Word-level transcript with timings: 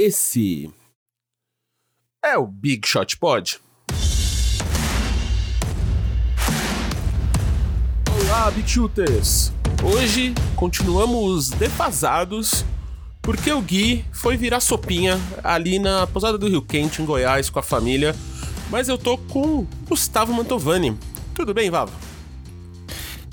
Esse 0.00 0.70
é 2.24 2.38
o 2.38 2.46
Big 2.46 2.86
Shot 2.86 3.16
Pod. 3.16 3.58
Olá, 8.08 8.48
Big 8.52 8.70
Shooters! 8.70 9.52
Hoje 9.82 10.34
continuamos 10.54 11.50
defasados 11.50 12.64
porque 13.20 13.52
o 13.52 13.60
Gui 13.60 14.04
foi 14.12 14.36
virar 14.36 14.60
sopinha 14.60 15.18
ali 15.42 15.80
na 15.80 16.06
Posada 16.06 16.38
do 16.38 16.46
Rio 16.46 16.62
Quente, 16.62 17.02
em 17.02 17.04
Goiás, 17.04 17.50
com 17.50 17.58
a 17.58 17.62
família. 17.64 18.14
Mas 18.70 18.88
eu 18.88 18.96
tô 18.96 19.18
com 19.18 19.66
Gustavo 19.88 20.32
Mantovani. 20.32 20.96
Tudo 21.34 21.52
bem, 21.52 21.70
Vavo? 21.70 21.92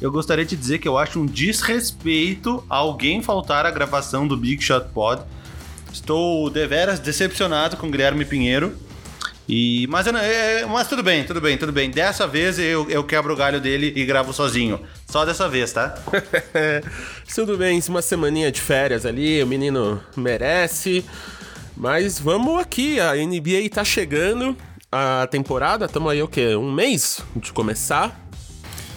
Eu 0.01 0.11
gostaria 0.11 0.43
de 0.43 0.55
dizer 0.55 0.79
que 0.79 0.87
eu 0.87 0.97
acho 0.97 1.19
um 1.19 1.27
desrespeito 1.27 2.65
alguém 2.67 3.21
faltar 3.21 3.67
à 3.67 3.69
gravação 3.69 4.27
do 4.27 4.35
Big 4.35 4.63
Shot 4.63 4.89
Pod. 4.89 5.21
Estou 5.95 6.49
deveras 6.49 6.99
decepcionado 6.99 7.77
com 7.77 7.89
Guilherme 7.89 8.25
Pinheiro. 8.25 8.75
E, 9.47 9.87
mas, 9.89 10.05
não- 10.07 10.19
é, 10.19 10.65
mas 10.65 10.89
tudo 10.89 11.01
bem, 11.01 11.23
tudo 11.23 11.39
bem, 11.39 11.57
tudo 11.57 11.71
bem. 11.71 11.89
Dessa 11.89 12.27
vez 12.27 12.59
eu, 12.59 12.89
eu 12.89 13.01
quebro 13.03 13.31
o 13.33 13.35
galho 13.37 13.61
dele 13.61 13.93
e 13.95 14.03
gravo 14.03 14.33
sozinho. 14.33 14.81
Só 15.07 15.23
dessa 15.23 15.47
vez, 15.47 15.71
tá? 15.71 15.95
Tudo 17.33 17.55
bem, 17.57 17.81
uma 17.87 18.01
semaninha 18.01 18.51
de 18.51 18.59
férias 18.59 19.05
ali, 19.05 19.41
o 19.41 19.47
menino 19.47 20.01
merece. 20.17 21.05
Mas 21.77 22.19
vamos 22.19 22.59
aqui, 22.59 22.99
a 22.99 23.13
NBA 23.15 23.69
tá 23.71 23.83
chegando, 23.85 24.57
a 24.91 25.27
temporada, 25.31 25.85
estamos 25.85 26.11
aí 26.11 26.21
o 26.21 26.27
quê? 26.27 26.55
Um 26.55 26.71
mês 26.73 27.21
de 27.35 27.53
começar. 27.53 28.19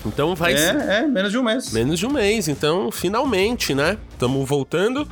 Então 0.06 0.34
vai 0.34 0.54
É, 0.54 1.00
é, 1.00 1.06
menos 1.06 1.30
de 1.30 1.38
um 1.38 1.42
mês. 1.42 1.72
menos 1.72 1.98
de 1.98 2.06
um 2.06 2.10
mês, 2.10 2.48
então 2.48 2.90
finalmente, 2.90 3.74
né? 3.74 3.98
Estamos 4.12 4.48
voltando. 4.48 5.06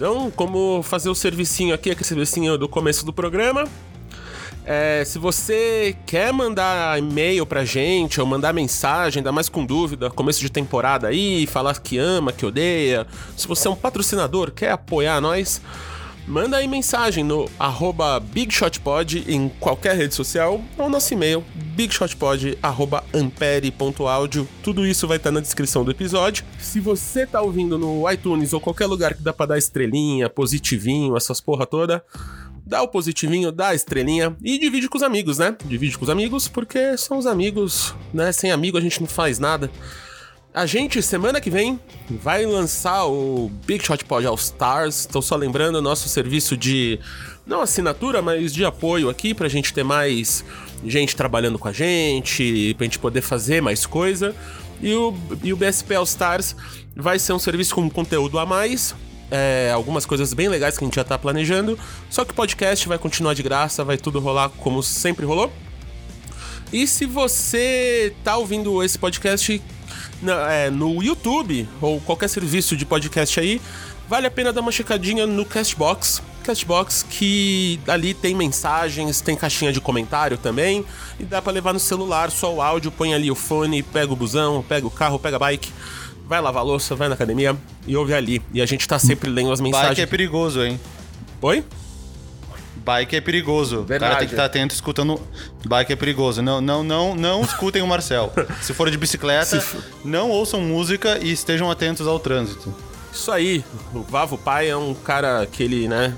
Então, 0.00 0.30
como 0.30 0.82
fazer 0.82 1.10
o 1.10 1.14
servicinho 1.14 1.74
aqui, 1.74 1.90
aquele 1.90 2.06
servicinho 2.06 2.56
do 2.56 2.66
começo 2.66 3.04
do 3.04 3.12
programa. 3.12 3.68
É, 4.64 5.04
se 5.04 5.18
você 5.18 5.94
quer 6.06 6.32
mandar 6.32 6.98
e-mail 6.98 7.44
pra 7.44 7.66
gente 7.66 8.18
ou 8.18 8.26
mandar 8.26 8.54
mensagem, 8.54 9.20
ainda 9.20 9.30
mais 9.30 9.50
com 9.50 9.62
dúvida, 9.62 10.08
começo 10.08 10.40
de 10.40 10.48
temporada 10.48 11.08
aí, 11.08 11.46
falar 11.46 11.78
que 11.80 11.98
ama, 11.98 12.32
que 12.32 12.46
odeia. 12.46 13.06
Se 13.36 13.46
você 13.46 13.68
é 13.68 13.70
um 13.70 13.76
patrocinador, 13.76 14.50
quer 14.52 14.70
apoiar 14.70 15.20
nós, 15.20 15.60
manda 16.26 16.56
aí 16.56 16.68
mensagem 16.68 17.24
no 17.24 17.48
arroba 17.58 18.20
BigShotPod 18.20 19.24
em 19.26 19.48
qualquer 19.60 19.96
rede 19.96 20.14
social 20.14 20.62
ou 20.78 20.88
nosso 20.88 21.12
e-mail 21.12 21.44
bigshotpod 21.80 22.58
arroba 22.62 23.02
ampere.audio. 23.14 24.46
Tudo 24.62 24.86
isso 24.86 25.08
vai 25.08 25.16
estar 25.16 25.30
na 25.30 25.40
descrição 25.40 25.82
do 25.82 25.90
episódio. 25.90 26.44
Se 26.58 26.78
você 26.78 27.26
tá 27.26 27.40
ouvindo 27.40 27.78
no 27.78 28.10
iTunes 28.10 28.52
ou 28.52 28.60
qualquer 28.60 28.84
lugar 28.86 29.14
que 29.14 29.22
dá 29.22 29.32
pra 29.32 29.46
dar 29.46 29.58
estrelinha, 29.58 30.28
positivinho, 30.28 31.16
essas 31.16 31.40
porra 31.40 31.64
toda, 31.64 32.04
dá 32.66 32.82
o 32.82 32.88
positivinho, 32.88 33.50
dá 33.50 33.68
a 33.68 33.74
estrelinha 33.74 34.36
e 34.42 34.58
divide 34.58 34.88
com 34.88 34.98
os 34.98 35.02
amigos, 35.02 35.38
né? 35.38 35.56
Divide 35.64 35.96
com 35.96 36.04
os 36.04 36.10
amigos 36.10 36.48
porque 36.48 36.98
são 36.98 37.16
os 37.16 37.26
amigos, 37.26 37.94
né? 38.12 38.30
Sem 38.30 38.50
amigo 38.50 38.76
a 38.76 38.80
gente 38.80 39.00
não 39.00 39.08
faz 39.08 39.38
nada. 39.38 39.70
A 40.52 40.66
gente, 40.66 41.00
semana 41.00 41.40
que 41.40 41.48
vem, 41.48 41.78
vai 42.08 42.44
lançar 42.44 43.06
o 43.06 43.48
Big 43.64 43.86
Shot 43.86 44.04
Pod 44.04 44.26
All 44.26 44.34
Stars. 44.34 45.00
Estou 45.00 45.22
só 45.22 45.36
lembrando 45.36 45.80
nosso 45.80 46.08
serviço 46.08 46.56
de, 46.56 46.98
não 47.46 47.60
assinatura, 47.60 48.20
mas 48.20 48.52
de 48.52 48.64
apoio 48.64 49.08
aqui, 49.08 49.32
pra 49.32 49.48
gente 49.48 49.72
ter 49.72 49.84
mais 49.84 50.44
gente 50.84 51.14
trabalhando 51.14 51.56
com 51.56 51.68
a 51.68 51.72
gente, 51.72 52.74
pra 52.76 52.84
gente 52.84 52.98
poder 52.98 53.20
fazer 53.20 53.62
mais 53.62 53.86
coisa. 53.86 54.34
E 54.82 54.92
o, 54.92 55.14
e 55.40 55.52
o 55.52 55.56
BSP 55.56 55.94
All 55.94 56.02
Stars 56.02 56.56
vai 56.96 57.20
ser 57.20 57.32
um 57.32 57.38
serviço 57.38 57.72
com 57.72 57.88
conteúdo 57.88 58.36
a 58.36 58.44
mais, 58.44 58.92
é, 59.30 59.70
algumas 59.72 60.04
coisas 60.04 60.34
bem 60.34 60.48
legais 60.48 60.76
que 60.76 60.82
a 60.82 60.86
gente 60.86 60.96
já 60.96 61.04
tá 61.04 61.16
planejando. 61.16 61.78
Só 62.08 62.24
que 62.24 62.32
o 62.32 62.34
podcast 62.34 62.88
vai 62.88 62.98
continuar 62.98 63.34
de 63.34 63.42
graça, 63.44 63.84
vai 63.84 63.96
tudo 63.96 64.18
rolar 64.18 64.48
como 64.48 64.82
sempre 64.82 65.24
rolou. 65.24 65.52
E 66.72 66.88
se 66.88 67.06
você 67.06 68.12
tá 68.24 68.36
ouvindo 68.36 68.82
esse 68.82 68.98
podcast 68.98 69.62
na- 70.22 70.52
é, 70.52 70.70
no 70.70 71.02
YouTube 71.02 71.68
ou 71.80 72.00
qualquer 72.00 72.28
serviço 72.28 72.76
de 72.76 72.84
podcast 72.84 73.38
aí, 73.40 73.60
vale 74.08 74.26
a 74.26 74.30
pena 74.30 74.52
dar 74.52 74.60
uma 74.60 74.72
checadinha 74.72 75.26
no 75.26 75.44
Castbox. 75.44 76.22
Castbox 76.42 77.04
que 77.08 77.78
ali 77.86 78.14
tem 78.14 78.34
mensagens, 78.34 79.20
tem 79.20 79.36
caixinha 79.36 79.72
de 79.72 79.80
comentário 79.80 80.38
também 80.38 80.84
e 81.18 81.24
dá 81.24 81.40
pra 81.42 81.52
levar 81.52 81.72
no 81.74 81.78
celular, 81.80 82.30
só 82.30 82.52
o 82.54 82.62
áudio, 82.62 82.90
põe 82.90 83.12
ali 83.14 83.30
o 83.30 83.34
fone, 83.34 83.82
pega 83.82 84.12
o 84.12 84.16
busão, 84.16 84.64
pega 84.66 84.86
o 84.86 84.90
carro, 84.90 85.18
pega 85.18 85.36
a 85.36 85.38
bike, 85.38 85.70
vai 86.26 86.40
lavar 86.40 86.62
a 86.62 86.64
louça, 86.64 86.94
vai 86.94 87.08
na 87.08 87.14
academia 87.14 87.54
e 87.86 87.94
ouve 87.96 88.14
ali. 88.14 88.40
E 88.54 88.62
a 88.62 88.66
gente 88.66 88.88
tá 88.88 88.98
sempre 88.98 89.28
lendo 89.28 89.52
as 89.52 89.60
Bike 89.60 89.70
mensagens. 89.72 89.98
é 89.98 90.06
perigoso, 90.06 90.62
hein? 90.64 90.80
Oi? 91.42 91.62
Bike 92.90 93.16
é 93.16 93.20
perigoso. 93.20 93.78
O 93.80 93.84
Verdade. 93.84 94.10
cara 94.10 94.18
tem 94.18 94.28
que 94.28 94.34
estar 94.34 94.44
atento 94.46 94.74
escutando. 94.74 95.20
Bike 95.64 95.92
é 95.92 95.96
perigoso. 95.96 96.42
Não, 96.42 96.60
não, 96.60 96.82
não, 96.82 97.14
não 97.14 97.42
escutem 97.44 97.82
o 97.82 97.86
Marcel. 97.86 98.32
Se 98.60 98.74
for 98.74 98.90
de 98.90 98.96
bicicleta, 98.98 99.60
for- 99.60 99.82
não 100.04 100.28
ouçam 100.30 100.60
música 100.60 101.18
e 101.22 101.30
estejam 101.30 101.70
atentos 101.70 102.06
ao 102.06 102.18
trânsito. 102.18 102.74
Isso 103.12 103.30
aí, 103.30 103.64
o 103.94 104.00
Vavo 104.02 104.36
Pai 104.36 104.68
é 104.68 104.76
um 104.76 104.92
cara 104.94 105.46
que 105.46 105.62
ele, 105.62 105.86
né? 105.88 106.16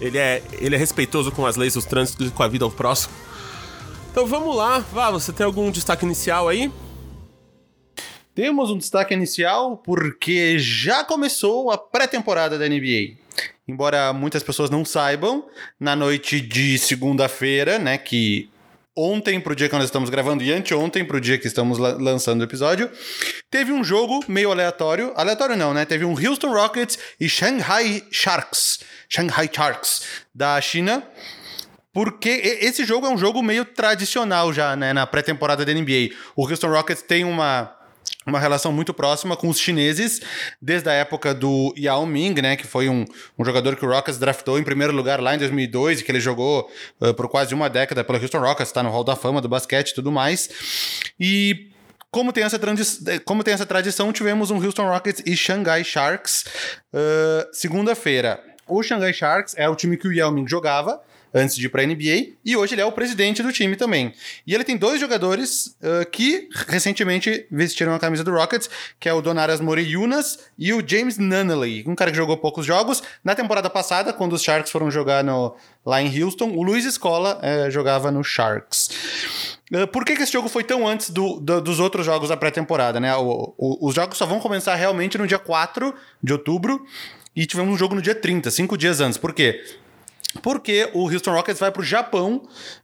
Ele 0.00 0.18
é, 0.18 0.42
ele 0.52 0.74
é 0.74 0.78
respeitoso 0.78 1.30
com 1.32 1.46
as 1.46 1.56
leis 1.56 1.74
dos 1.74 1.84
trânsitos 1.84 2.28
e 2.28 2.30
com 2.30 2.42
a 2.42 2.48
vida 2.48 2.64
ao 2.64 2.70
próximo. 2.70 3.12
Então 4.10 4.26
vamos 4.26 4.54
lá, 4.54 4.78
Vavo, 4.92 5.18
você 5.18 5.32
tem 5.32 5.44
algum 5.44 5.70
destaque 5.70 6.04
inicial 6.04 6.48
aí? 6.48 6.70
Temos 8.34 8.70
um 8.70 8.78
destaque 8.78 9.14
inicial 9.14 9.76
porque 9.76 10.58
já 10.58 11.04
começou 11.04 11.70
a 11.70 11.78
pré-temporada 11.78 12.58
da 12.58 12.68
NBA. 12.68 13.16
Embora 13.66 14.12
muitas 14.12 14.42
pessoas 14.42 14.70
não 14.70 14.84
saibam, 14.84 15.46
na 15.80 15.96
noite 15.96 16.40
de 16.40 16.78
segunda-feira, 16.78 17.78
né, 17.78 17.96
que 17.98 18.50
ontem 18.96 19.40
pro 19.40 19.56
dia 19.56 19.68
que 19.68 19.74
nós 19.74 19.84
estamos 19.86 20.08
gravando 20.10 20.44
e 20.44 20.52
anteontem 20.52 21.04
pro 21.04 21.20
dia 21.20 21.36
que 21.38 21.46
estamos 21.46 21.78
la- 21.78 21.94
lançando 21.98 22.42
o 22.42 22.44
episódio, 22.44 22.90
teve 23.50 23.72
um 23.72 23.82
jogo 23.82 24.24
meio 24.28 24.52
aleatório, 24.52 25.12
aleatório 25.16 25.56
não, 25.56 25.74
né? 25.74 25.84
Teve 25.84 26.04
um 26.04 26.12
Houston 26.12 26.52
Rockets 26.52 26.98
e 27.18 27.28
Shanghai 27.28 28.04
Sharks, 28.10 28.80
Shanghai 29.08 29.50
Sharks 29.52 30.02
da 30.34 30.60
China. 30.60 31.02
Porque 31.92 32.28
esse 32.60 32.84
jogo 32.84 33.06
é 33.06 33.10
um 33.10 33.16
jogo 33.16 33.40
meio 33.40 33.64
tradicional 33.64 34.52
já, 34.52 34.74
né, 34.74 34.92
na 34.92 35.06
pré-temporada 35.06 35.64
da 35.64 35.72
NBA. 35.72 36.10
O 36.34 36.46
Houston 36.48 36.68
Rockets 36.68 37.02
tem 37.02 37.24
uma 37.24 37.72
uma 38.26 38.38
relação 38.40 38.72
muito 38.72 38.94
próxima 38.94 39.36
com 39.36 39.48
os 39.48 39.58
chineses, 39.58 40.20
desde 40.60 40.88
a 40.88 40.92
época 40.92 41.34
do 41.34 41.74
Yao 41.76 42.06
Ming, 42.06 42.40
né, 42.40 42.56
que 42.56 42.66
foi 42.66 42.88
um, 42.88 43.04
um 43.38 43.44
jogador 43.44 43.76
que 43.76 43.84
o 43.84 43.88
Rockets 43.88 44.18
draftou 44.18 44.58
em 44.58 44.62
primeiro 44.64 44.92
lugar 44.94 45.20
lá 45.20 45.34
em 45.34 45.38
2002 45.38 46.00
e 46.00 46.04
que 46.04 46.10
ele 46.10 46.20
jogou 46.20 46.70
uh, 47.00 47.12
por 47.14 47.28
quase 47.28 47.54
uma 47.54 47.68
década 47.68 48.02
pelo 48.02 48.18
Houston 48.18 48.38
Rockets, 48.38 48.68
está 48.70 48.82
no 48.82 48.90
Hall 48.90 49.04
da 49.04 49.14
Fama 49.14 49.40
do 49.40 49.48
basquete 49.48 49.90
e 49.90 49.94
tudo 49.94 50.10
mais. 50.10 50.48
E 51.20 51.70
como 52.10 52.32
tem, 52.32 52.44
essa 52.44 52.58
tradi- 52.58 53.20
como 53.24 53.42
tem 53.44 53.52
essa 53.52 53.66
tradição, 53.66 54.12
tivemos 54.12 54.50
um 54.50 54.56
Houston 54.64 54.88
Rockets 54.88 55.22
e 55.26 55.36
Shanghai 55.36 55.82
Sharks 55.84 56.44
uh, 56.94 57.48
segunda-feira. 57.52 58.40
O 58.66 58.82
Shanghai 58.82 59.12
Sharks 59.12 59.54
é 59.58 59.68
o 59.68 59.74
time 59.76 59.96
que 59.96 60.08
o 60.08 60.12
Yao 60.12 60.30
Ming 60.32 60.48
jogava, 60.48 61.00
antes 61.34 61.56
de 61.56 61.66
ir 61.66 61.68
para 61.68 61.82
a 61.82 61.86
NBA, 61.86 62.34
e 62.44 62.56
hoje 62.56 62.74
ele 62.74 62.80
é 62.80 62.84
o 62.86 62.92
presidente 62.92 63.42
do 63.42 63.52
time 63.52 63.74
também. 63.74 64.14
E 64.46 64.54
ele 64.54 64.62
tem 64.62 64.76
dois 64.76 65.00
jogadores 65.00 65.76
uh, 65.82 66.08
que 66.10 66.48
recentemente 66.68 67.44
vestiram 67.50 67.92
a 67.92 67.98
camisa 67.98 68.22
do 68.22 68.30
Rockets, 68.30 68.70
que 69.00 69.08
é 69.08 69.12
o 69.12 69.20
Donaras 69.20 69.60
Moreyunas 69.60 70.38
e 70.56 70.72
o 70.72 70.82
James 70.86 71.18
Nunnally, 71.18 71.82
um 71.86 71.94
cara 71.96 72.10
que 72.12 72.16
jogou 72.16 72.36
poucos 72.36 72.64
jogos. 72.64 73.02
Na 73.24 73.34
temporada 73.34 73.68
passada, 73.68 74.12
quando 74.12 74.34
os 74.34 74.42
Sharks 74.42 74.70
foram 74.70 74.90
jogar 74.90 75.24
no, 75.24 75.56
lá 75.84 76.00
em 76.00 76.22
Houston, 76.22 76.50
o 76.50 76.62
Luiz 76.62 76.84
Escola 76.84 77.40
eh, 77.42 77.68
jogava 77.70 78.12
no 78.12 78.22
Sharks. 78.22 78.90
Uh, 79.72 79.86
Por 79.88 80.04
que, 80.04 80.14
que 80.14 80.22
esse 80.22 80.32
jogo 80.32 80.48
foi 80.48 80.62
tão 80.62 80.86
antes 80.86 81.10
do- 81.10 81.40
do- 81.40 81.60
dos 81.60 81.80
outros 81.80 82.06
jogos 82.06 82.28
da 82.28 82.36
pré-temporada, 82.36 83.00
né? 83.00 83.14
O- 83.16 83.54
o- 83.58 83.88
os 83.88 83.94
jogos 83.94 84.16
só 84.16 84.26
vão 84.26 84.38
começar 84.38 84.74
realmente 84.76 85.18
no 85.18 85.26
dia 85.26 85.38
4 85.38 85.92
de 86.22 86.32
outubro 86.32 86.84
e 87.34 87.44
tivemos 87.46 87.74
um 87.74 87.76
jogo 87.76 87.94
no 87.96 88.02
dia 88.02 88.14
30, 88.14 88.50
cinco 88.50 88.76
dias 88.78 89.00
antes. 89.00 89.18
Por 89.18 89.32
quê? 89.32 89.64
Porque 90.42 90.90
o 90.92 91.08
Houston 91.10 91.32
Rockets 91.32 91.60
vai 91.60 91.70
para 91.70 91.80
o 91.80 91.84
Japão, 91.84 92.42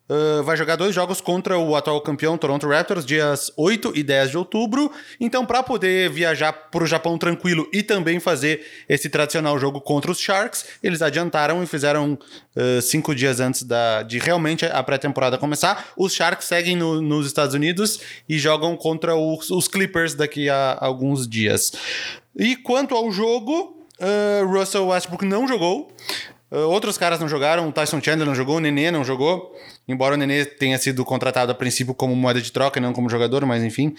uh, 0.09 0.43
vai 0.45 0.57
jogar 0.57 0.77
dois 0.77 0.95
jogos 0.95 1.21
contra 1.21 1.59
o 1.59 1.75
atual 1.75 2.01
campeão 2.01 2.39
Toronto 2.39 2.69
Raptors, 2.69 3.05
dias 3.05 3.53
8 3.57 3.93
e 3.95 4.03
10 4.03 4.31
de 4.31 4.39
outubro. 4.39 4.91
Então, 5.19 5.45
para 5.45 5.63
poder 5.63 6.09
viajar 6.11 6.53
para 6.53 6.85
o 6.85 6.87
Japão 6.87 7.19
tranquilo 7.19 7.69
e 7.73 7.83
também 7.83 8.21
fazer 8.21 8.65
esse 8.89 9.09
tradicional 9.09 9.59
jogo 9.59 9.81
contra 9.81 10.11
os 10.11 10.21
Sharks, 10.21 10.65
eles 10.83 11.03
adiantaram 11.03 11.63
e 11.63 11.67
fizeram 11.67 12.19
uh, 12.57 12.81
cinco 12.83 13.15
dias 13.15 13.41
antes 13.41 13.63
da, 13.63 14.03
de 14.03 14.19
realmente 14.19 14.65
a 14.65 14.83
pré-temporada 14.83 15.37
começar. 15.37 15.89
Os 15.97 16.15
Sharks 16.15 16.47
seguem 16.47 16.77
no- 16.77 17.03
nos 17.03 17.27
Estados 17.27 17.55
Unidos 17.55 18.01
e 18.29 18.39
jogam 18.39 18.77
contra 18.77 19.17
os, 19.17 19.51
os 19.51 19.67
Clippers 19.69 20.15
daqui 20.15 20.49
a 20.49 20.79
alguns 20.81 21.29
dias. 21.29 21.73
E 22.37 22.55
quanto 22.57 22.95
ao 22.95 23.11
jogo, 23.11 23.77
uh, 24.01 24.47
Russell 24.47 24.87
Westbrook 24.87 25.25
não 25.27 25.49
jogou. 25.49 25.93
Uh, 26.51 26.69
outros 26.69 26.99
caras 26.99 27.21
não 27.21 27.29
jogaram, 27.29 27.69
o 27.69 27.73
Tyson 27.73 28.01
Chandler 28.03 28.27
não 28.27 28.35
jogou, 28.35 28.57
o 28.57 28.61
Nenê 28.61 28.91
não 28.91 29.05
jogou. 29.05 29.55
Embora 29.87 30.15
o 30.15 30.19
Nenê 30.19 30.45
tenha 30.45 30.77
sido 30.79 31.05
contratado 31.05 31.53
a 31.53 31.55
princípio 31.55 31.95
como 31.95 32.15
moeda 32.17 32.41
de 32.41 32.51
troca 32.51 32.79
e 32.79 32.83
não 32.83 32.93
como 32.93 33.09
jogador, 33.09 33.47
mas 33.47 33.63
enfim. 33.63 33.95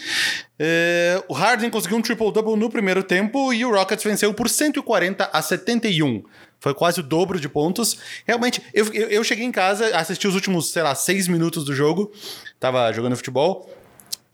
Uh, 0.59 1.23
o 1.29 1.33
Harden 1.33 1.69
conseguiu 1.69 1.97
um 1.97 2.01
triple-double 2.01 2.57
no 2.57 2.69
primeiro 2.69 3.03
tempo 3.03 3.53
e 3.53 3.63
o 3.63 3.71
Rockets 3.71 4.03
venceu 4.03 4.33
por 4.33 4.49
140 4.49 5.29
a 5.31 5.41
71. 5.41 6.23
Foi 6.59 6.73
quase 6.75 6.99
o 6.99 7.03
dobro 7.03 7.39
de 7.39 7.49
pontos. 7.49 7.97
Realmente, 8.27 8.61
eu, 8.73 8.85
eu, 8.93 9.09
eu 9.09 9.23
cheguei 9.23 9.45
em 9.45 9.51
casa, 9.51 9.97
assisti 9.97 10.27
os 10.27 10.35
últimos, 10.35 10.71
sei 10.71 10.83
lá, 10.83 10.93
seis 10.93 11.27
minutos 11.27 11.65
do 11.65 11.73
jogo. 11.73 12.11
Tava 12.59 12.91
jogando 12.91 13.15
futebol. 13.15 13.67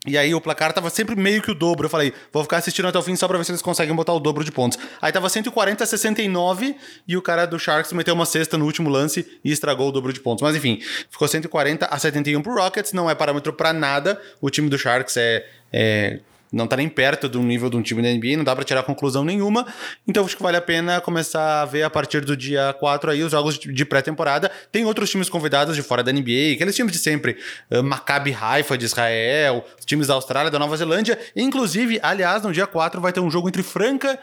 E 0.08 0.16
aí 0.16 0.34
o 0.34 0.40
placar 0.40 0.72
tava 0.72 0.88
sempre 0.90 1.14
meio 1.14 1.42
que 1.42 1.50
o 1.50 1.54
dobro. 1.54 1.86
Eu 1.86 1.90
falei, 1.90 2.12
vou 2.32 2.42
ficar 2.42 2.56
assistindo 2.56 2.88
até 2.88 2.98
o 2.98 3.02
fim 3.02 3.14
só 3.14 3.28
pra 3.28 3.36
ver 3.36 3.44
se 3.44 3.50
eles 3.52 3.60
conseguem 3.60 3.94
botar 3.94 4.14
o 4.14 4.18
dobro 4.18 4.42
de 4.42 4.50
pontos. 4.50 4.78
Aí 5.00 5.12
tava 5.12 5.28
140 5.28 5.84
a 5.84 5.86
69 5.86 6.74
e 7.06 7.16
o 7.16 7.22
cara 7.22 7.46
do 7.46 7.58
Sharks 7.58 7.92
meteu 7.92 8.14
uma 8.14 8.24
cesta 8.24 8.56
no 8.56 8.64
último 8.64 8.88
lance 8.88 9.26
e 9.44 9.52
estragou 9.52 9.88
o 9.88 9.92
dobro 9.92 10.12
de 10.12 10.20
pontos. 10.20 10.42
Mas 10.42 10.56
enfim, 10.56 10.80
ficou 11.10 11.28
140 11.28 11.86
a 11.86 11.98
71 11.98 12.40
pro 12.40 12.54
Rockets, 12.54 12.92
não 12.92 13.10
é 13.10 13.14
parâmetro 13.14 13.52
para 13.52 13.72
nada. 13.72 14.20
O 14.40 14.48
time 14.48 14.70
do 14.70 14.78
Sharks 14.78 15.16
é, 15.16 15.46
é 15.72 16.20
não 16.52 16.66
tá 16.66 16.76
nem 16.76 16.88
perto 16.88 17.28
do 17.28 17.40
nível 17.40 17.68
de 17.68 17.76
um 17.76 17.82
time 17.82 18.02
da 18.02 18.08
NBA, 18.08 18.36
não 18.36 18.44
dá 18.44 18.54
para 18.54 18.64
tirar 18.64 18.82
conclusão 18.82 19.24
nenhuma. 19.24 19.66
Então 20.06 20.24
acho 20.24 20.36
que 20.36 20.42
vale 20.42 20.56
a 20.56 20.60
pena 20.60 21.00
começar 21.00 21.62
a 21.62 21.64
ver 21.64 21.82
a 21.82 21.90
partir 21.90 22.24
do 22.24 22.36
dia 22.36 22.74
4 22.78 23.10
aí 23.10 23.22
os 23.22 23.30
jogos 23.30 23.58
de 23.58 23.84
pré-temporada. 23.84 24.50
Tem 24.72 24.84
outros 24.84 25.10
times 25.10 25.28
convidados 25.28 25.76
de 25.76 25.82
fora 25.82 26.02
da 26.02 26.12
NBA, 26.12 26.54
aqueles 26.54 26.74
times 26.74 26.92
de 26.92 26.98
sempre, 26.98 27.36
uh, 27.70 27.82
Maccabi 27.82 28.36
Haifa 28.38 28.76
de 28.76 28.84
Israel, 28.84 29.64
os 29.78 29.84
times 29.84 30.06
da 30.06 30.14
Austrália, 30.14 30.50
da 30.50 30.58
Nova 30.58 30.76
Zelândia. 30.76 31.18
Inclusive, 31.36 31.98
aliás, 32.02 32.42
no 32.42 32.52
dia 32.52 32.66
4 32.66 33.00
vai 33.00 33.12
ter 33.12 33.20
um 33.20 33.30
jogo 33.30 33.48
entre 33.48 33.62
Franca 33.62 34.18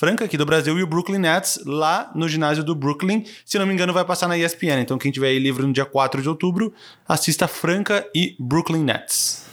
Franca 0.00 0.24
aqui 0.24 0.38
do 0.38 0.46
Brasil 0.46 0.78
e 0.78 0.82
o 0.82 0.86
Brooklyn 0.86 1.18
Nets 1.18 1.60
lá 1.66 2.10
no 2.14 2.26
ginásio 2.26 2.64
do 2.64 2.74
Brooklyn. 2.74 3.24
Se 3.44 3.58
não 3.58 3.66
me 3.66 3.74
engano, 3.74 3.92
vai 3.92 4.04
passar 4.04 4.28
na 4.28 4.38
ESPN. 4.38 4.80
Então, 4.80 4.96
quem 4.96 5.12
tiver 5.12 5.28
aí 5.28 5.38
livre 5.38 5.66
no 5.66 5.74
dia 5.74 5.84
4 5.84 6.22
de 6.22 6.28
outubro, 6.28 6.72
assista 7.06 7.46
Franca 7.46 8.08
e 8.14 8.34
Brooklyn 8.38 8.82
Nets. 8.82 9.49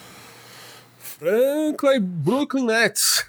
Franca 1.18 1.96
e 1.96 2.00
Brooklyn 2.00 2.66
Nets. 2.66 3.26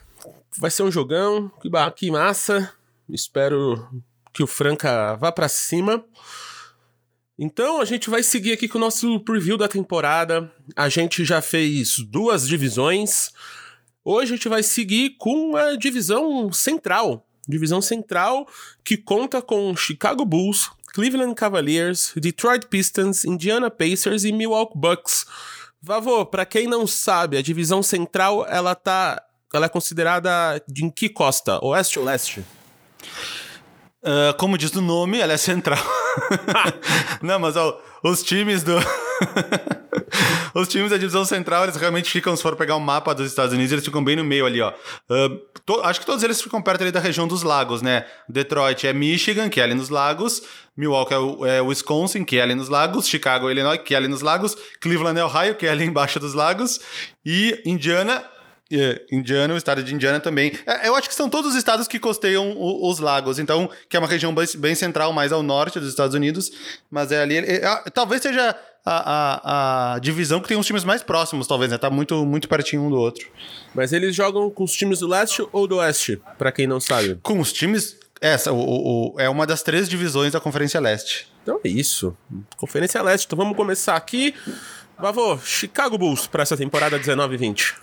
Vai 0.59 0.71
ser 0.71 0.83
um 0.83 0.91
jogão, 0.91 1.51
que, 1.63 1.71
que 1.97 2.11
massa. 2.11 2.71
Espero 3.09 3.89
que 4.33 4.43
o 4.43 4.47
Franca 4.47 5.17
vá 5.17 5.33
para 5.33 5.49
cima. 5.49 6.05
Então 7.39 7.81
a 7.81 7.87
gente 7.87 8.11
vai 8.11 8.23
seguir 8.23 8.53
aqui 8.53 8.69
com 8.69 8.77
o 8.77 8.81
nosso 8.81 9.21
preview 9.21 9.57
da 9.57 9.69
temporada. 9.69 10.53
A 10.77 10.91
gente 10.91 11.25
já 11.25 11.41
fez 11.41 11.99
duas 12.01 12.47
divisões. 12.47 13.31
Hoje 14.05 14.35
a 14.35 14.37
gente 14.37 14.49
vai 14.51 14.63
seguir 14.63 15.17
com 15.19 15.57
a 15.57 15.75
divisão 15.75 16.53
central. 16.53 17.27
Divisão 17.49 17.81
central 17.81 18.47
que 18.85 18.99
conta 18.99 19.41
com 19.41 19.75
Chicago 19.75 20.27
Bulls, 20.27 20.71
Cleveland 20.93 21.35
Cavaliers, 21.35 22.13
Detroit 22.17 22.67
Pistons, 22.67 23.25
Indiana 23.25 23.71
Pacers 23.71 24.25
e 24.25 24.33
Milwaukee 24.33 24.77
Bucks. 24.77 25.25
Vavô, 25.81 26.27
para 26.27 26.45
quem 26.45 26.67
não 26.67 26.87
sabe, 26.87 27.37
a 27.37 27.43
divisão 27.43 27.83
central, 27.83 28.47
ela 28.49 28.75
tá. 28.75 29.23
Ela 29.55 29.67
é 29.67 29.69
considerada 29.69 30.63
de 30.69 30.85
em 30.85 30.91
que 30.91 31.09
costa? 31.09 31.65
Oeste 31.65 31.99
ou 31.99 32.05
leste? 32.05 32.45
Uh, 34.03 34.37
como 34.39 34.59
diz 34.59 34.75
o 34.75 34.83
nome, 34.83 35.19
ela 35.19 35.33
é 35.33 35.37
central. 35.37 35.83
não, 37.23 37.39
mas 37.39 37.57
ó, 37.57 37.81
os 38.03 38.23
times 38.23 38.63
do. 38.63 38.75
Os 40.55 40.69
times 40.69 40.91
da 40.91 40.97
divisão 40.97 41.25
central, 41.25 41.65
eles 41.65 41.77
realmente 41.77 42.11
ficam, 42.11 42.35
se 42.35 42.43
for 42.43 42.57
pegar 42.57 42.75
o 42.75 42.79
um 42.79 42.83
mapa 42.83 43.15
dos 43.15 43.27
Estados 43.27 43.53
Unidos, 43.53 43.73
eles 43.73 43.85
ficam 43.85 44.03
bem 44.03 44.17
no 44.17 44.25
meio 44.25 44.47
ali, 44.47 44.61
ó. 44.61 44.73
Uh, 45.09 45.37
to, 45.65 45.81
acho 45.83 46.01
que 46.01 46.07
todos 46.07 46.23
eles 46.23 46.41
ficam 46.41 46.61
perto 46.63 46.83
ali 46.83 46.91
da 46.91 47.01
região 47.01 47.29
dos 47.29 47.43
lagos, 47.43 47.83
né? 47.83 48.07
Detroit 48.29 48.87
é 48.87 48.93
Michigan, 48.93 49.49
que 49.49 49.61
é 49.61 49.65
ali 49.65 49.75
nos 49.75 49.89
lagos. 49.89 50.43
Milwaukee 50.77 51.15
é, 51.15 51.57
é 51.57 51.63
Wisconsin, 51.63 52.25
que 52.25 52.39
é 52.39 52.43
ali 52.43 52.55
nos 52.55 52.69
lagos. 52.69 53.07
Chicago 53.07 53.49
é 53.49 53.53
Illinois, 53.53 53.79
que 53.79 53.95
é 53.95 53.97
ali 53.97 54.09
nos 54.09 54.23
lagos. 54.23 54.57
Cleveland 54.81 55.19
é 55.19 55.25
Ohio, 55.25 55.55
que 55.55 55.67
é 55.67 55.71
ali 55.71 55.85
embaixo 55.85 56.19
dos 56.19 56.35
lagos. 56.35 56.81
E 57.25 57.61
Indiana 57.67 58.25
Indiana, 59.11 59.55
o 59.55 59.57
estado 59.57 59.83
de 59.83 59.95
Indiana 59.95 60.21
também. 60.21 60.53
É, 60.67 60.89
eu 60.89 60.95
acho 60.95 61.09
que 61.09 61.15
são 61.15 61.29
todos 61.29 61.53
os 61.53 61.57
estados 61.57 61.89
que 61.89 61.99
costeiam 61.99 62.55
os 62.59 62.99
lagos, 62.99 63.39
então, 63.39 63.69
que 63.89 63.97
é 63.97 64.01
uma 64.01 64.09
região 64.09 64.35
bem, 64.35 64.75
central, 64.75 65.13
mais 65.13 65.33
ao 65.33 65.43
norte 65.43 65.81
dos 65.81 65.89
Estados 65.89 66.15
Unidos, 66.15 66.51
mas 66.91 67.11
é 67.11 67.23
ali. 67.23 67.39
É, 67.39 67.65
é, 67.65 67.91
talvez 67.91 68.21
seja 68.21 68.55
a, 68.85 69.95
a, 69.95 69.95
a, 69.95 69.99
divisão 69.99 70.41
que 70.41 70.49
tem 70.49 70.59
os 70.59 70.67
times 70.67 70.85
mais 70.85 71.03
próximos, 71.03 71.47
talvez, 71.47 71.71
né? 71.71 71.79
Tá 71.79 71.89
muito, 71.89 72.27
muito 72.27 72.49
pertinho 72.49 72.83
um 72.83 72.91
do 72.91 72.97
outro. 72.97 73.29
Mas 73.75 73.93
eles 73.93 74.15
jogam 74.15 74.51
com 74.51 74.65
os 74.65 74.73
times 74.73 75.01
do 75.01 75.09
leste 75.09 75.47
ou 75.51 75.67
do 75.67 75.77
oeste, 75.77 76.21
para 76.37 76.53
quem 76.53 76.67
não 76.67 76.81
sabe? 76.81 77.19
Com 77.23 77.41
os 77.41 77.53
times. 77.53 77.97
Essa 78.21 78.53
o, 78.53 78.59
o, 79.15 79.21
é 79.21 79.29
uma 79.29 79.47
das 79.47 79.63
três 79.63 79.89
divisões 79.89 80.33
da 80.33 80.41
Conferência 80.41 80.81
Leste. 80.81 81.29
Então 81.41 81.61
é 81.65 81.69
isso. 81.69 82.17
Conferência 82.57 83.01
Leste. 83.01 83.27
Então 83.27 83.37
vamos 83.37 83.57
começar 83.57 83.95
aqui. 83.95 84.35
Vavô, 84.99 85.39
Chicago 85.39 85.97
Bulls 85.97 86.27
para 86.27 86.43
essa 86.43 86.57
temporada 86.57 86.99
19-20. 86.99 87.75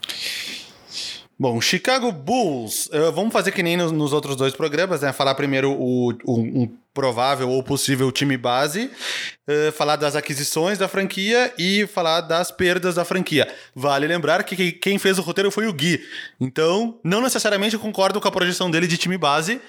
Bom, 1.38 1.60
Chicago 1.60 2.14
Bulls, 2.14 2.88
uh, 2.88 3.12
vamos 3.12 3.34
fazer 3.34 3.52
que 3.52 3.62
nem 3.62 3.76
nos, 3.76 3.92
nos, 3.92 4.14
outros 4.14 4.38
dois 4.38 4.54
programas, 4.54 5.02
né? 5.02 5.12
Falar 5.12 5.36
primeiro 5.36 5.70
o, 5.70 6.14
o 6.24 6.40
um 6.40 6.78
provável 6.94 7.50
ou 7.50 7.62
possível 7.62 8.10
time 8.10 8.38
base, 8.38 8.86
uh, 8.86 9.70
falar 9.74 9.98
das 9.98 10.16
aquisições 10.16 10.78
da 10.78 10.88
franquia 10.88 11.54
e 11.58 11.86
falar 11.88 12.22
das 12.22 12.52
perdas 12.52 12.96
da 12.96 13.04
franquia. 13.04 13.54
Vale 13.76 14.08
lembrar 14.08 14.46
que 14.46 14.72
quem 14.72 14.98
fez 14.98 15.20
o 15.20 15.22
roteiro 15.22 15.52
foi 15.52 15.68
o 15.68 15.74
Gui, 15.74 16.02
então 16.40 16.98
não 17.04 17.22
necessariamente 17.22 17.78
concordo 17.78 18.22
com 18.22 18.28
a 18.30 18.32
projeção 18.32 18.72
dele 18.72 18.88
de 18.88 18.96
time 18.96 19.18
base, 19.18 19.60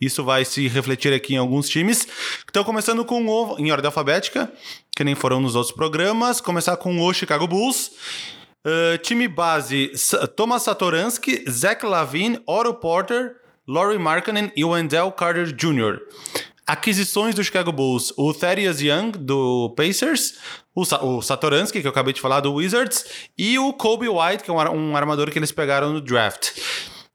isso 0.00 0.24
vai 0.24 0.44
se 0.44 0.66
refletir 0.66 1.14
aqui 1.14 1.34
em 1.34 1.38
alguns 1.38 1.68
times. 1.68 2.04
Então, 2.50 2.64
começando 2.64 3.04
com 3.04 3.24
o, 3.24 3.56
em 3.60 3.70
ordem 3.70 3.86
alfabética, 3.86 4.52
que 4.96 5.04
nem 5.04 5.14
foram 5.14 5.40
nos 5.40 5.54
outros 5.54 5.72
programas, 5.72 6.40
começar 6.40 6.76
com 6.76 7.00
o 7.00 7.14
Chicago 7.14 7.46
Bulls. 7.46 7.92
Uh, 8.64 8.96
time 8.98 9.26
base: 9.26 9.90
Thomas 10.36 10.62
Satoransky, 10.62 11.44
Zach 11.50 11.84
Lavine, 11.84 12.40
Otto 12.46 12.74
Porter, 12.74 13.36
Laurie 13.66 13.98
Markkanen 13.98 14.52
e 14.54 14.64
Wendell 14.64 15.10
Carter 15.10 15.46
Jr. 15.46 15.98
Aquisições 16.64 17.34
do 17.34 17.42
Chicago 17.42 17.72
Bulls: 17.72 18.12
o 18.16 18.32
Thaddeus 18.32 18.80
Young, 18.80 19.10
do 19.12 19.74
Pacers, 19.76 20.38
o, 20.74 20.84
Sa 20.84 21.02
o 21.02 21.20
Satoransky, 21.20 21.80
que 21.80 21.86
eu 21.86 21.90
acabei 21.90 22.12
de 22.12 22.20
falar, 22.20 22.40
do 22.40 22.54
Wizards, 22.54 23.04
e 23.36 23.58
o 23.58 23.72
Kobe 23.72 24.08
White, 24.08 24.44
que 24.44 24.50
é 24.50 24.54
um, 24.54 24.90
um 24.90 24.96
armador 24.96 25.30
que 25.30 25.38
eles 25.38 25.50
pegaram 25.50 25.92
no 25.92 26.00
draft. 26.00 26.52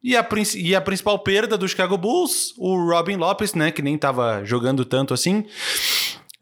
E 0.04 0.16
a, 0.16 0.28
e 0.56 0.76
a 0.76 0.82
principal 0.82 1.18
perda 1.20 1.58
do 1.58 1.68
Chicago 1.68 1.98
Bulls, 1.98 2.54
o 2.58 2.76
Robin 2.90 3.16
Lopes, 3.16 3.54
né, 3.54 3.72
que 3.72 3.82
nem 3.82 3.96
estava 3.96 4.44
jogando 4.44 4.86
tanto 4.86 5.14
assim. 5.14 5.46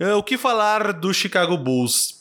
Uh, 0.02 0.18
o 0.18 0.24
que 0.24 0.38
falar 0.38 0.92
do 0.94 1.14
Chicago 1.14 1.58
Bulls? 1.58 2.15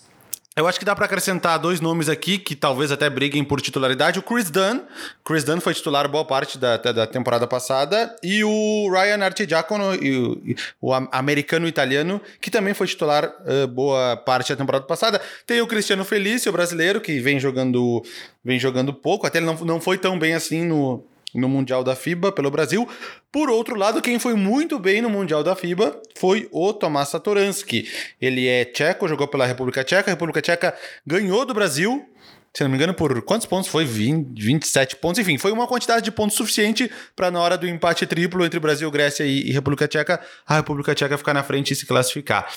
Eu 0.56 0.68
acho 0.68 0.78
que 0.78 0.84
dá 0.84 0.94
para 0.94 1.06
acrescentar 1.06 1.58
dois 1.58 1.80
nomes 1.80 2.08
aqui 2.08 2.38
que 2.38 2.54
talvez 2.54 2.92
até 2.92 3.10
briguem 3.10 3.42
por 3.42 3.60
titularidade. 3.60 4.20
O 4.20 4.22
Chris 4.22 4.50
Dunn. 4.50 4.82
Chris 5.24 5.42
Dunn 5.42 5.60
foi 5.60 5.74
titular 5.74 6.08
boa 6.08 6.24
parte 6.24 6.56
da, 6.58 6.76
da 6.76 7.08
temporada 7.08 7.44
passada. 7.44 8.14
E 8.22 8.44
o 8.44 8.88
Ryan 8.88 9.24
Artigiacono, 9.24 9.84
o, 9.92 10.54
o 10.80 10.94
americano-italiano, 10.94 12.20
que 12.40 12.52
também 12.52 12.72
foi 12.72 12.86
titular 12.86 13.24
uh, 13.24 13.66
boa 13.66 14.16
parte 14.16 14.52
da 14.52 14.56
temporada 14.56 14.84
passada. 14.84 15.20
Tem 15.44 15.60
o 15.60 15.66
Cristiano 15.66 16.04
Felício, 16.04 16.52
brasileiro, 16.52 17.00
que 17.00 17.18
vem 17.18 17.40
jogando, 17.40 18.00
vem 18.44 18.56
jogando 18.56 18.94
pouco. 18.94 19.26
Até 19.26 19.38
ele 19.38 19.46
não, 19.46 19.56
não 19.56 19.80
foi 19.80 19.98
tão 19.98 20.16
bem 20.16 20.34
assim 20.34 20.64
no, 20.64 21.04
no 21.34 21.48
Mundial 21.48 21.82
da 21.82 21.96
FIBA 21.96 22.32
pelo 22.32 22.50
Brasil. 22.50 22.88
Por 23.32 23.50
outro 23.50 23.76
lado, 23.76 24.00
quem 24.00 24.18
foi 24.18 24.34
muito 24.34 24.78
bem 24.78 25.02
no 25.02 25.10
Mundial 25.10 25.42
da 25.42 25.56
FIBA 25.56 26.00
foi 26.14 26.48
o 26.52 26.72
Tomás 26.72 27.08
Satoransky. 27.08 27.88
Ele 28.20 28.46
é 28.46 28.64
tcheco, 28.64 29.08
jogou 29.08 29.26
pela 29.26 29.46
República 29.46 29.82
Tcheca. 29.82 30.10
A 30.10 30.14
República 30.14 30.40
Tcheca 30.40 30.74
ganhou 31.06 31.44
do 31.44 31.52
Brasil. 31.52 32.08
Se 32.52 32.62
não 32.62 32.70
me 32.70 32.76
engano, 32.76 32.94
por 32.94 33.20
quantos 33.22 33.46
pontos 33.48 33.68
foi? 33.68 33.84
20, 33.84 34.40
27 34.40 34.96
pontos. 34.96 35.18
Enfim, 35.18 35.36
foi 35.36 35.50
uma 35.50 35.66
quantidade 35.66 36.04
de 36.04 36.12
pontos 36.12 36.36
suficiente 36.36 36.88
para, 37.16 37.28
na 37.28 37.40
hora 37.40 37.58
do 37.58 37.66
empate 37.66 38.06
triplo 38.06 38.44
entre 38.44 38.60
Brasil, 38.60 38.88
Grécia 38.92 39.24
e, 39.24 39.48
e 39.48 39.50
República 39.50 39.88
Tcheca, 39.88 40.20
a 40.46 40.54
República 40.54 40.94
Tcheca 40.94 41.18
ficar 41.18 41.34
na 41.34 41.42
frente 41.42 41.72
e 41.72 41.76
se 41.76 41.84
classificar. 41.84 42.48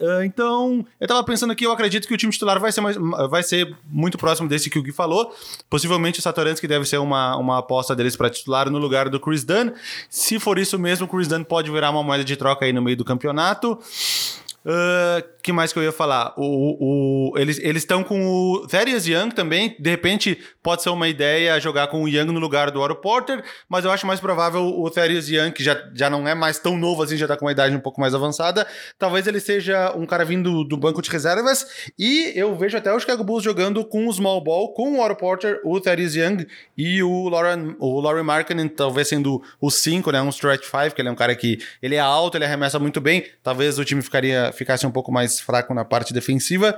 Uh, 0.00 0.24
então, 0.24 0.86
eu 0.98 1.06
tava 1.06 1.22
pensando 1.22 1.50
aqui, 1.50 1.66
eu 1.66 1.72
acredito 1.72 2.08
que 2.08 2.14
o 2.14 2.16
time 2.16 2.32
titular 2.32 2.58
vai 2.58 2.72
ser, 2.72 2.80
mais, 2.80 2.96
vai 3.28 3.42
ser 3.42 3.76
muito 3.86 4.16
próximo 4.16 4.48
desse 4.48 4.70
que 4.70 4.78
o 4.78 4.82
Gui 4.82 4.92
falou. 4.92 5.34
Possivelmente 5.68 6.18
o 6.18 6.22
Satoransky 6.22 6.66
deve 6.66 6.86
ser 6.86 6.96
uma, 6.96 7.36
uma 7.36 7.58
aposta 7.58 7.94
deles 7.94 8.16
para 8.16 8.30
titular 8.30 8.70
no 8.70 8.78
lugar 8.78 9.10
do 9.10 9.20
Chris 9.20 9.44
Dunn. 9.44 9.72
Se 10.08 10.40
for 10.40 10.58
isso 10.58 10.78
mesmo, 10.78 11.04
o 11.06 11.08
Chris 11.08 11.28
Dunn 11.28 11.44
pode 11.44 11.70
virar 11.70 11.90
uma 11.90 12.02
moeda 12.02 12.24
de 12.24 12.34
troca 12.34 12.64
aí 12.64 12.72
no 12.72 12.80
meio 12.80 12.96
do 12.96 13.04
campeonato. 13.04 13.78
Uh, 14.64 15.26
que 15.42 15.52
mais 15.52 15.72
que 15.72 15.78
eu 15.78 15.82
ia 15.82 15.92
falar? 15.92 16.34
O, 16.36 17.32
o, 17.32 17.38
eles 17.38 17.58
estão 17.58 18.04
com 18.04 18.20
o 18.26 18.66
Thaddeus 18.66 19.06
Young 19.06 19.30
também. 19.30 19.74
De 19.78 19.88
repente, 19.88 20.38
pode 20.62 20.82
ser 20.82 20.90
uma 20.90 21.08
ideia 21.08 21.58
jogar 21.58 21.86
com 21.86 22.02
o 22.02 22.08
Young 22.08 22.26
no 22.26 22.38
lugar 22.38 22.70
do 22.70 22.80
Oro 22.80 22.96
Porter, 22.96 23.42
mas 23.68 23.84
eu 23.84 23.90
acho 23.90 24.06
mais 24.06 24.20
provável 24.20 24.62
o 24.62 24.90
Thaddeus 24.90 25.28
Young, 25.28 25.52
que 25.52 25.64
já, 25.64 25.82
já 25.94 26.10
não 26.10 26.28
é 26.28 26.34
mais 26.34 26.58
tão 26.58 26.76
novo 26.76 27.02
assim, 27.02 27.16
já 27.16 27.26
tá 27.26 27.36
com 27.36 27.46
uma 27.46 27.52
idade 27.52 27.74
um 27.74 27.80
pouco 27.80 28.00
mais 28.00 28.14
avançada. 28.14 28.66
Talvez 28.98 29.26
ele 29.26 29.40
seja 29.40 29.94
um 29.96 30.04
cara 30.04 30.24
vindo 30.24 30.62
do 30.64 30.76
banco 30.76 31.00
de 31.00 31.10
reservas. 31.10 31.66
E 31.98 32.32
eu 32.34 32.54
vejo 32.54 32.76
até 32.76 32.92
o 32.92 33.00
Chicago 33.00 33.24
Bulls 33.24 33.42
jogando 33.42 33.84
com 33.84 34.06
o 34.06 34.12
Small 34.12 34.42
Ball, 34.42 34.72
com 34.74 34.92
o 34.92 35.00
Oro 35.00 35.16
Porter, 35.16 35.60
o 35.64 35.80
Thaddeus 35.80 36.14
Young 36.14 36.46
e 36.76 37.02
o 37.02 37.28
Lauren, 37.28 37.76
o 37.78 38.00
Markkinen, 38.22 38.68
talvez 38.68 39.08
sendo 39.08 39.42
o 39.60 39.70
5, 39.70 40.10
né? 40.10 40.20
Um 40.20 40.28
stretch 40.28 40.64
5, 40.64 40.94
que 40.94 41.00
ele 41.00 41.08
é 41.08 41.12
um 41.12 41.16
cara 41.16 41.34
que 41.34 41.58
ele 41.82 41.94
é 41.94 42.00
alto, 42.00 42.36
ele 42.36 42.44
arremessa 42.44 42.78
muito 42.78 43.00
bem. 43.00 43.24
Talvez 43.42 43.78
o 43.78 43.84
time 43.84 44.02
ficaria 44.02 44.49
ficasse 44.52 44.86
um 44.86 44.90
pouco 44.90 45.12
mais 45.12 45.40
fraco 45.40 45.74
na 45.74 45.84
parte 45.84 46.12
defensiva. 46.12 46.76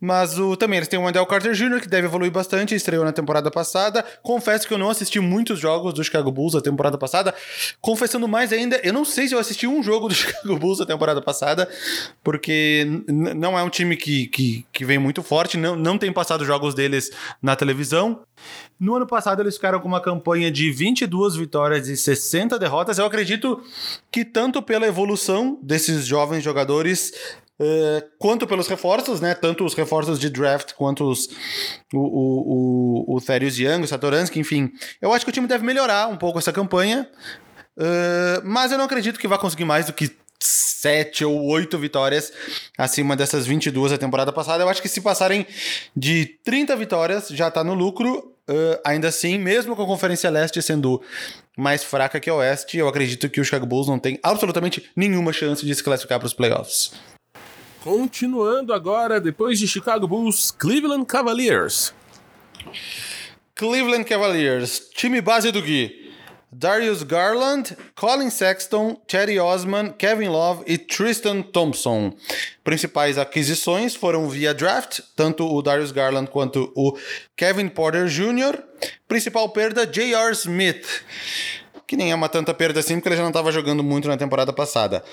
Mas 0.00 0.38
o, 0.38 0.56
também 0.56 0.76
eles 0.76 0.88
têm 0.88 0.98
o 0.98 1.04
Wendell 1.04 1.24
Carter 1.26 1.52
Jr., 1.52 1.80
que 1.80 1.88
deve 1.88 2.06
evoluir 2.06 2.30
bastante, 2.30 2.74
estreou 2.74 3.04
na 3.04 3.12
temporada 3.12 3.50
passada. 3.50 4.04
Confesso 4.22 4.68
que 4.68 4.74
eu 4.74 4.78
não 4.78 4.90
assisti 4.90 5.18
muitos 5.20 5.58
jogos 5.58 5.94
do 5.94 6.04
Chicago 6.04 6.30
Bulls 6.30 6.54
na 6.54 6.60
temporada 6.60 6.98
passada. 6.98 7.34
Confessando 7.80 8.28
mais 8.28 8.52
ainda, 8.52 8.78
eu 8.82 8.92
não 8.92 9.04
sei 9.04 9.26
se 9.26 9.34
eu 9.34 9.38
assisti 9.38 9.66
um 9.66 9.82
jogo 9.82 10.08
do 10.08 10.14
Chicago 10.14 10.58
Bulls 10.58 10.78
na 10.80 10.86
temporada 10.86 11.22
passada, 11.22 11.68
porque 12.22 12.86
não 13.08 13.58
é 13.58 13.62
um 13.62 13.70
time 13.70 13.96
que, 13.96 14.26
que, 14.26 14.66
que 14.72 14.84
vem 14.84 14.98
muito 14.98 15.22
forte, 15.22 15.56
não, 15.56 15.74
não 15.74 15.96
tem 15.96 16.12
passado 16.12 16.44
jogos 16.44 16.74
deles 16.74 17.10
na 17.40 17.56
televisão. 17.56 18.20
No 18.78 18.96
ano 18.96 19.06
passado, 19.06 19.42
eles 19.42 19.54
ficaram 19.54 19.80
com 19.80 19.88
uma 19.88 20.00
campanha 20.00 20.50
de 20.50 20.70
22 20.70 21.36
vitórias 21.36 21.88
e 21.88 21.96
60 21.96 22.58
derrotas. 22.58 22.98
Eu 22.98 23.06
acredito 23.06 23.62
que, 24.10 24.24
tanto 24.24 24.62
pela 24.62 24.86
evolução 24.86 25.58
desses 25.62 26.06
jovens 26.06 26.42
jogadores, 26.42 27.12
Uh, 27.58 28.04
quanto 28.18 28.46
pelos 28.46 28.68
reforços, 28.68 29.18
né? 29.18 29.34
Tanto 29.34 29.64
os 29.64 29.72
reforços 29.72 30.20
de 30.20 30.28
draft 30.28 30.74
quanto 30.74 31.08
os, 31.08 31.26
o, 31.90 31.98
o, 31.98 33.14
o, 33.14 33.16
o 33.16 33.20
Therius 33.22 33.58
Young, 33.58 33.82
o 33.82 33.88
Satoransky, 33.88 34.38
enfim. 34.38 34.70
Eu 35.00 35.10
acho 35.10 35.24
que 35.24 35.30
o 35.30 35.32
time 35.32 35.46
deve 35.46 35.64
melhorar 35.64 36.06
um 36.08 36.18
pouco 36.18 36.38
essa 36.38 36.52
campanha. 36.52 37.08
Uh, 37.74 38.44
mas 38.44 38.72
eu 38.72 38.78
não 38.78 38.84
acredito 38.84 39.18
que 39.18 39.26
vá 39.26 39.38
conseguir 39.38 39.64
mais 39.64 39.86
do 39.86 39.94
que 39.94 40.14
sete 40.38 41.24
ou 41.24 41.46
oito 41.46 41.78
vitórias 41.78 42.32
acima 42.76 43.16
dessas 43.16 43.46
22 43.46 43.92
da 43.92 43.98
temporada 43.98 44.32
passada. 44.32 44.62
Eu 44.62 44.68
acho 44.68 44.82
que 44.82 44.88
se 44.88 45.00
passarem 45.00 45.46
de 45.96 46.26
30 46.44 46.76
vitórias, 46.76 47.28
já 47.28 47.50
tá 47.50 47.64
no 47.64 47.74
lucro. 47.74 48.35
Uh, 48.48 48.78
ainda 48.84 49.08
assim, 49.08 49.38
mesmo 49.38 49.74
com 49.74 49.82
a 49.82 49.86
Conferência 49.86 50.30
Leste 50.30 50.62
sendo 50.62 51.02
mais 51.56 51.82
fraca 51.82 52.20
que 52.20 52.30
a 52.30 52.34
Oeste, 52.34 52.78
eu 52.78 52.86
acredito 52.86 53.28
que 53.28 53.40
o 53.40 53.44
Chicago 53.44 53.66
Bulls 53.66 53.88
não 53.88 53.98
tem 53.98 54.18
absolutamente 54.22 54.88
nenhuma 54.94 55.32
chance 55.32 55.66
de 55.66 55.74
se 55.74 55.82
classificar 55.82 56.18
para 56.18 56.26
os 56.26 56.34
playoffs. 56.34 56.92
Continuando 57.82 58.72
agora, 58.72 59.20
depois 59.20 59.58
de 59.58 59.66
Chicago 59.66 60.06
Bulls, 60.06 60.50
Cleveland 60.50 61.06
Cavaliers. 61.06 61.92
Cleveland 63.54 64.04
Cavaliers, 64.04 64.90
time 64.94 65.20
base 65.20 65.50
do 65.50 65.62
Gui. 65.62 66.05
Darius 66.58 67.02
Garland, 67.02 67.76
Colin 67.94 68.30
Sexton, 68.30 68.94
Teddy 69.06 69.38
Osman, 69.38 69.92
Kevin 69.92 70.28
Love 70.28 70.62
e 70.66 70.78
Tristan 70.78 71.42
Thompson. 71.42 72.14
Principais 72.64 73.18
aquisições 73.18 73.94
foram 73.94 74.26
via 74.26 74.54
draft, 74.54 75.00
tanto 75.14 75.46
o 75.46 75.60
Darius 75.60 75.92
Garland 75.92 76.30
quanto 76.30 76.72
o 76.74 76.96
Kevin 77.36 77.68
Porter 77.68 78.06
Jr. 78.06 78.58
Principal 79.06 79.50
perda, 79.50 79.86
J.R. 79.86 80.32
Smith 80.32 81.04
que 81.86 81.96
nem 81.96 82.10
é 82.10 82.14
uma 82.16 82.28
tanta 82.28 82.52
perda 82.52 82.80
assim, 82.80 82.94
porque 82.96 83.10
ele 83.10 83.16
já 83.16 83.22
não 83.22 83.30
estava 83.30 83.52
jogando 83.52 83.84
muito 83.84 84.08
na 84.08 84.16
temporada 84.16 84.52
passada. 84.52 85.04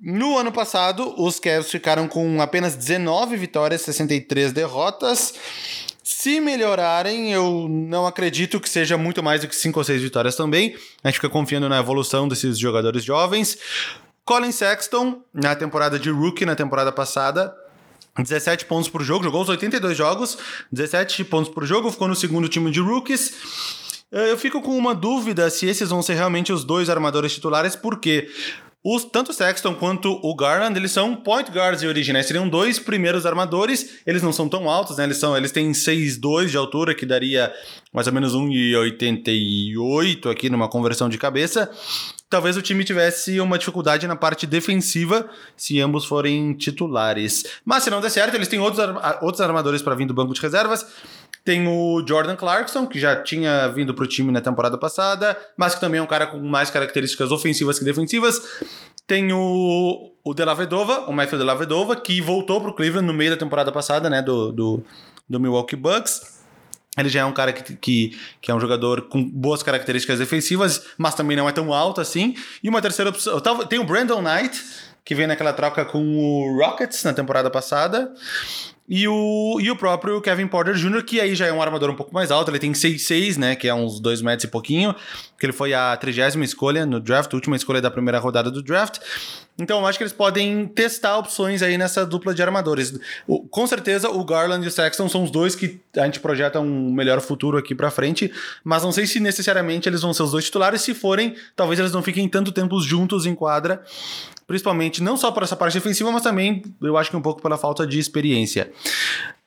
No 0.00 0.38
ano 0.38 0.50
passado, 0.50 1.14
os 1.22 1.38
Cavs 1.38 1.70
ficaram 1.70 2.08
com 2.08 2.40
apenas 2.40 2.74
19 2.74 3.36
vitórias, 3.36 3.82
63 3.82 4.52
derrotas. 4.52 5.34
Se 6.10 6.40
melhorarem, 6.40 7.30
eu 7.34 7.66
não 7.68 8.06
acredito 8.06 8.58
que 8.58 8.68
seja 8.70 8.96
muito 8.96 9.22
mais 9.22 9.42
do 9.42 9.46
que 9.46 9.54
5 9.54 9.78
ou 9.78 9.84
6 9.84 10.00
vitórias 10.00 10.34
também. 10.34 10.74
A 11.04 11.08
gente 11.08 11.16
fica 11.16 11.28
confiando 11.28 11.68
na 11.68 11.78
evolução 11.78 12.26
desses 12.26 12.58
jogadores 12.58 13.04
jovens. 13.04 13.58
Colin 14.24 14.50
Sexton, 14.50 15.20
na 15.34 15.54
temporada 15.54 15.98
de 15.98 16.08
rookie, 16.08 16.46
na 16.46 16.56
temporada 16.56 16.90
passada, 16.90 17.54
17 18.16 18.64
pontos 18.64 18.88
por 18.88 19.02
jogo, 19.02 19.22
jogou 19.22 19.42
os 19.42 19.50
82 19.50 19.94
jogos, 19.94 20.38
17 20.72 21.24
pontos 21.24 21.52
por 21.52 21.66
jogo, 21.66 21.90
ficou 21.90 22.08
no 22.08 22.16
segundo 22.16 22.48
time 22.48 22.70
de 22.70 22.80
rookies. 22.80 23.34
Eh, 24.10 24.30
eu 24.30 24.38
fico 24.38 24.62
com 24.62 24.78
uma 24.78 24.94
dúvida 24.94 25.50
se 25.50 25.66
esses 25.66 25.90
vão 25.90 26.00
ser 26.00 26.14
realmente 26.14 26.50
os 26.50 26.64
dois 26.64 26.88
armadores 26.88 27.34
titulares, 27.34 27.76
porque 27.76 28.30
os, 28.84 29.04
tanto 29.04 29.32
o 29.32 29.34
Sexton 29.34 29.74
quanto 29.74 30.20
o 30.22 30.34
Garland, 30.36 30.78
eles 30.78 30.92
são 30.92 31.16
point 31.16 31.50
guards 31.50 31.80
de 31.80 31.88
origem, 31.88 32.14
né? 32.14 32.22
Seriam 32.22 32.48
dois 32.48 32.78
primeiros 32.78 33.26
armadores, 33.26 34.00
eles 34.06 34.22
não 34.22 34.32
são 34.32 34.48
tão 34.48 34.70
altos, 34.70 34.96
né? 34.96 35.04
Eles, 35.04 35.16
são, 35.16 35.36
eles 35.36 35.50
têm 35.50 35.72
6'2 35.72 36.46
de 36.46 36.56
altura, 36.56 36.94
que 36.94 37.04
daria 37.04 37.52
mais 37.92 38.06
ou 38.06 38.12
menos 38.12 38.34
1,88 38.34 40.30
aqui 40.30 40.48
numa 40.48 40.68
conversão 40.68 41.08
de 41.08 41.18
cabeça. 41.18 41.68
Talvez 42.30 42.56
o 42.56 42.62
time 42.62 42.84
tivesse 42.84 43.40
uma 43.40 43.58
dificuldade 43.58 44.06
na 44.06 44.14
parte 44.14 44.46
defensiva 44.46 45.28
se 45.56 45.80
ambos 45.80 46.04
forem 46.04 46.54
titulares. 46.54 47.44
Mas 47.64 47.82
se 47.82 47.90
não 47.90 48.00
der 48.00 48.10
certo, 48.10 48.34
eles 48.34 48.48
têm 48.48 48.60
outros, 48.60 48.86
outros 49.22 49.40
armadores 49.40 49.82
para 49.82 49.94
vir 49.94 50.06
do 50.06 50.14
banco 50.14 50.34
de 50.34 50.40
reservas. 50.40 50.86
Tem 51.48 51.66
o 51.66 52.04
Jordan 52.06 52.36
Clarkson, 52.36 52.86
que 52.86 53.00
já 53.00 53.22
tinha 53.22 53.68
vindo 53.68 53.94
para 53.94 54.04
o 54.04 54.06
time 54.06 54.30
na 54.30 54.38
temporada 54.38 54.76
passada, 54.76 55.34
mas 55.56 55.74
que 55.74 55.80
também 55.80 55.98
é 55.98 56.02
um 56.02 56.06
cara 56.06 56.26
com 56.26 56.38
mais 56.38 56.68
características 56.68 57.32
ofensivas 57.32 57.78
que 57.78 57.86
defensivas. 57.86 58.38
Tem 59.06 59.32
o, 59.32 60.12
o 60.22 60.34
De 60.34 60.44
La 60.44 60.52
Vedova, 60.52 61.06
o 61.08 61.12
Matthew 61.14 61.38
De 61.38 61.44
La 61.46 61.54
Vedova, 61.54 61.96
que 61.96 62.20
voltou 62.20 62.60
para 62.60 62.68
o 62.68 62.74
Cleveland 62.74 63.06
no 63.06 63.14
meio 63.14 63.30
da 63.30 63.36
temporada 63.38 63.72
passada, 63.72 64.10
né, 64.10 64.20
do, 64.20 64.52
do, 64.52 64.84
do 65.26 65.40
Milwaukee 65.40 65.74
Bucks. 65.74 66.38
Ele 66.98 67.08
já 67.08 67.20
é 67.20 67.24
um 67.24 67.32
cara 67.32 67.50
que, 67.50 67.74
que, 67.76 68.18
que, 68.42 68.50
é 68.50 68.54
um 68.54 68.60
jogador 68.60 69.08
com 69.08 69.24
boas 69.24 69.62
características 69.62 70.18
defensivas, 70.18 70.84
mas 70.98 71.14
também 71.14 71.34
não 71.34 71.48
é 71.48 71.52
tão 71.52 71.72
alto 71.72 71.98
assim. 71.98 72.34
E 72.62 72.68
uma 72.68 72.82
terceira 72.82 73.08
opção. 73.08 73.40
Tem 73.66 73.78
o 73.78 73.84
Brandon 73.84 74.20
Knight, 74.20 74.62
que 75.02 75.14
vem 75.14 75.26
naquela 75.26 75.54
troca 75.54 75.86
com 75.86 76.18
o 76.18 76.58
Rockets 76.58 77.04
na 77.04 77.14
temporada 77.14 77.48
passada. 77.48 78.12
E 78.88 79.06
o, 79.06 79.58
e 79.60 79.70
o 79.70 79.76
próprio 79.76 80.18
Kevin 80.20 80.46
Porter 80.46 80.74
Jr., 80.74 81.02
que 81.04 81.20
aí 81.20 81.34
já 81.34 81.46
é 81.46 81.52
um 81.52 81.60
armador 81.60 81.90
um 81.90 81.94
pouco 81.94 82.14
mais 82.14 82.30
alto, 82.30 82.50
ele 82.50 82.58
tem 82.58 82.72
6'6, 82.72 83.36
né? 83.36 83.54
Que 83.54 83.68
é 83.68 83.74
uns 83.74 84.00
2 84.00 84.22
metros 84.22 84.44
e 84.44 84.48
pouquinho. 84.48 84.94
Que 85.38 85.44
ele 85.44 85.52
foi 85.52 85.74
a 85.74 85.94
trigésima 85.96 86.42
escolha 86.44 86.86
no 86.86 86.98
draft, 86.98 87.32
última 87.34 87.54
escolha 87.54 87.82
da 87.82 87.90
primeira 87.90 88.18
rodada 88.18 88.50
do 88.50 88.62
draft. 88.62 88.98
Então 89.58 89.80
eu 89.80 89.86
acho 89.86 89.98
que 89.98 90.04
eles 90.04 90.12
podem 90.12 90.66
testar 90.68 91.18
opções 91.18 91.62
aí 91.62 91.76
nessa 91.76 92.06
dupla 92.06 92.32
de 92.32 92.40
armadores. 92.40 92.98
O, 93.26 93.40
com 93.40 93.66
certeza 93.66 94.08
o 94.08 94.24
Garland 94.24 94.64
e 94.64 94.68
o 94.68 94.70
Sexton 94.70 95.08
são 95.08 95.24
os 95.24 95.30
dois 95.30 95.54
que 95.54 95.80
a 95.96 96.04
gente 96.04 96.20
projeta 96.20 96.60
um 96.60 96.92
melhor 96.92 97.20
futuro 97.20 97.58
aqui 97.58 97.74
pra 97.74 97.90
frente, 97.90 98.32
mas 98.62 98.84
não 98.84 98.92
sei 98.92 99.04
se 99.04 99.18
necessariamente 99.18 99.88
eles 99.88 100.00
vão 100.00 100.14
ser 100.14 100.22
os 100.22 100.30
dois 100.30 100.44
titulares. 100.44 100.80
Se 100.80 100.94
forem, 100.94 101.34
talvez 101.56 101.78
eles 101.80 101.92
não 101.92 102.02
fiquem 102.02 102.28
tanto 102.28 102.52
tempo 102.52 102.80
juntos 102.80 103.26
em 103.26 103.34
quadra 103.34 103.82
principalmente 104.48 105.02
não 105.02 105.14
só 105.14 105.30
por 105.30 105.42
essa 105.42 105.54
parte 105.54 105.74
defensiva, 105.74 106.10
mas 106.10 106.22
também 106.22 106.62
eu 106.80 106.96
acho 106.96 107.10
que 107.10 107.16
um 107.16 107.20
pouco 107.20 107.42
pela 107.42 107.58
falta 107.58 107.86
de 107.86 107.98
experiência. 107.98 108.72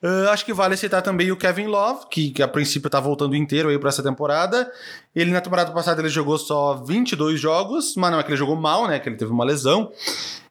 Uh, 0.02 0.30
acho 0.30 0.46
que 0.46 0.54
vale 0.54 0.78
citar 0.78 1.02
também 1.02 1.32
o 1.32 1.36
Kevin 1.36 1.66
Love, 1.66 2.06
que, 2.10 2.30
que 2.30 2.44
a 2.44 2.48
princípio 2.48 2.88
está 2.88 3.00
voltando 3.00 3.36
inteiro 3.36 3.70
aí 3.70 3.80
para 3.80 3.90
essa 3.90 4.04
temporada. 4.04 4.72
Ele 5.16 5.32
na 5.32 5.42
temporada 5.42 5.72
passada 5.72 6.02
ele 6.02 6.10
jogou 6.10 6.38
só 6.38 6.76
22 6.76 7.40
jogos, 7.40 7.96
mas 7.98 8.12
não 8.12 8.20
é 8.20 8.24
que 8.24 8.30
ele 8.30 8.38
jogou 8.38 8.56
mal, 8.56 8.88
né? 8.88 9.00
Que 9.00 9.10
ele 9.10 9.16
teve 9.16 9.32
uma 9.32 9.44
lesão. 9.44 9.92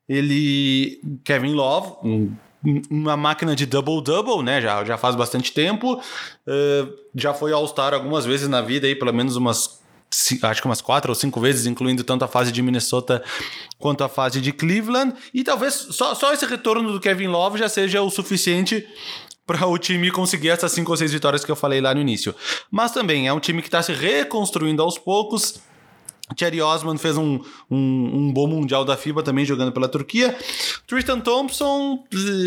Ele, 0.08 1.00
Kevin 1.24 1.54
Love, 1.54 1.92
um 2.02 2.32
uma 2.90 3.16
máquina 3.16 3.56
de 3.56 3.64
double-double, 3.64 4.42
né? 4.42 4.60
Já, 4.60 4.84
já 4.84 4.98
faz 4.98 5.16
bastante 5.16 5.52
tempo. 5.52 5.94
Uh, 5.94 6.92
já 7.14 7.32
foi 7.32 7.52
All-Star 7.52 7.94
algumas 7.94 8.26
vezes 8.26 8.48
na 8.48 8.60
vida, 8.60 8.86
aí, 8.86 8.94
pelo 8.94 9.12
menos 9.12 9.34
umas 9.36 9.79
acho 10.42 10.60
que 10.60 10.66
umas 10.66 10.80
quatro 10.80 11.10
ou 11.10 11.14
cinco 11.14 11.40
vezes, 11.40 11.66
incluindo 11.66 12.02
tanto 12.02 12.24
a 12.24 12.28
fase 12.28 12.50
de 12.50 12.60
Minnesota 12.62 13.22
quanto 13.78 14.02
a 14.02 14.08
fase 14.08 14.40
de 14.40 14.52
Cleveland. 14.52 15.14
E 15.32 15.44
talvez 15.44 15.74
só, 15.74 16.14
só 16.14 16.32
esse 16.32 16.44
retorno 16.46 16.92
do 16.92 17.00
Kevin 17.00 17.28
Love 17.28 17.58
já 17.58 17.68
seja 17.68 18.02
o 18.02 18.10
suficiente 18.10 18.86
para 19.46 19.66
o 19.66 19.78
time 19.78 20.10
conseguir 20.10 20.50
essas 20.50 20.72
cinco 20.72 20.90
ou 20.90 20.96
seis 20.96 21.12
vitórias 21.12 21.44
que 21.44 21.50
eu 21.50 21.56
falei 21.56 21.80
lá 21.80 21.94
no 21.94 22.00
início. 22.00 22.34
Mas 22.70 22.92
também 22.92 23.26
é 23.26 23.32
um 23.32 23.40
time 23.40 23.62
que 23.62 23.68
está 23.68 23.82
se 23.82 23.92
reconstruindo 23.92 24.82
aos 24.82 24.98
poucos 24.98 25.60
Thierry 26.34 26.60
Osman 26.60 26.96
fez 26.96 27.16
um, 27.16 27.40
um, 27.70 28.10
um, 28.14 28.32
bom 28.32 28.46
mundial 28.46 28.84
da 28.84 28.96
FIBA 28.96 29.22
também 29.22 29.44
jogando 29.44 29.72
pela 29.72 29.88
Turquia. 29.88 30.36
Tristan 30.86 31.20
Thompson 31.20 32.04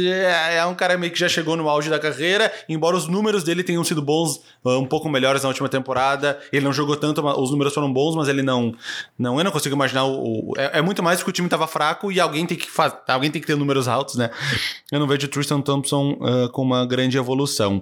é, 0.08 0.58
é 0.58 0.66
um 0.66 0.76
cara 0.76 0.98
meio 0.98 1.12
que 1.12 1.20
já 1.20 1.28
chegou 1.28 1.56
no 1.56 1.70
auge 1.70 1.90
da 1.90 2.00
carreira, 2.00 2.52
embora 2.68 2.96
os 2.96 3.08
números 3.08 3.44
dele 3.44 3.64
tenham 3.64 3.84
sido 3.84 4.02
bons, 4.02 4.42
ah, 4.66 4.78
um 4.78 4.86
pouco 4.86 5.10
melhores 5.10 5.44
na 5.44 5.50
última 5.50 5.70
temporada. 5.70 6.40
Ele 6.52 6.66
não 6.66 6.74
jogou 6.74 6.96
tanto, 6.96 7.22
os 7.22 7.52
números 7.52 7.74
foram 7.74 7.92
bons, 7.92 8.16
mas 8.16 8.28
ele 8.28 8.42
não. 8.42 8.74
não 9.18 9.38
eu 9.38 9.44
não 9.44 9.52
consigo 9.52 9.76
imaginar. 9.76 10.06
O, 10.06 10.54
é, 10.58 10.80
é, 10.80 10.82
muito 10.82 11.04
mais 11.04 11.20
porque 11.20 11.32
o 11.32 11.34
time 11.34 11.48
estava 11.48 11.68
fraco 11.68 12.12
e 12.12 12.20
alguém 12.20 12.46
tem 12.46 12.58
que 12.58 12.68
alguém 13.08 13.32
tem 13.32 13.42
que 13.42 13.48
ter 13.48 13.56
números 13.56 13.88
altos, 13.88 14.16
né? 14.16 14.30
Eu 14.92 15.00
não 15.00 15.08
vejo 15.08 15.26
o 15.26 15.30
Tristan 15.30 15.62
Thompson 15.62 16.12
uh, 16.14 16.50
com 16.52 16.62
uma 16.62 16.86
grande 16.86 17.18
evolução. 17.18 17.82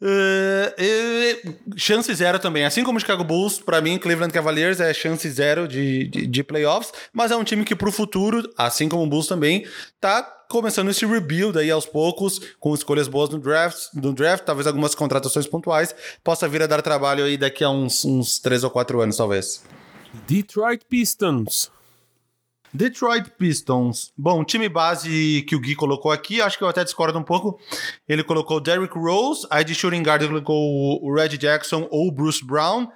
Uh, 0.00 1.54
chance 1.76 2.12
zero 2.14 2.38
também. 2.38 2.64
Assim 2.64 2.84
como 2.84 2.98
o 2.98 3.00
Chicago 3.00 3.24
Bulls, 3.24 3.58
para 3.58 3.80
mim, 3.80 3.98
Cleveland 3.98 4.32
Cavaliers 4.32 4.78
é 4.78 4.92
chance 4.92 5.28
zero 5.30 5.66
de, 5.66 6.06
de, 6.08 6.26
de, 6.26 6.44
playoffs, 6.44 6.92
mas 7.12 7.30
é 7.30 7.36
um 7.36 7.44
time 7.44 7.64
que 7.64 7.74
pro 7.74 7.90
futuro, 7.90 8.42
assim 8.58 8.88
como 8.88 9.04
o 9.04 9.06
Bulls 9.06 9.26
também, 9.26 9.66
tá 9.98 10.22
começando 10.50 10.90
esse 10.90 11.06
rebuild 11.06 11.58
aí 11.58 11.70
aos 11.70 11.86
poucos, 11.86 12.40
com 12.60 12.74
escolhas 12.74 13.08
boas 13.08 13.30
no 13.30 13.38
draft, 13.38 13.88
no 13.94 14.12
draft 14.12 14.44
talvez 14.44 14.66
algumas 14.66 14.94
contratações 14.94 15.46
pontuais, 15.46 15.94
possa 16.22 16.46
vir 16.46 16.62
a 16.62 16.66
dar 16.66 16.82
trabalho 16.82 17.24
aí 17.24 17.38
daqui 17.38 17.64
a 17.64 17.70
uns, 17.70 18.04
uns 18.04 18.38
três 18.38 18.62
ou 18.64 18.70
quatro 18.70 19.00
anos, 19.00 19.16
talvez. 19.16 19.64
Detroit 20.26 20.84
Pistons. 20.88 21.70
Detroit 22.76 23.30
Pistons. 23.38 24.12
Bom, 24.16 24.44
time 24.44 24.68
base 24.68 25.44
que 25.48 25.56
o 25.56 25.60
Gui 25.60 25.74
colocou 25.74 26.12
aqui, 26.12 26.40
acho 26.40 26.58
que 26.58 26.64
eu 26.64 26.68
até 26.68 26.84
discordo 26.84 27.18
um 27.18 27.22
pouco. 27.22 27.58
Ele 28.08 28.22
colocou 28.22 28.60
Derrick 28.60 28.96
Rose, 28.96 29.46
aí 29.50 29.64
de 29.64 29.74
shooting 29.74 30.02
guard 30.02 30.22
ele 30.22 30.30
colocou 30.30 31.02
o 31.02 31.14
Red 31.14 31.30
Jackson 31.38 31.88
ou 31.90 32.08
o 32.08 32.12
Bruce 32.12 32.44
Brown. 32.44 32.88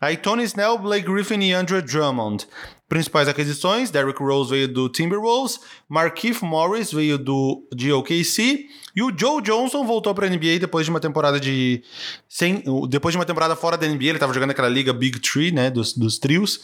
Aí 0.00 0.16
Tony 0.16 0.44
Snell, 0.44 0.78
Blake 0.78 1.06
Griffin 1.06 1.40
e 1.40 1.52
Andrew 1.52 1.82
Drummond. 1.82 2.46
Principais 2.88 3.28
aquisições, 3.28 3.90
Derrick 3.90 4.18
Rose 4.22 4.48
veio 4.48 4.66
do 4.66 4.88
Timberwolves, 4.88 5.60
Markieff 5.86 6.42
Morris 6.42 6.90
veio 6.90 7.18
do 7.18 7.62
de 7.74 7.92
OKC 7.92 8.66
e 8.96 9.02
o 9.02 9.12
Joe 9.14 9.42
Johnson 9.42 9.84
voltou 9.84 10.14
para 10.14 10.26
a 10.26 10.30
NBA 10.30 10.58
depois 10.58 10.86
de 10.86 10.90
uma 10.90 10.98
temporada 10.98 11.38
de 11.38 11.82
sem, 12.26 12.62
depois 12.88 13.12
de 13.12 13.18
uma 13.18 13.26
temporada 13.26 13.54
fora 13.54 13.76
da 13.76 13.86
NBA, 13.86 14.04
ele 14.04 14.12
estava 14.12 14.32
jogando 14.32 14.52
aquela 14.52 14.70
liga 14.70 14.92
Big 14.94 15.20
Tree, 15.20 15.52
né, 15.52 15.70
dos, 15.70 15.92
dos 15.92 16.18
trios. 16.18 16.60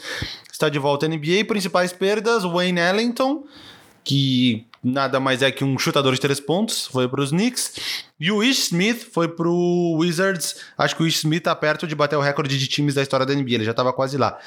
Está 0.50 0.70
de 0.70 0.78
volta 0.78 1.04
à 1.04 1.08
NBA, 1.10 1.44
principais 1.46 1.92
perdas, 1.92 2.42
Wayne 2.42 2.80
Ellington, 2.80 3.44
que 4.02 4.66
nada 4.82 5.20
mais 5.20 5.42
é 5.42 5.50
que 5.50 5.62
um 5.62 5.78
chutador 5.78 6.14
de 6.14 6.20
três 6.20 6.40
pontos, 6.40 6.86
foi 6.86 7.06
para 7.06 7.20
os 7.20 7.30
Knicks. 7.30 7.74
E 8.18 8.32
o 8.32 8.42
Ish 8.42 8.66
Smith 8.66 9.10
foi 9.12 9.28
para 9.28 9.48
o 9.48 9.98
Wizards. 9.98 10.56
Acho 10.78 10.96
que 10.96 11.02
o 11.02 11.06
Ish 11.06 11.18
Smith 11.18 11.38
está 11.38 11.54
perto 11.54 11.86
de 11.86 11.94
bater 11.94 12.16
o 12.16 12.20
recorde 12.20 12.58
de 12.58 12.66
times 12.66 12.94
da 12.94 13.02
história 13.02 13.26
da 13.26 13.34
NBA, 13.34 13.54
ele 13.54 13.64
já 13.64 13.72
estava 13.72 13.92
quase 13.92 14.16
lá. 14.16 14.38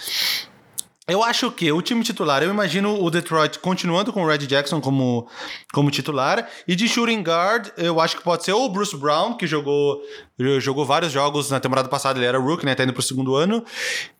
Eu 1.09 1.23
acho 1.23 1.49
que 1.51 1.71
o 1.71 1.81
time 1.81 2.03
titular, 2.03 2.43
eu 2.43 2.49
imagino 2.49 3.01
o 3.01 3.09
Detroit 3.09 3.59
continuando 3.59 4.11
com 4.11 4.23
o 4.23 4.27
Red 4.27 4.39
Jackson 4.39 4.81
como, 4.81 5.25
como 5.71 5.89
titular. 5.89 6.49
E 6.67 6.75
de 6.75 6.85
shooting 6.85 7.21
guard, 7.21 7.69
eu 7.77 8.01
acho 8.01 8.17
que 8.17 8.23
pode 8.23 8.43
ser 8.43 8.51
ou 8.51 8.65
o 8.65 8.69
Bruce 8.69 8.93
Brown, 8.97 9.37
que 9.37 9.47
jogou, 9.47 10.01
jogou 10.59 10.85
vários 10.85 11.13
jogos 11.13 11.49
na 11.49 11.61
temporada 11.61 11.87
passada, 11.87 12.19
ele 12.19 12.25
era 12.25 12.37
rookie, 12.37 12.65
né? 12.65 12.75
Tá 12.75 12.83
indo 12.83 12.91
pro 12.91 13.01
segundo 13.01 13.37
ano. 13.37 13.63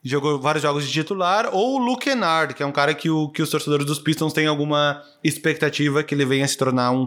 Jogou 0.02 0.40
vários 0.40 0.62
jogos 0.62 0.88
de 0.88 0.94
titular. 0.94 1.50
Ou 1.52 1.76
o 1.76 1.78
Luke 1.78 2.06
Kennard, 2.06 2.54
que 2.54 2.64
é 2.64 2.66
um 2.66 2.72
cara 2.72 2.94
que, 2.94 3.10
o, 3.10 3.28
que 3.28 3.42
os 3.42 3.50
torcedores 3.50 3.86
dos 3.86 4.00
Pistons 4.00 4.32
têm 4.32 4.48
alguma 4.48 5.04
expectativa 5.22 6.04
que 6.04 6.16
ele 6.16 6.26
venha 6.26 6.48
se 6.48 6.58
tornar 6.58 6.92
um, 6.92 7.06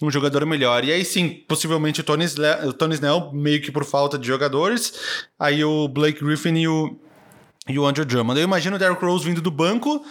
um 0.00 0.12
jogador 0.12 0.46
melhor. 0.46 0.84
E 0.84 0.92
aí 0.92 1.04
sim, 1.04 1.42
possivelmente 1.48 2.00
o 2.00 2.04
Tony, 2.04 2.26
o 2.68 2.72
Tony 2.72 2.94
Snell, 2.94 3.32
meio 3.32 3.60
que 3.60 3.72
por 3.72 3.84
falta 3.84 4.16
de 4.16 4.28
jogadores. 4.28 5.26
Aí 5.40 5.64
o 5.64 5.88
Blake 5.88 6.24
Griffin 6.24 6.54
e 6.54 6.68
o 6.68 6.96
e 7.72 7.78
o 7.78 7.86
Andrew 7.86 8.04
Drummond. 8.04 8.38
Eu 8.38 8.44
imagino 8.44 8.76
o 8.76 8.78
Derrick 8.78 9.04
Rose 9.04 9.24
vindo 9.24 9.40
do 9.40 9.50
banco, 9.50 10.04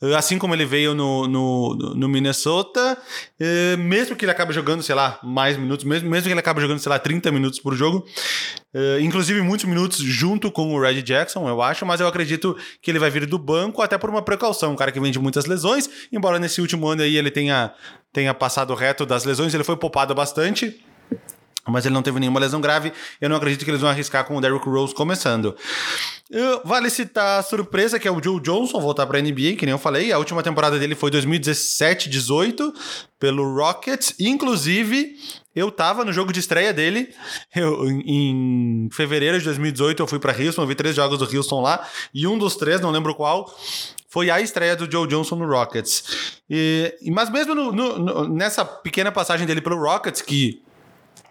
eh, 0.00 0.14
assim 0.14 0.38
como 0.38 0.54
ele 0.54 0.64
veio 0.64 0.94
no, 0.94 1.28
no, 1.28 1.74
no 1.94 2.08
Minnesota, 2.08 2.96
eh, 3.38 3.76
mesmo 3.76 4.16
que 4.16 4.24
ele 4.24 4.32
acabe 4.32 4.52
jogando, 4.52 4.82
sei 4.82 4.94
lá, 4.94 5.18
mais 5.22 5.56
minutos, 5.56 5.84
mesmo, 5.84 6.08
mesmo 6.08 6.26
que 6.26 6.32
ele 6.32 6.40
acabe 6.40 6.60
jogando, 6.60 6.78
sei 6.78 6.90
lá, 6.90 6.98
30 6.98 7.30
minutos 7.30 7.60
por 7.60 7.74
jogo, 7.74 8.04
eh, 8.74 8.98
inclusive 9.00 9.40
muitos 9.42 9.66
minutos 9.66 9.98
junto 9.98 10.50
com 10.50 10.74
o 10.74 10.80
Red 10.80 11.02
Jackson, 11.02 11.48
eu 11.48 11.60
acho, 11.60 11.84
mas 11.84 12.00
eu 12.00 12.06
acredito 12.06 12.56
que 12.80 12.90
ele 12.90 12.98
vai 12.98 13.10
vir 13.10 13.26
do 13.26 13.38
banco 13.38 13.82
até 13.82 13.98
por 13.98 14.08
uma 14.08 14.22
precaução, 14.22 14.72
um 14.72 14.76
cara 14.76 14.90
que 14.90 15.00
vem 15.00 15.12
de 15.12 15.18
muitas 15.18 15.46
lesões, 15.46 15.88
embora 16.10 16.38
nesse 16.38 16.60
último 16.60 16.88
ano 16.88 17.02
aí 17.02 17.16
ele 17.16 17.30
tenha, 17.30 17.72
tenha 18.12 18.32
passado 18.32 18.74
reto 18.74 19.04
das 19.04 19.24
lesões, 19.24 19.52
ele 19.54 19.64
foi 19.64 19.76
poupado 19.76 20.14
bastante, 20.14 20.80
mas 21.66 21.86
ele 21.86 21.94
não 21.94 22.02
teve 22.02 22.18
nenhuma 22.18 22.40
lesão 22.40 22.60
grave. 22.60 22.92
Eu 23.20 23.28
não 23.28 23.36
acredito 23.36 23.64
que 23.64 23.70
eles 23.70 23.80
vão 23.80 23.90
arriscar 23.90 24.24
com 24.24 24.36
o 24.36 24.40
Derrick 24.40 24.68
Rose 24.68 24.94
começando. 24.94 25.54
Vale 26.64 26.88
citar 26.88 27.38
a 27.38 27.42
surpresa 27.42 27.98
que 27.98 28.08
é 28.08 28.10
o 28.10 28.22
Joe 28.22 28.40
Johnson 28.40 28.80
voltar 28.80 29.06
para 29.06 29.18
a 29.18 29.22
NBA, 29.22 29.56
que 29.56 29.66
nem 29.66 29.72
eu 29.72 29.78
falei. 29.78 30.12
A 30.12 30.18
última 30.18 30.42
temporada 30.42 30.78
dele 30.78 30.94
foi 30.94 31.10
2017-18 31.10 32.72
pelo 33.20 33.54
Rockets. 33.54 34.14
Inclusive, 34.18 35.14
eu 35.54 35.70
tava 35.70 36.04
no 36.04 36.12
jogo 36.12 36.32
de 36.32 36.40
estreia 36.40 36.72
dele. 36.72 37.14
Eu, 37.54 37.86
em 37.88 38.88
fevereiro 38.90 39.38
de 39.38 39.44
2018 39.44 40.02
eu 40.02 40.06
fui 40.06 40.18
para 40.18 40.32
Houston, 40.32 40.62
eu 40.62 40.66
vi 40.66 40.74
três 40.74 40.96
jogos 40.96 41.18
do 41.18 41.36
Houston 41.36 41.60
lá. 41.60 41.86
E 42.14 42.26
um 42.26 42.38
dos 42.38 42.56
três, 42.56 42.80
não 42.80 42.90
lembro 42.90 43.14
qual, 43.14 43.54
foi 44.08 44.30
a 44.30 44.40
estreia 44.40 44.74
do 44.74 44.90
Joe 44.90 45.06
Johnson 45.06 45.36
no 45.36 45.46
Rockets. 45.46 46.40
E, 46.48 46.94
mas 47.10 47.30
mesmo 47.30 47.54
no, 47.54 47.72
no, 47.72 48.28
nessa 48.28 48.64
pequena 48.64 49.12
passagem 49.12 49.46
dele 49.46 49.60
pelo 49.60 49.76
Rockets, 49.76 50.22
que 50.22 50.62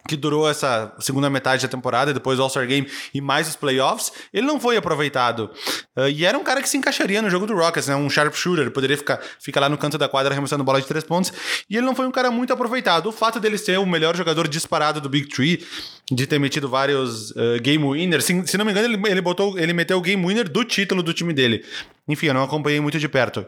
que 0.08 0.18
durou 0.18 0.50
essa 0.50 0.94
segunda 1.00 1.30
metade 1.30 1.62
da 1.62 1.68
temporada, 1.70 2.14
depois 2.14 2.40
o 2.40 2.44
All-Star 2.44 2.68
Game 2.68 2.86
e 3.14 3.22
mais 3.22 3.48
os 3.48 3.56
playoffs, 3.56 4.12
ele 4.34 4.46
não 4.46 4.60
foi 4.60 4.76
aproveitado. 4.76 5.50
Uh, 5.96 6.10
e 6.10 6.26
era 6.26 6.38
um 6.38 6.44
cara 6.44 6.62
que 6.62 6.68
se 6.68 6.78
encaixaria 6.78 7.22
no 7.22 7.30
jogo 7.30 7.46
do 7.46 7.56
Rockets, 7.56 7.88
né? 7.88 7.96
Um 7.96 8.10
sharpshooter, 8.10 8.72
poderia 8.72 8.98
ficar, 8.98 9.22
ficar 9.40 9.62
lá 9.62 9.70
no 9.70 9.78
canto 9.78 9.98
da 9.98 10.10
quadra 10.10 10.34
arremessando 10.34 10.64
bola 10.64 10.82
de 10.82 10.88
três 10.88 11.04
pontos. 11.04 11.32
E 11.70 11.78
ele 11.78 11.86
não 11.86 11.96
foi 11.96 12.06
um 12.06 12.12
cara 12.12 12.30
muito 12.32 12.52
aproveitado. 12.52 13.08
O 13.08 13.12
fato 13.12 13.40
dele 13.40 13.58
ser 13.58 13.80
o 13.80 13.86
melhor 13.86 14.16
jogador 14.16 14.48
disparado 14.48 15.00
do 15.00 15.08
Big 15.08 15.30
Tree, 15.30 15.66
de 16.12 16.28
ter 16.28 16.40
metido 16.40 16.68
vários 16.68 17.32
uh, 17.32 17.62
game 17.62 17.84
winners, 17.84 18.26
se, 18.26 18.48
se, 18.48 18.58
não 18.58 18.66
me 18.66 18.72
engano, 18.72 18.88
ele, 18.88 19.02
ele, 19.08 19.22
botou, 19.22 19.58
ele 19.58 19.72
meteu 19.72 19.98
o 19.98 20.02
game 20.02 20.26
winner 20.26 20.50
do 20.50 20.66
título 20.66 21.02
do 21.02 21.14
time 21.14 21.34
dele. 21.34 21.64
Enfim, 22.08 22.28
eu 22.28 22.34
não 22.34 22.44
acompanhei 22.44 22.82
muito 22.82 23.00
de 23.00 23.08
perto. 23.08 23.46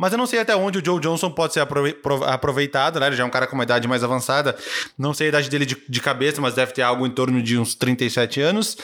Mas 0.00 0.12
eu 0.12 0.18
não 0.18 0.24
sei 0.24 0.38
até 0.38 0.56
onde 0.56 0.78
o 0.78 0.82
Joe 0.82 0.98
Johnson 0.98 1.30
pode 1.30 1.52
ser 1.52 1.60
aproveitado, 1.60 2.98
né? 2.98 3.08
Ele 3.08 3.16
já 3.16 3.22
é 3.22 3.26
um 3.26 3.30
cara 3.30 3.46
com 3.46 3.54
uma 3.54 3.64
idade 3.64 3.86
mais 3.86 4.02
avançada. 4.02 4.56
Não 4.96 5.12
sei 5.12 5.26
a 5.26 5.28
idade 5.28 5.50
dele 5.50 5.66
de, 5.66 5.76
de 5.86 6.00
cabeça, 6.00 6.40
mas 6.40 6.54
deve 6.54 6.72
ter 6.72 6.80
algo 6.80 7.06
em 7.06 7.10
torno 7.10 7.42
de 7.42 7.58
uns 7.58 7.74
37 7.74 8.40
anos. 8.40 8.78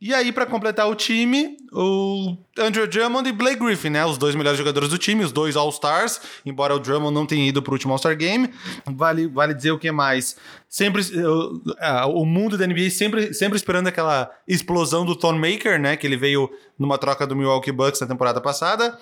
E 0.00 0.14
aí, 0.14 0.30
para 0.30 0.46
completar 0.46 0.88
o 0.88 0.94
time, 0.94 1.56
o 1.72 2.36
Andrew 2.56 2.86
Drummond 2.86 3.28
e 3.28 3.32
Blake 3.32 3.58
Griffin, 3.58 3.90
né? 3.90 4.06
Os 4.06 4.16
dois 4.16 4.36
melhores 4.36 4.56
jogadores 4.56 4.88
do 4.88 4.96
time, 4.96 5.24
os 5.24 5.32
dois 5.32 5.56
All-Stars, 5.56 6.20
embora 6.46 6.72
o 6.72 6.78
Drummond 6.78 7.12
não 7.12 7.26
tenha 7.26 7.48
ido 7.48 7.60
para 7.60 7.72
o 7.72 7.74
último 7.74 7.92
All-Star 7.92 8.16
Game. 8.16 8.48
Vale, 8.86 9.26
vale 9.26 9.54
dizer 9.54 9.72
o 9.72 9.78
que 9.78 9.90
mais? 9.90 10.36
Sempre 10.68 11.02
uh, 11.02 12.08
o 12.14 12.24
mundo 12.24 12.56
da 12.56 12.64
NBA 12.64 12.90
sempre, 12.90 13.34
sempre 13.34 13.56
esperando 13.56 13.88
aquela 13.88 14.30
explosão 14.46 15.04
do 15.04 15.16
Tom 15.16 15.32
Maker, 15.32 15.80
né? 15.80 15.96
Que 15.96 16.06
ele 16.06 16.16
veio 16.16 16.48
numa 16.78 16.96
troca 16.96 17.26
do 17.26 17.34
Milwaukee 17.34 17.72
Bucks 17.72 18.00
na 18.00 18.06
temporada 18.06 18.40
passada. 18.40 18.96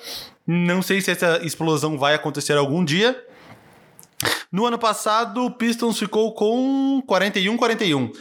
Não 0.47 0.81
sei 0.81 1.03
se 1.03 1.11
essa 1.11 1.45
explosão 1.45 1.99
vai 1.99 2.15
acontecer 2.15 2.55
algum 2.55 2.83
dia. 2.83 3.23
No 4.51 4.65
ano 4.65 4.79
passado, 4.79 5.45
o 5.45 5.51
Pistons 5.51 5.99
ficou 5.99 6.33
com 6.33 7.03
41-41 7.07 8.13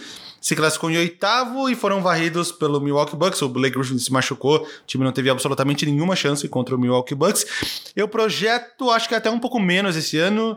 se 0.45 0.55
classificou 0.55 0.91
em 0.91 0.97
oitavo 0.97 1.67
e 1.71 1.75
foram 1.75 2.03
varridos 2.03 2.51
pelo 2.51 2.79
Milwaukee 2.79 3.15
Bucks. 3.15 3.41
O 3.41 3.49
Blake 3.49 3.75
Griffin 3.75 3.97
se 3.97 4.13
machucou, 4.13 4.57
o 4.57 4.85
time 4.85 5.03
não 5.03 5.11
teve 5.11 5.27
absolutamente 5.27 5.87
nenhuma 5.87 6.15
chance 6.15 6.47
contra 6.47 6.75
o 6.75 6.77
Milwaukee 6.77 7.15
Bucks. 7.15 7.47
Eu 7.95 8.07
projeto, 8.07 8.91
acho 8.91 9.09
que 9.09 9.15
até 9.15 9.27
um 9.27 9.39
pouco 9.39 9.59
menos 9.59 9.95
esse 9.95 10.19
ano. 10.19 10.55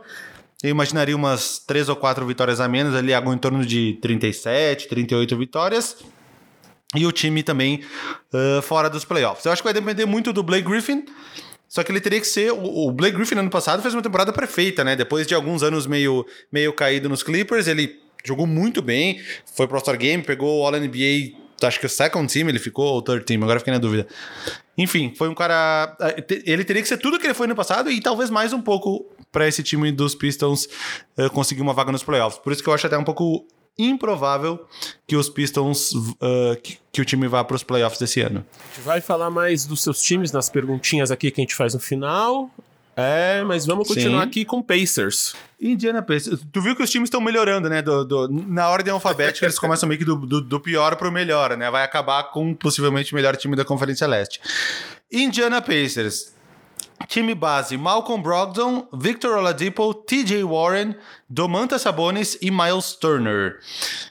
Eu 0.63 0.69
imaginaria 0.69 1.17
umas 1.17 1.59
três 1.59 1.89
ou 1.89 1.97
quatro 1.97 2.27
vitórias 2.27 2.61
a 2.61 2.69
menos, 2.69 2.95
ali 2.95 3.15
algo 3.15 3.33
em 3.33 3.39
torno 3.39 3.65
de 3.65 3.99
37, 4.03 4.89
38 4.89 5.39
vitórias. 5.39 5.97
E 6.95 7.07
o 7.07 7.11
time 7.11 7.43
também 7.43 7.83
uh, 8.35 8.61
fora 8.61 8.91
dos 8.91 9.07
playoffs. 9.07 9.47
Eu 9.47 9.53
acho 9.53 9.63
que 9.63 9.69
vai 9.69 9.73
depender 9.73 10.05
muito 10.05 10.35
do 10.35 10.43
Blake 10.43 10.69
Griffin. 10.69 11.07
Só 11.67 11.83
que 11.83 11.91
ele 11.91 12.01
teria 12.03 12.21
que 12.21 12.27
ser. 12.27 12.53
O 12.53 12.93
Blake 12.93 13.17
Griffin 13.17 13.37
ano 13.37 13.49
passado 13.49 13.81
fez 13.81 13.95
uma 13.95 14.03
temporada 14.03 14.35
perfeita, 14.35 14.85
né? 14.85 14.95
Depois 14.95 15.27
de 15.27 15.35
alguns 15.35 15.63
anos 15.63 15.87
meio, 15.87 16.27
meio 16.53 16.75
caído 16.75 17.09
nos 17.09 17.23
Clippers, 17.23 17.67
ele 17.67 18.07
jogou 18.25 18.47
muito 18.47 18.83
bem, 18.83 19.21
foi 19.55 19.67
pro 19.67 19.77
All-Star 19.77 19.97
Game, 19.97 20.23
pegou 20.23 20.61
o 20.61 20.67
All-NBA, 20.67 21.37
acho 21.67 21.81
que 21.81 21.87
o 21.87 21.89
second 21.89 22.33
team 22.33 22.49
ele 22.49 22.59
ficou, 22.59 22.87
ou 22.87 22.99
o 22.99 23.03
third 23.03 23.25
team, 23.25 23.43
agora 23.43 23.59
fiquei 23.59 23.73
na 23.73 23.79
dúvida. 23.79 24.07
Enfim, 24.77 25.13
foi 25.17 25.29
um 25.29 25.35
cara. 25.35 25.97
Eh, 26.01 26.43
ele 26.47 26.65
teria 26.65 26.81
que 26.81 26.89
ser 26.89 26.99
tudo 26.99 27.19
que 27.19 27.27
ele 27.27 27.35
foi 27.35 27.47
no 27.47 27.57
passado 27.57 27.91
e 27.91 28.01
talvez 28.01 28.31
mais 28.31 28.53
um 28.53 28.61
pouco 28.61 29.07
para 29.33 29.49
esse 29.49 29.63
time 29.63 29.91
dos 29.91 30.15
Pistons 30.15 30.69
uh, 31.19 31.29
conseguir 31.31 31.61
uma 31.63 31.73
vaga 31.73 31.91
nos 31.91 32.03
playoffs. 32.03 32.41
Por 32.41 32.53
isso 32.53 32.63
que 32.63 32.69
eu 32.69 32.73
acho 32.73 32.87
até 32.87 32.97
um 32.97 33.05
pouco 33.05 33.45
improvável 33.77 34.67
que 35.07 35.17
os 35.17 35.29
Pistons, 35.29 35.93
uh, 35.93 36.57
que, 36.63 36.79
que, 36.93 37.01
o 37.01 37.05
time 37.05 37.29
vá 37.29 37.45
para 37.45 37.57
os 37.57 37.63
playoffs 37.63 37.99
desse 37.99 38.21
ano. 38.21 38.45
A 38.51 38.75
gente 38.75 38.85
vai 38.85 39.01
falar 39.01 39.31
mais 39.31 39.67
dos 39.67 39.83
seus 39.83 40.01
times 40.01 40.33
nas 40.33 40.49
perguntinhas 40.49 41.11
aqui 41.11 41.31
que 41.31 41.41
a 41.41 41.43
gente 41.43 41.55
faz 41.55 41.75
no 41.75 41.81
final. 41.81 42.51
É, 42.97 43.45
mas 43.45 43.67
vamos 43.67 43.87
continuar 43.87 44.23
Sim. 44.23 44.29
aqui 44.29 44.45
com 44.45 44.63
Pacers. 44.63 45.35
Indiana 45.61 46.03
Pacers. 46.03 46.41
Tu 46.53 46.61
viu 46.61 46.77
que 46.77 46.83
os 46.83 46.91
times 46.91 47.09
estão 47.09 47.21
melhorando, 47.21 47.69
né? 47.69 47.83
Do, 47.83 48.05
do, 48.05 48.29
na 48.29 48.69
ordem 48.69 48.93
alfabética, 48.93 49.45
eles 49.45 49.59
começam 49.59 49.89
meio 49.89 49.99
que 49.99 50.05
do, 50.05 50.15
do, 50.15 50.41
do 50.41 50.61
pior 50.61 50.97
pro 50.97 51.11
melhor, 51.11 51.57
né? 51.57 51.71
Vai 51.71 51.83
acabar 51.83 52.25
com 52.25 52.55
possivelmente 52.55 53.13
o 53.13 53.17
melhor 53.17 53.37
time 53.37 53.57
da 53.57 53.65
Conferência 53.65 54.07
Leste. 54.07 54.41
Indiana 55.11 55.61
Pacers. 55.61 56.33
Time 57.07 57.35
base: 57.35 57.77
Malcolm 57.77 58.23
Brogdon, 58.23 58.89
Victor 58.93 59.37
Oladipo, 59.37 59.95
TJ 59.95 60.43
Warren, 60.45 60.95
Domantas 61.29 61.83
Sabonis 61.83 62.37
e 62.43 62.51
Miles 62.51 62.95
Turner. 62.95 63.61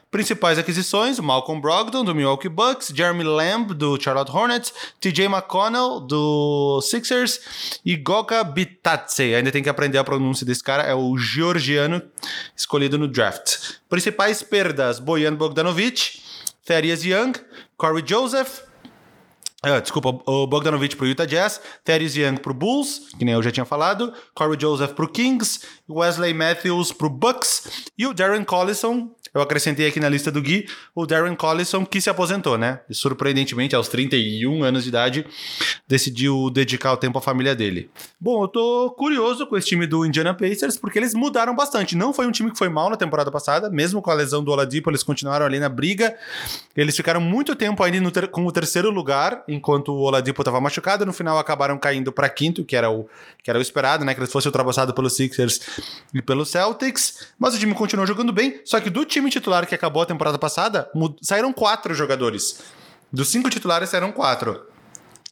Principais 0.10 0.58
aquisições: 0.58 1.19
Malcolm 1.19 1.62
Brogdon, 1.62 2.04
do 2.04 2.15
Milwaukee 2.15 2.50
Bucks, 2.50 2.91
Jeremy 2.95 3.23
Lamb, 3.23 3.73
do 3.73 4.02
Charlotte 4.02 4.32
Hornets, 4.32 4.73
TJ 5.00 5.26
McConnell, 5.26 6.00
do 6.00 6.82
Sixers 6.82 7.80
e 7.86 7.95
Goga 7.95 8.43
Bitadze. 8.43 9.36
Ainda 9.36 9.52
tem 9.52 9.62
que 9.62 9.69
aprender 9.69 9.97
a 9.97 10.04
pronúncia 10.04 10.45
desse 10.45 10.63
cara, 10.63 10.84
é 10.84 10.95
o 10.95 11.17
georgiano 11.17 12.02
escolhido 12.56 12.97
no 12.97 13.08
draft. 13.08 13.76
Principais 13.89 14.41
perdas: 14.41 14.97
Bojan 15.00 15.36
Bogdanovic, 15.36 16.21
Thaddeus 16.65 17.04
Young, 17.04 17.34
Corey 17.76 18.04
Joseph, 18.06 18.66
Uh, 19.65 19.82
desculpa, 19.82 20.22
o 20.28 20.46
Bogdanovich 20.46 20.96
pro 20.96 21.08
Utah 21.08 21.26
Jazz, 21.26 21.60
Terry 21.84 22.06
Young 22.06 22.38
pro 22.38 22.54
Bulls, 22.54 23.10
que 23.17 23.26
nem 23.26 23.34
eu 23.34 23.41
já 23.41 23.52
tinha 23.52 23.65
falado, 23.65 24.13
Corey 24.36 24.56
Joseph 24.60 24.93
pro 24.93 25.10
Kings, 25.10 25.62
Wesley 25.89 26.32
Matthews 26.32 26.93
pro 26.93 27.10
Bucks 27.10 27.89
e 27.98 28.06
o 28.06 28.13
Darren 28.13 28.43
Collison 28.43 29.15
eu 29.38 29.41
acrescentei 29.41 29.88
aqui 29.88 30.00
na 30.00 30.10
lista 30.10 30.32
do 30.32 30.41
Gui 30.41 30.67
o 30.93 31.06
Darren 31.06 31.36
Collison, 31.36 31.86
que 31.86 32.02
se 32.02 32.10
aposentou, 32.10 32.58
né? 32.58 32.82
E, 32.89 32.95
surpreendentemente, 32.95 33.76
aos 33.76 33.88
31 33.88 34.63
anos 34.63 34.84
de 34.84 34.89
idade, 34.89 35.26
decidiu 35.88 36.50
dedicar 36.50 36.93
o 36.93 36.97
tempo 36.97 37.17
à 37.17 37.21
família 37.21 37.56
dele. 37.56 37.89
Bom, 38.19 38.43
eu 38.43 38.47
tô 38.47 38.91
curioso 38.91 39.45
com 39.47 39.56
esse 39.56 39.67
time 39.67 39.86
do 39.86 40.06
Indiana 40.06 40.34
Pacers, 40.34 40.78
porque 40.78 41.00
eles 41.00 41.13
mudaram 41.13 41.56
bastante. 41.56 41.95
Não 41.95 42.12
foi 42.12 42.26
um 42.26 42.32
time 42.32 42.52
que 42.52 42.58
foi 42.58 42.69
mal 42.69 42.89
na 42.89 42.97
temporada 42.97 43.32
passada, 43.32 43.69
mesmo 43.69 44.02
com 44.02 44.12
a 44.12 44.13
lesão 44.13 44.43
do 44.43 44.52
Oladipo, 44.52 44.89
eles 44.89 45.04
continuaram 45.04 45.45
ali 45.45 45.60
na 45.60 45.69
briga. 45.69 46.15
Eles 46.76 46.95
ficaram 46.95 47.21
muito 47.21 47.56
tempo 47.56 47.84
ainda 47.84 48.12
ter 48.12 48.28
com 48.28 48.45
o 48.45 48.52
terceiro 48.52 48.89
lugar, 48.89 49.43
enquanto 49.47 49.89
o 49.89 50.00
Oladipo 50.02 50.41
estava 50.41 50.60
machucado. 50.60 51.06
No 51.06 51.13
final 51.13 51.38
acabaram 51.38 51.78
caindo 51.78 52.12
para 52.12 52.30
quinto, 52.30 52.63
que 52.63 52.76
era, 52.76 52.89
o, 52.89 53.08
que 53.43 53.50
era 53.50 53.60
o 53.60 53.62
esperado, 53.62 54.04
né? 54.04 54.13
Que 54.13 54.19
eles 54.19 54.32
fossem 54.32 54.50
ultrapassados 54.50 54.93
pelos 54.93 55.15
Sixers 55.15 55.62
e 56.13 56.21
pelos 56.21 56.50
Celtics. 56.50 57.28
Mas 57.38 57.56
o 57.56 57.60
time 57.60 57.73
continuou 57.73 58.08
jogando 58.08 58.32
bem, 58.34 58.62
só 58.65 58.80
que 58.80 58.89
do 58.89 59.06
time 59.06 59.26
titular 59.29 59.65
que 59.65 59.75
acabou 59.75 60.01
a 60.01 60.05
temporada 60.05 60.37
passada, 60.37 60.89
saíram 61.21 61.53
quatro 61.53 61.93
jogadores. 61.93 62.61
Dos 63.11 63.29
cinco 63.29 63.49
titulares 63.49 63.89
saíram 63.89 64.11
quatro. 64.11 64.61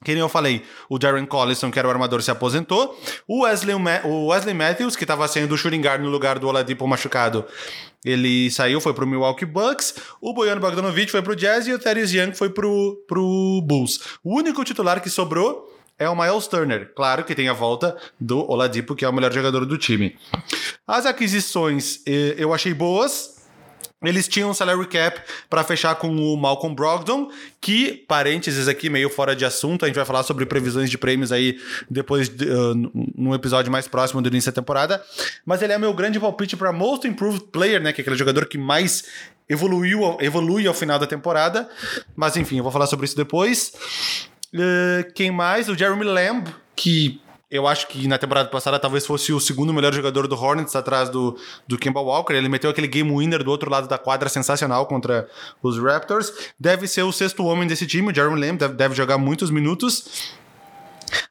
Que 0.04 0.12
nem 0.12 0.20
eu 0.20 0.30
falei, 0.30 0.64
o 0.88 1.00
Darren 1.00 1.26
Collison, 1.26 1.72
que 1.72 1.80
era 1.80 1.88
o 1.88 1.92
armador, 1.92 2.22
se 2.22 2.30
aposentou. 2.30 3.00
O 3.28 3.44
Wesley, 3.44 3.76
o 4.04 4.28
Wesley 4.28 4.54
Matthews, 4.54 4.96
que 4.96 5.04
estava 5.04 5.28
sendo 5.28 5.54
o 5.54 5.58
shooting 5.58 5.82
guard 5.82 6.02
no 6.02 6.10
lugar 6.10 6.38
do 6.38 6.48
Oladipo 6.48 6.86
machucado, 6.86 7.44
ele 8.06 8.52
saiu, 8.52 8.80
foi 8.80 8.94
pro 8.94 9.08
Milwaukee 9.08 9.46
Bucks. 9.46 9.96
O 10.22 10.32
Bojan 10.32 10.60
Bogdanovic 10.60 11.10
foi 11.10 11.24
pro 11.24 11.36
Jazz 11.36 11.66
e 11.66 11.74
o 11.74 11.80
Thaddeus 11.80 12.14
Young 12.14 12.34
foi 12.34 12.50
pro, 12.52 13.04
pro 13.08 13.62
Bulls. 13.66 14.00
O 14.24 14.38
único 14.38 14.64
titular 14.64 15.02
que 15.02 15.10
sobrou 15.10 15.74
é 15.98 16.08
o 16.08 16.16
Miles 16.16 16.46
Turner. 16.46 16.94
Claro 16.94 17.24
que 17.24 17.34
tem 17.34 17.50
a 17.50 17.54
volta 17.54 17.98
do 18.20 18.48
Oladipo, 18.48 18.96
que 18.96 19.04
é 19.04 19.10
o 19.10 19.14
melhor 19.14 19.34
jogador 19.34 19.66
do 19.66 19.76
time. 19.76 20.16
As 20.86 21.08
aquisições 21.08 22.02
eh, 22.06 22.36
eu 22.38 22.54
achei 22.54 22.76
boas, 22.76 23.35
eles 24.08 24.28
tinham 24.28 24.50
um 24.50 24.54
salary 24.54 24.88
cap 24.88 25.22
para 25.50 25.64
fechar 25.64 25.96
com 25.96 26.10
o 26.16 26.38
Malcolm 26.38 26.76
Brogdon, 26.76 27.30
que, 27.62 28.04
parênteses 28.08 28.68
aqui, 28.68 28.90
meio 28.90 29.10
fora 29.10 29.36
de 29.36 29.46
assunto, 29.46 29.86
a 29.86 29.88
gente 29.88 29.96
vai 29.96 30.06
falar 30.06 30.24
sobre 30.24 30.46
previsões 30.46 30.90
de 30.90 30.98
prêmios 30.98 31.32
aí 31.32 31.60
depois, 31.90 32.28
uh, 32.28 32.92
num 33.16 33.34
episódio 33.34 33.72
mais 33.72 33.88
próximo 33.88 34.22
do 34.22 34.28
início 34.28 34.52
da 34.52 34.56
temporada. 34.62 35.04
Mas 35.46 35.62
ele 35.62 35.74
é 35.74 35.78
meu 35.78 35.94
grande 35.94 36.20
palpite 36.20 36.56
para 36.56 36.72
Most 36.72 37.08
Improved 37.08 37.46
Player, 37.52 37.82
né? 37.82 37.92
Que 37.94 38.02
é 38.02 38.04
aquele 38.04 38.18
jogador 38.18 38.46
que 38.46 38.58
mais 38.58 39.06
evoluiu, 39.50 40.18
evolui 40.20 40.68
ao 40.68 40.74
final 40.74 41.00
da 41.00 41.08
temporada. 41.08 41.70
Mas 42.16 42.36
enfim, 42.38 42.58
eu 42.58 42.64
vou 42.64 42.72
falar 42.72 42.88
sobre 42.88 43.06
isso 43.06 43.16
depois. 43.16 43.74
Uh, 44.54 45.12
quem 45.14 45.32
mais? 45.32 45.68
O 45.70 45.78
Jeremy 45.78 46.06
Lamb, 46.06 46.48
que 46.76 47.20
eu 47.56 47.68
acho 47.68 47.88
que 47.88 48.08
na 48.08 48.18
temporada 48.18 48.50
passada 48.50 48.80
talvez 48.80 49.06
fosse 49.06 49.34
o 49.34 49.40
segundo 49.40 49.74
melhor 49.74 49.94
jogador 49.94 50.28
do 50.28 50.36
Hornets 50.36 50.76
atrás 50.76 51.10
do, 51.10 51.38
do 51.68 51.78
Kemba 51.78 52.00
Walker. 52.00 52.34
Ele 52.34 52.50
meteu 52.50 52.70
aquele 52.70 52.88
game 52.88 53.12
winner 53.12 53.44
do 53.44 53.52
outro 53.52 53.70
lado 53.70 53.88
da 53.88 53.98
quadra 53.98 54.30
sensacional 54.30 54.86
contra 54.86 55.28
os 55.62 55.78
Raptors. 55.82 56.32
Deve 56.60 56.88
ser 56.88 57.04
o 57.04 57.12
sexto 57.12 57.44
homem 57.46 57.68
desse 57.68 57.86
time. 57.86 58.12
O 58.12 58.16
Jeremy 58.16 58.40
Lamb 58.40 58.58
deve, 58.58 58.74
deve 58.74 58.96
jogar 58.96 59.18
muitos 59.18 59.50
minutos. 59.50 60.34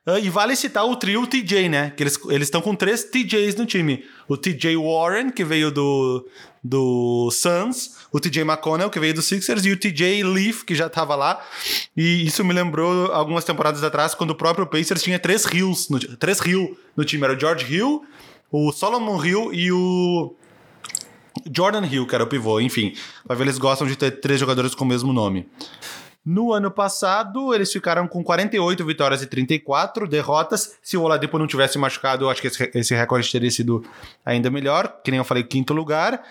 Uh, 0.07 0.19
e 0.23 0.29
vale 0.29 0.55
citar 0.55 0.85
o 0.85 0.97
trio 0.97 1.27
TJ, 1.27 1.69
né? 1.69 1.91
Que 1.97 2.03
eles 2.03 2.19
estão 2.43 2.61
com 2.61 2.75
três 2.75 3.05
TJs 3.05 3.57
no 3.57 3.65
time. 3.65 4.05
O 4.29 4.37
TJ 4.37 4.77
Warren, 4.77 5.31
que 5.31 5.45
veio 5.45 5.71
do, 5.71 6.29
do 6.63 7.31
Suns, 7.31 7.97
o 8.13 8.21
TJ 8.21 8.43
McConnell, 8.43 8.91
que 8.91 9.01
veio 9.01 9.15
do 9.15 9.23
Sixers, 9.23 9.65
e 9.65 9.73
o 9.73 9.79
TJ 9.79 10.23
Leaf, 10.23 10.63
que 10.65 10.75
já 10.75 10.87
estava 10.87 11.15
lá. 11.15 11.43
E 11.97 12.27
isso 12.27 12.45
me 12.45 12.53
lembrou 12.53 13.13
algumas 13.13 13.45
temporadas 13.45 13.83
atrás, 13.83 14.15
quando 14.15 14.31
o 14.31 14.35
próprio 14.35 14.67
Pacers 14.67 15.03
tinha 15.03 15.19
três 15.19 15.45
Hills, 15.45 15.91
no, 15.91 15.99
três 15.99 16.39
Hill 16.41 16.77
no 16.97 17.05
time. 17.05 17.25
Era 17.25 17.35
o 17.35 17.41
George 17.41 17.73
Hill, 17.73 18.05
o 18.51 18.73
Solomon 18.73 19.25
Hill 19.25 19.53
e 19.55 19.73
o 19.73 20.35
Jordan 21.51 21.87
Hill, 21.87 22.07
que 22.07 22.15
era 22.15 22.25
o 22.25 22.27
pivô. 22.27 22.61
Enfim, 22.61 22.95
vai 23.25 23.37
ver, 23.37 23.45
eles 23.45 23.59
gostam 23.59 23.87
de 23.87 23.97
ter 23.97 24.11
três 24.21 24.39
jogadores 24.39 24.75
com 24.75 24.85
o 24.85 24.89
mesmo 24.89 25.13
nome. 25.13 25.49
No 26.25 26.55
ano 26.55 26.71
passado, 26.71 27.55
eles 27.55 27.71
ficaram 27.71 28.09
com 28.09 28.25
48 28.25 28.85
vitórias 28.87 29.21
e 29.21 29.27
34 29.27 30.09
derrotas. 30.09 30.77
Se 30.83 30.97
o 30.97 31.03
Oladipo 31.03 31.39
não 31.39 31.47
tivesse 31.47 31.77
machucado, 31.77 32.25
eu 32.25 32.31
acho 32.31 32.41
que 32.41 32.49
esse, 32.49 32.95
recorde 32.95 33.31
teria 33.31 33.51
sido 33.51 33.85
ainda 34.25 34.51
melhor. 34.51 35.01
Que 35.05 35.11
nem 35.11 35.19
eu 35.19 35.25
falei, 35.25 35.43
quinto 35.43 35.75
lugar. 35.75 36.23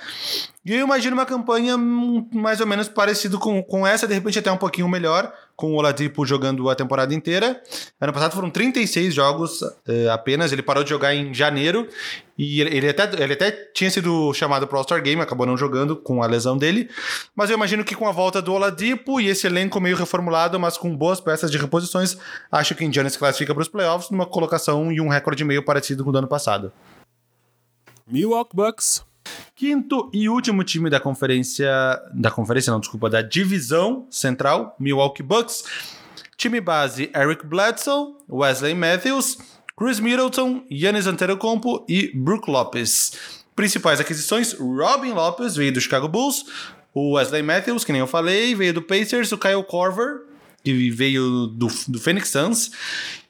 E 0.65 0.73
eu 0.73 0.79
imagino 0.79 1.15
uma 1.15 1.27
campanha 1.27 1.77
mais 1.77 2.59
ou 2.59 2.65
menos 2.65 2.87
parecida 2.87 3.37
com, 3.37 3.61
com 3.61 3.85
essa, 3.85 4.07
de 4.07 4.15
repente 4.15 4.39
até 4.39 4.51
um 4.51 4.57
pouquinho 4.57 4.89
melhor, 4.89 5.31
com 5.55 5.73
o 5.73 5.75
Oladipo 5.75 6.25
jogando 6.25 6.69
a 6.69 6.75
temporada 6.75 7.13
inteira. 7.13 7.61
Ano 7.99 8.13
passado 8.13 8.33
foram 8.33 8.49
36 8.49 9.13
jogos 9.13 9.61
uh, 9.61 10.11
apenas, 10.11 10.51
ele 10.51 10.61
parou 10.61 10.83
de 10.83 10.89
jogar 10.89 11.13
em 11.13 11.33
janeiro 11.33 11.87
e 12.37 12.61
ele, 12.61 12.77
ele 12.77 12.89
até, 12.89 13.23
ele 13.23 13.33
até 13.33 13.51
tinha 13.51 13.89
sido 13.89 14.33
chamado 14.33 14.67
para 14.67 14.75
o 14.75 14.77
All-Star 14.79 15.01
Game, 15.01 15.21
acabou 15.21 15.45
não 15.45 15.55
jogando 15.55 15.95
com 15.95 16.23
a 16.23 16.25
lesão 16.25 16.57
dele. 16.57 16.89
Mas 17.35 17.49
eu 17.49 17.55
imagino 17.55 17.83
que 17.83 17.95
com 17.95 18.07
a 18.07 18.11
volta 18.11 18.41
do 18.41 18.53
Oladipo 18.53 19.21
e 19.21 19.27
esse 19.27 19.45
elenco 19.45 19.79
meio 19.79 19.95
reformulado, 19.95 20.59
mas 20.59 20.77
com 20.77 20.95
boas 20.95 21.19
peças 21.19 21.51
de 21.51 21.57
reposições, 21.57 22.17
acho 22.51 22.73
que 22.75 22.83
Indiana 22.83 23.09
se 23.09 23.19
classifica 23.19 23.53
para 23.53 23.61
os 23.61 23.67
playoffs 23.67 24.09
numa 24.09 24.25
colocação 24.25 24.91
e 24.91 24.99
um 24.99 25.07
recorde 25.07 25.43
meio 25.43 25.63
parecido 25.63 26.03
com 26.03 26.09
o 26.09 26.13
do 26.13 26.19
ano 26.19 26.27
passado. 26.27 26.71
Milwaukee 28.07 28.55
Bucks 28.55 29.12
Quinto 29.55 30.09
e 30.13 30.27
último 30.27 30.63
time 30.63 30.89
da 30.89 30.99
conferência. 30.99 31.69
Da 32.13 32.31
conferência, 32.31 32.71
não, 32.71 32.79
desculpa, 32.79 33.09
da 33.09 33.21
divisão 33.21 34.07
central, 34.09 34.75
Milwaukee 34.79 35.23
Bucks. 35.23 35.63
Time 36.37 36.59
base: 36.59 37.11
Eric 37.15 37.45
Bledsoe, 37.45 38.15
Wesley 38.29 38.73
Matthews, 38.73 39.37
Chris 39.77 39.99
Middleton, 39.99 40.63
Yannis 40.71 41.07
Antetokounmpo 41.07 41.85
e 41.87 42.11
Brook 42.15 42.49
Lopes. 42.49 43.13
Principais 43.55 43.99
aquisições: 43.99 44.53
Robin 44.53 45.11
Lopes 45.11 45.55
veio 45.55 45.71
do 45.71 45.79
Chicago 45.79 46.07
Bulls, 46.07 46.45
o 46.93 47.13
Wesley 47.13 47.41
Matthews, 47.41 47.83
que 47.83 47.91
nem 47.91 48.01
eu 48.01 48.07
falei, 48.07 48.53
veio 48.55 48.73
do 48.73 48.81
Pacers, 48.81 49.31
o 49.31 49.37
Kyle 49.37 49.63
Korver, 49.63 50.23
que 50.63 50.89
veio 50.89 51.47
do, 51.47 51.67
do 51.87 51.99
Phoenix 51.99 52.29
Suns, 52.29 52.71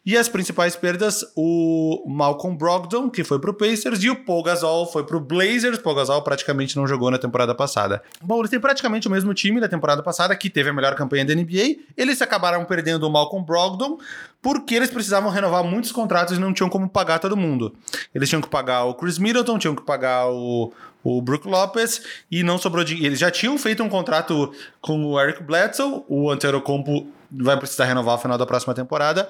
e 0.05 0.17
as 0.17 0.27
principais 0.27 0.75
perdas, 0.75 1.23
o 1.33 2.03
Malcolm 2.05 2.57
Brogdon, 2.57 3.09
que 3.09 3.23
foi 3.23 3.39
pro 3.39 3.53
Pacers, 3.53 4.03
e 4.03 4.09
o 4.09 4.15
Paul 4.17 4.43
Gasol 4.43 4.85
foi 4.85 5.05
pro 5.05 5.17
Blazers. 5.17 5.77
Paul 5.77 5.95
Gasol 5.95 6.21
praticamente 6.21 6.75
não 6.75 6.85
jogou 6.85 7.09
na 7.09 7.17
temporada 7.17 7.55
passada. 7.55 8.03
Bom, 8.21 8.39
eles 8.39 8.49
têm 8.49 8.59
praticamente 8.59 9.07
o 9.07 9.11
mesmo 9.11 9.33
time 9.33 9.61
da 9.61 9.69
temporada 9.69 10.03
passada, 10.03 10.35
que 10.35 10.49
teve 10.49 10.69
a 10.69 10.73
melhor 10.73 10.93
campanha 10.95 11.23
da 11.23 11.33
NBA. 11.33 11.77
Eles 11.95 12.21
acabaram 12.21 12.65
perdendo 12.65 13.07
o 13.07 13.09
Malcolm 13.09 13.45
Brogdon, 13.45 13.97
porque 14.41 14.75
eles 14.75 14.89
precisavam 14.89 15.31
renovar 15.31 15.63
muitos 15.63 15.93
contratos 15.93 16.35
e 16.35 16.39
não 16.39 16.53
tinham 16.53 16.69
como 16.69 16.89
pagar 16.89 17.19
todo 17.19 17.37
mundo. 17.37 17.73
Eles 18.13 18.27
tinham 18.27 18.41
que 18.41 18.49
pagar 18.49 18.83
o 18.83 18.95
Chris 18.95 19.17
Middleton, 19.17 19.57
tinham 19.57 19.73
que 19.73 19.83
pagar 19.83 20.27
o, 20.27 20.73
o 21.01 21.21
Brook 21.21 21.47
Lopez 21.47 22.01
e 22.29 22.43
não 22.43 22.57
sobrou 22.57 22.83
dinheiro. 22.83 23.07
Eles 23.07 23.19
já 23.19 23.31
tinham 23.31 23.57
feito 23.57 23.81
um 23.81 23.87
contrato 23.87 24.53
com 24.81 25.05
o 25.05 25.17
Eric 25.17 25.41
Bledsoe, 25.41 26.03
o 26.09 26.29
Antetokounmpo 26.29 27.07
vai 27.41 27.57
precisar 27.57 27.85
renovar 27.85 28.13
ao 28.13 28.21
final 28.21 28.37
da 28.37 28.45
próxima 28.45 28.73
temporada. 28.73 29.29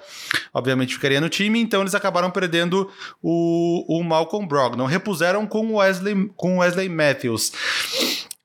Obviamente 0.53 0.93
ficaria 0.93 1.21
no 1.21 1.29
time, 1.29 1.59
então 1.59 1.81
eles 1.81 1.95
acabaram 1.95 2.29
perdendo 2.31 2.89
o, 3.21 3.99
o 3.99 4.03
Malcolm 4.03 4.47
Brogdon. 4.47 4.85
Repuseram 4.85 5.45
com 5.45 5.67
o 5.67 5.75
Wesley, 5.75 6.29
com 6.35 6.59
Wesley 6.59 6.89
Matthews. 6.89 7.51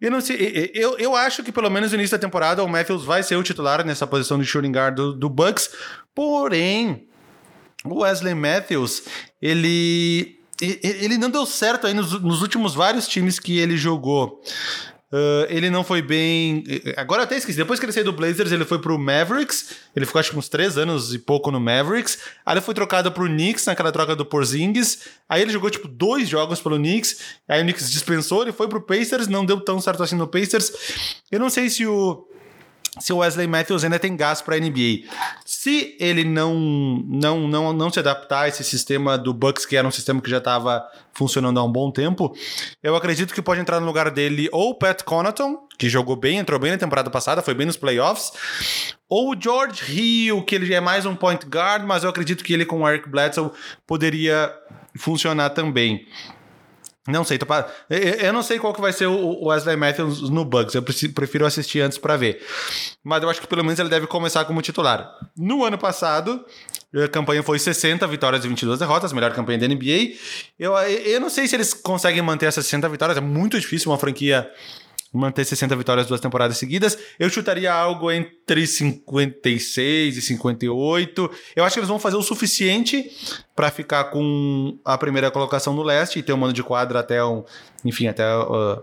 Eu 0.01 0.13
não 0.13 0.21
sei, 0.21 0.71
eu, 0.75 0.97
eu 0.97 1.17
acho 1.17 1.43
que 1.43 1.51
pelo 1.51 1.69
menos 1.69 1.91
no 1.91 1.99
início 1.99 2.17
da 2.17 2.21
temporada 2.21 2.63
o 2.63 2.69
Matthews 2.69 3.05
vai 3.05 3.23
ser 3.23 3.35
o 3.37 3.43
titular 3.43 3.85
nessa 3.85 4.07
posição 4.07 4.39
de 4.39 4.47
shooting 4.47 4.71
guard 4.71 4.95
do, 4.95 5.13
do 5.13 5.29
Bucks, 5.29 5.71
porém 6.15 7.09
o 7.85 8.03
Wesley 8.03 8.35
Matthews, 8.35 9.05
ele 9.43 10.39
ele 10.61 11.17
não 11.19 11.31
deu 11.31 11.47
certo 11.47 11.87
aí 11.87 11.95
nos, 11.95 12.21
nos 12.21 12.43
últimos 12.43 12.75
vários 12.75 13.07
times 13.07 13.39
que 13.39 13.59
ele 13.59 13.77
jogou. 13.77 14.43
Uh, 15.11 15.47
ele 15.49 15.71
não 15.71 15.83
foi 15.83 16.03
bem. 16.03 16.63
Agora 16.97 17.23
eu 17.23 17.25
até 17.25 17.37
esqueci. 17.37 17.57
Depois 17.57 17.81
que 17.81 17.87
ele 17.87 17.93
saiu 17.93 18.05
do 18.05 18.13
Blazers, 18.13 18.53
ele 18.53 18.65
foi 18.65 18.79
pro 18.79 18.99
Mavericks. 18.99 19.77
Ele 19.97 20.05
ficou 20.05 20.19
acho 20.19 20.31
que 20.31 20.39
uns 20.39 20.49
três 20.49 20.77
anos 20.77 21.15
e 21.15 21.19
pouco 21.19 21.51
no 21.51 21.59
Mavericks. 21.59 22.19
Aí 22.45 22.55
ele 22.55 22.61
foi 22.61 22.75
trocado 22.75 23.11
pro 23.11 23.27
Knicks 23.27 23.65
naquela 23.65 23.91
troca 23.91 24.15
do 24.15 24.27
Porzingis. 24.27 25.09
Aí 25.29 25.41
ele 25.41 25.51
jogou 25.51 25.71
tipo 25.71 25.89
dois 25.89 26.29
jogos 26.29 26.61
pelo 26.61 26.77
Knicks. 26.77 27.21
Aí 27.49 27.61
o 27.61 27.65
Knicks 27.65 27.91
dispensou, 27.91 28.43
ele 28.43 28.53
foi 28.53 28.69
pro 28.69 28.83
Pacers. 28.83 29.29
Não 29.29 29.47
deu 29.47 29.61
tão 29.61 29.81
certo 29.81 30.03
assim 30.03 30.17
no 30.17 30.29
Pacers. 30.29 30.73
Eu 31.33 31.41
não 31.41 31.49
sei 31.49 31.71
se 31.71 31.87
o 31.87 32.29
se 33.01 33.13
o 33.13 33.19
Wesley 33.19 33.47
Matthews 33.47 33.85
ainda 33.85 33.99
tem 33.99 34.17
gás 34.17 34.41
para 34.41 34.57
a 34.57 34.59
NBA. 34.59 35.09
Se 35.45 35.97
ele 35.99 36.25
não, 36.25 36.55
não, 37.07 37.49
não, 37.49 37.73
não 37.73 37.91
se 37.91 37.99
adaptar 37.99 38.43
a 38.43 38.49
esse 38.49 38.65
sistema 38.65 39.17
do 39.17 39.33
Bucks, 39.33 39.67
que 39.67 39.77
era 39.77 39.87
um 39.87 39.91
sistema 39.91 40.21
que 40.21 40.31
já 40.31 40.39
estava 40.39 40.87
funcionando 41.13 41.59
há 41.59 41.65
um 41.65 41.73
bom 41.73 41.91
tempo, 41.91 42.35
eu 42.83 42.95
acredito 42.95 43.35
que 43.35 43.43
pode 43.43 43.61
entrar 43.61 43.81
no 43.81 43.87
lugar 43.87 44.11
dele 44.11 44.49
ou 44.53 44.71
o 44.71 44.75
Pat 44.75 45.03
Connaughton, 45.03 45.67
que 45.77 45.89
jogou 45.89 46.17
bem, 46.17 46.39
entrou 46.39 46.59
bem 46.59 46.73
na 46.73 46.79
temporada 46.79 47.11
passada, 47.11 47.43
foi 47.43 47.55
bem 47.55 47.67
nos 47.67 47.77
playoffs, 47.77 48.33
ou 49.09 49.33
o 49.33 49.41
George 49.41 49.83
Hill, 49.91 50.43
que 50.43 50.55
ele 50.55 50.73
é 50.73 50.81
mais 50.81 51.07
um 51.07 51.17
point 51.17 51.45
guard, 51.47 51.85
mas 51.85 52.05
eu 52.05 52.11
acredito 52.11 52.45
que 52.45 52.53
ele 52.53 52.65
com 52.65 52.83
o 52.83 52.89
Eric 52.89 53.09
Bledsoe 53.09 53.51
poderia 53.87 54.53
funcionar 54.97 55.51
também. 55.51 56.07
Não 57.09 57.25
sei, 57.25 57.39
pra... 57.39 57.67
eu 57.89 58.33
não 58.33 58.43
sei 58.43 58.59
qual 58.59 58.75
que 58.75 58.81
vai 58.81 58.93
ser 58.93 59.07
o 59.07 59.47
Wesley 59.47 59.77
Matthews 59.77 60.29
no 60.29 60.45
Bucks. 60.45 60.75
Eu 60.75 60.83
prefiro 60.83 61.47
assistir 61.47 61.81
antes 61.81 61.97
para 61.97 62.17
ver. 62.17 62.45
Mas 63.03 63.23
eu 63.23 63.31
acho 63.31 63.41
que 63.41 63.47
pelo 63.47 63.65
menos 63.65 63.79
ele 63.79 63.89
deve 63.89 64.07
começar 64.07 64.45
como 64.45 64.61
titular. 64.61 65.11
No 65.37 65.65
ano 65.65 65.79
passado, 65.79 66.45
a 66.95 67.09
campanha 67.09 67.43
foi 67.43 67.59
60 67.59 68.07
vitórias 68.07 68.45
e 68.45 68.49
22 68.49 68.79
derrotas, 68.79 69.13
melhor 69.13 69.33
campanha 69.33 69.59
da 69.59 69.67
NBA. 69.67 70.17
Eu, 70.59 70.77
eu 70.77 71.21
não 71.21 71.31
sei 71.31 71.49
se 71.49 71.57
eles 71.57 71.73
conseguem 71.73 72.21
manter 72.21 72.47
essas 72.47 72.67
60 72.67 72.89
vitórias. 72.91 73.17
É 73.17 73.23
muito 73.23 73.59
difícil 73.59 73.91
uma 73.91 73.99
franquia 73.99 74.51
manter 75.13 75.45
60 75.45 75.75
vitórias 75.77 76.07
duas 76.07 76.21
temporadas 76.21 76.59
seguidas. 76.59 76.99
Eu 77.19 77.31
chutaria 77.31 77.73
algo 77.73 78.11
entre 78.11 78.67
56 78.67 80.17
e 80.17 80.23
58. 80.23 81.31
Eu 81.57 81.65
acho 81.65 81.75
que 81.75 81.81
eles 81.81 81.89
vão 81.89 81.99
fazer 81.99 82.17
o 82.17 82.23
suficiente 82.23 83.11
para 83.55 83.71
ficar 83.71 84.05
com 84.05 84.79
a 84.85 84.97
primeira 84.99 85.31
colocação 85.31 85.75
no 85.75 85.83
leste 85.83 86.19
e 86.19 86.23
ter 86.23 86.33
um 86.33 86.37
mano 86.37 86.53
de 86.53 86.63
quadra 86.63 87.01
até 87.01 87.25
um, 87.25 87.45
enfim, 87.85 88.07
até 88.07 88.25
uh, 88.37 88.83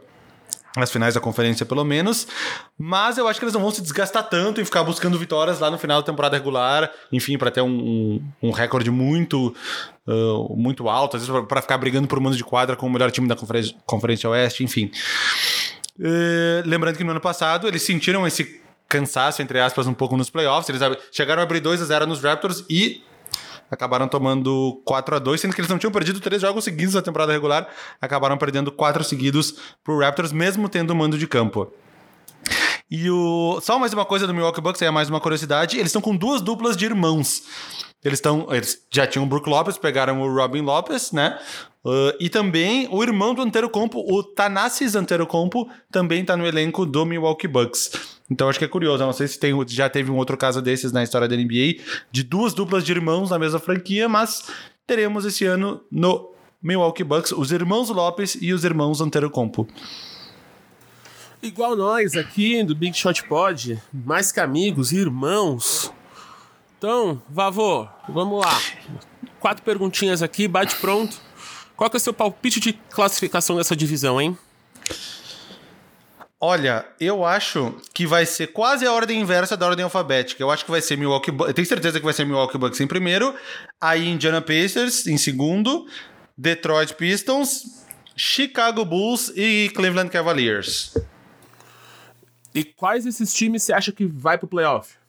as 0.76 0.92
finais 0.92 1.14
da 1.14 1.22
conferência, 1.22 1.66
pelo 1.66 1.84
menos. 1.84 2.28
Mas 2.78 3.18
eu 3.18 3.28
acho 3.28 3.40
que 3.40 3.46
eles 3.46 3.54
não 3.54 3.62
vão 3.62 3.72
se 3.72 3.82
desgastar 3.82 4.28
tanto 4.28 4.60
em 4.60 4.66
ficar 4.66 4.84
buscando 4.84 5.18
vitórias 5.18 5.60
lá 5.60 5.72
no 5.72 5.78
final 5.78 6.02
da 6.02 6.06
temporada 6.06 6.36
regular, 6.36 6.92
enfim, 7.12 7.38
para 7.38 7.52
ter 7.52 7.62
um, 7.62 7.70
um, 7.70 8.22
um, 8.50 8.52
recorde 8.52 8.92
muito, 8.92 9.56
uh, 10.08 10.56
muito 10.58 10.90
alto, 10.90 11.18
às 11.18 11.26
vezes 11.26 11.46
para 11.48 11.62
ficar 11.62 11.78
brigando 11.78 12.08
por 12.08 12.20
mano 12.20 12.36
de 12.36 12.44
quadra 12.44 12.76
com 12.76 12.88
o 12.88 12.90
melhor 12.90 13.12
time 13.12 13.28
da 13.28 13.36
Conferência, 13.36 13.76
conferência 13.86 14.30
Oeste, 14.30 14.64
enfim. 14.64 14.92
Uh, 15.99 16.62
lembrando 16.65 16.97
que 16.97 17.03
no 17.03 17.12
ano 17.12 17.21
passado 17.21 17.67
eles 17.67 17.84
sentiram 17.84 18.27
esse 18.27 18.62
cansaço, 18.88 19.41
entre 19.41 19.60
aspas, 19.60 19.88
um 19.88 19.93
pouco 19.93 20.17
nos 20.17 20.29
playoffs. 20.29 20.69
Eles 20.69 20.97
chegaram 21.12 21.41
a 21.41 21.43
abrir 21.43 21.60
2 21.60 21.81
a 21.81 21.86
0 21.86 22.05
nos 22.08 22.21
Raptors 22.21 22.63
e 22.69 23.03
acabaram 23.69 24.08
tomando 24.08 24.81
4 24.86 25.15
a 25.15 25.19
2 25.19 25.41
sendo 25.41 25.53
que 25.53 25.62
eles 25.62 25.69
não 25.69 25.77
tinham 25.77 25.91
perdido 25.91 26.19
três 26.19 26.41
jogos 26.41 26.63
seguidos 26.63 26.93
na 26.93 27.01
temporada 27.01 27.31
regular, 27.31 27.67
acabaram 28.01 28.38
perdendo 28.38 28.71
quatro 28.71 29.03
seguidos 29.03 29.55
pro 29.84 29.99
Raptors, 29.99 30.31
mesmo 30.31 30.69
tendo 30.69 30.95
mando 30.95 31.17
de 31.17 31.27
campo. 31.27 31.71
E 32.89 33.10
o. 33.10 33.60
Só 33.62 33.79
mais 33.79 33.93
uma 33.93 34.05
coisa 34.05 34.27
do 34.27 34.34
Milwaukee 34.34 34.62
Bucks, 34.62 34.81
é 34.81 34.91
mais 34.91 35.10
uma 35.10 35.19
curiosidade: 35.19 35.77
eles 35.77 35.88
estão 35.88 36.01
com 36.01 36.15
duas 36.15 36.41
duplas 36.41 36.77
de 36.77 36.86
irmãos. 36.86 37.43
Eles 38.06 38.20
estão. 38.20 38.48
Eles 38.52 38.86
já 38.91 39.08
tinham 39.08 39.26
o 39.26 39.28
Brook 39.28 39.50
Lopes, 39.50 39.80
pegaram 39.80 40.22
o 40.22 40.34
Robin 40.34 40.62
Lopes, 40.62 41.12
né? 41.12 41.39
Uh, 41.84 42.13
e 42.20 42.30
também 42.30 42.88
o 42.91 43.02
irmão 43.04 43.34
do 43.34 43.41
Antetokounmpo, 43.41 44.00
o 44.00 44.24
Thanasis 44.24 44.96
Antetokounmpo, 44.96 45.68
também 45.91 46.22
está 46.22 46.38
no 46.38 46.46
elenco 46.46 46.86
do 46.86 47.04
Milwaukee 47.06 47.48
Bucks. 47.48 47.91
Então 48.30 48.48
acho 48.48 48.60
que 48.60 48.65
é 48.65 48.68
curioso. 48.68 49.02
Eu 49.02 49.08
não 49.08 49.13
sei 49.13 49.28
se 49.28 49.39
tem, 49.39 49.54
já 49.68 49.89
teve 49.89 50.12
um 50.12 50.18
outro 50.18 50.38
caso 50.38 50.62
desses 50.62 50.91
na 50.91 51.04
história 51.04 51.28
da 51.28 51.36
NBA, 51.36 51.82
de 52.12 52.24
duas 52.24 52.54
duplas 52.54 52.84
de 52.84 52.91
irmãos 52.91 53.32
na 53.32 53.39
mesma 53.39 53.60
franquia, 53.60 54.08
mas 54.08 54.50
teremos 54.86 55.26
esse 55.26 55.46
ano 55.46 55.82
no 55.91 56.32
Milwaukee 56.62 57.04
Bucks 57.04 57.32
os 57.32 57.52
irmãos 57.52 57.89
Lopes 57.89 58.38
e 58.39 58.54
os 58.54 58.63
irmãos 58.63 59.02
Antetokounmpo. 59.02 59.68
Igual 61.41 61.76
nós 61.76 62.15
aqui 62.15 62.63
do 62.63 62.76
Big 62.76 62.96
Shot 62.98 63.24
Pod, 63.28 63.80
mais 63.94 64.32
que 64.32 64.39
amigos, 64.39 64.91
irmãos. 64.91 65.91
Então, 66.86 67.19
Vavô, 67.28 67.88
vamos 68.08 68.45
lá. 68.45 68.62
Quatro 69.39 69.63
perguntinhas 69.63 70.21
aqui, 70.21 70.48
bate 70.48 70.76
pronto. 70.76 71.19
Qual 71.76 71.89
que 71.89 71.95
é 71.95 71.98
o 71.98 72.00
seu 72.00 72.13
palpite 72.13 72.60
de 72.60 72.74
classificação 72.74 73.56
dessa 73.56 73.76
divisão, 73.76 74.21
hein? 74.21 74.38
Olha, 76.39 76.86
eu 77.00 77.26
acho 77.26 77.76
que 77.91 78.06
vai 78.06 78.24
ser 78.24 78.54
quase 78.54 78.86
a 78.86 78.93
ordem 78.93 79.19
inversa 79.19 79.58
da 79.58 79.65
ordem 79.65 79.84
alfabética. 79.84 80.43
Eu 80.43 80.52
acho 80.52 80.63
que 80.63 80.69
vai 80.69 80.80
ser 80.80 80.95
Milwaukee 80.95 81.32
Bucks. 81.32 81.56
Tenho 81.56 81.67
certeza 81.67 81.98
que 81.98 82.06
vai 82.06 82.13
ser 82.13 82.24
Milwaukee 82.24 82.60
Bucks 82.60 82.80
em 82.80 82.86
primeiro, 82.86 83.34
aí 83.82 84.08
Indiana 84.08 84.39
Pacers 84.39 85.08
em 85.08 85.17
segundo, 85.17 85.88
Detroit 86.38 86.93
Pistons, 86.93 87.84
Chicago 88.15 88.86
Bulls 88.86 89.34
e 89.36 89.71
Cleveland 89.74 90.12
Cavaliers. 90.12 90.95
E 92.54 92.63
quais 92.63 93.08
esses 93.08 93.34
times 93.34 93.63
você 93.63 93.74
acha 93.74 93.91
que 93.91 94.06
vai 94.06 94.38
pro 94.38 94.48
playoff? 94.48 95.04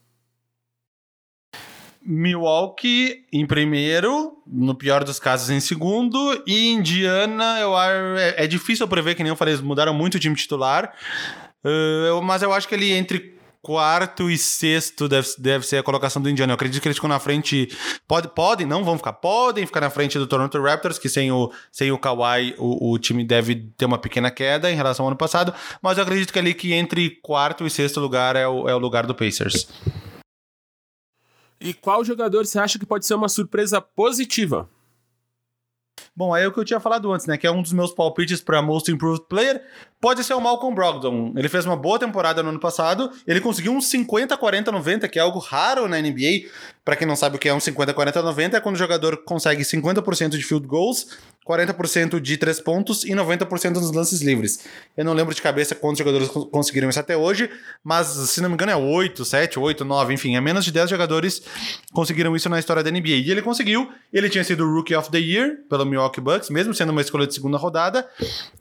Milwaukee 2.06 3.24
em 3.32 3.44
primeiro, 3.44 4.38
no 4.46 4.74
pior 4.74 5.04
dos 5.04 5.18
casos 5.18 5.50
em 5.50 5.60
segundo, 5.60 6.42
e 6.46 6.68
Indiana, 6.68 7.58
eu 7.60 7.76
é, 7.78 8.44
é 8.44 8.46
difícil 8.46 8.86
prever, 8.86 9.14
que 9.14 9.22
nem 9.22 9.30
eu 9.30 9.36
falei, 9.36 9.54
eles 9.54 9.64
mudaram 9.64 9.92
muito 9.92 10.14
o 10.14 10.20
time 10.20 10.36
titular, 10.36 10.94
uh, 11.64 12.22
mas 12.22 12.42
eu 12.42 12.52
acho 12.52 12.68
que 12.68 12.74
ele 12.74 12.92
entre 12.92 13.36
quarto 13.66 14.30
e 14.30 14.38
sexto 14.38 15.08
deve, 15.08 15.28
deve 15.38 15.66
ser 15.66 15.78
a 15.78 15.82
colocação 15.82 16.22
do 16.22 16.30
Indiana. 16.30 16.52
Eu 16.52 16.54
acredito 16.54 16.80
que 16.80 16.86
eles 16.86 16.96
ficam 16.96 17.08
na 17.08 17.18
frente. 17.18 17.68
Pode, 18.06 18.28
podem, 18.28 18.64
não 18.64 18.84
vão 18.84 18.96
ficar, 18.96 19.14
podem 19.14 19.66
ficar 19.66 19.80
na 19.80 19.90
frente 19.90 20.16
do 20.20 20.26
Toronto 20.28 20.62
Raptors, 20.62 21.00
que 21.00 21.08
sem 21.08 21.32
o, 21.32 21.50
sem 21.72 21.90
o 21.90 21.98
Kawhi 21.98 22.54
o, 22.58 22.92
o 22.92 22.96
time 22.96 23.24
deve 23.24 23.56
ter 23.76 23.84
uma 23.84 23.98
pequena 23.98 24.30
queda 24.30 24.70
em 24.70 24.76
relação 24.76 25.04
ao 25.04 25.08
ano 25.08 25.18
passado. 25.18 25.52
Mas 25.82 25.98
eu 25.98 26.04
acredito 26.04 26.32
que 26.32 26.38
ali 26.38 26.54
que 26.54 26.74
entre 26.74 27.10
quarto 27.20 27.66
e 27.66 27.70
sexto 27.70 27.98
lugar 27.98 28.36
é 28.36 28.46
o, 28.46 28.68
é 28.68 28.74
o 28.74 28.78
lugar 28.78 29.04
do 29.04 29.16
Pacers. 29.16 29.66
E 31.66 31.74
qual 31.74 32.04
jogador 32.04 32.46
você 32.46 32.60
acha 32.60 32.78
que 32.78 32.86
pode 32.86 33.04
ser 33.04 33.14
uma 33.14 33.28
surpresa 33.28 33.80
positiva? 33.80 34.70
Bom, 36.14 36.32
aí 36.32 36.44
é 36.44 36.46
o 36.46 36.52
que 36.52 36.60
eu 36.60 36.64
tinha 36.64 36.78
falado 36.78 37.12
antes, 37.12 37.26
né? 37.26 37.36
Que 37.36 37.44
é 37.44 37.50
um 37.50 37.60
dos 37.60 37.72
meus 37.72 37.92
palpites 37.92 38.40
para 38.40 38.62
Most 38.62 38.88
Improved 38.88 39.26
Player. 39.28 39.60
Pode 40.00 40.22
ser 40.22 40.34
o 40.34 40.40
Malcolm 40.40 40.76
Brogdon. 40.76 41.32
Ele 41.36 41.48
fez 41.48 41.66
uma 41.66 41.74
boa 41.74 41.98
temporada 41.98 42.40
no 42.40 42.50
ano 42.50 42.60
passado. 42.60 43.10
Ele 43.26 43.40
conseguiu 43.40 43.72
um 43.72 43.80
50, 43.80 44.36
40, 44.36 44.70
90, 44.70 45.08
que 45.08 45.18
é 45.18 45.22
algo 45.22 45.40
raro 45.40 45.88
na 45.88 46.00
NBA. 46.00 46.48
Para 46.84 46.94
quem 46.94 47.06
não 47.06 47.16
sabe 47.16 47.34
o 47.34 47.38
que 47.38 47.48
é 47.48 47.52
um 47.52 47.58
50, 47.58 47.92
40, 47.92 48.22
90, 48.22 48.56
é 48.56 48.60
quando 48.60 48.76
o 48.76 48.78
jogador 48.78 49.24
consegue 49.24 49.62
50% 49.62 50.30
de 50.30 50.44
field 50.44 50.68
goals 50.68 51.18
40% 51.46 52.18
de 52.18 52.36
3 52.36 52.60
pontos 52.60 53.04
e 53.04 53.10
90% 53.10 53.74
nos 53.74 53.92
lances 53.92 54.20
livres. 54.20 54.64
Eu 54.96 55.04
não 55.04 55.12
lembro 55.12 55.32
de 55.32 55.40
cabeça 55.40 55.74
quantos 55.76 55.98
jogadores 55.98 56.28
conseguiram 56.50 56.90
isso 56.90 56.98
até 56.98 57.16
hoje, 57.16 57.48
mas 57.84 58.08
se 58.08 58.40
não 58.40 58.48
me 58.48 58.54
engano 58.54 58.72
é 58.72 58.76
8, 58.76 59.24
7, 59.24 59.58
8, 59.58 59.84
9, 59.84 60.14
enfim, 60.14 60.34
é 60.34 60.40
menos 60.40 60.64
de 60.64 60.72
10 60.72 60.90
jogadores 60.90 61.42
conseguiram 61.92 62.34
isso 62.34 62.48
na 62.48 62.58
história 62.58 62.82
da 62.82 62.90
NBA. 62.90 63.08
E 63.08 63.30
ele 63.30 63.42
conseguiu, 63.42 63.88
ele 64.12 64.28
tinha 64.28 64.42
sido 64.42 64.68
Rookie 64.68 64.96
of 64.96 65.08
the 65.10 65.18
Year 65.18 65.58
pelo 65.70 65.86
Milwaukee 65.86 66.20
Bucks, 66.20 66.50
mesmo 66.50 66.74
sendo 66.74 66.90
uma 66.90 67.00
escolha 67.00 67.26
de 67.26 67.34
segunda 67.34 67.56
rodada, 67.56 68.08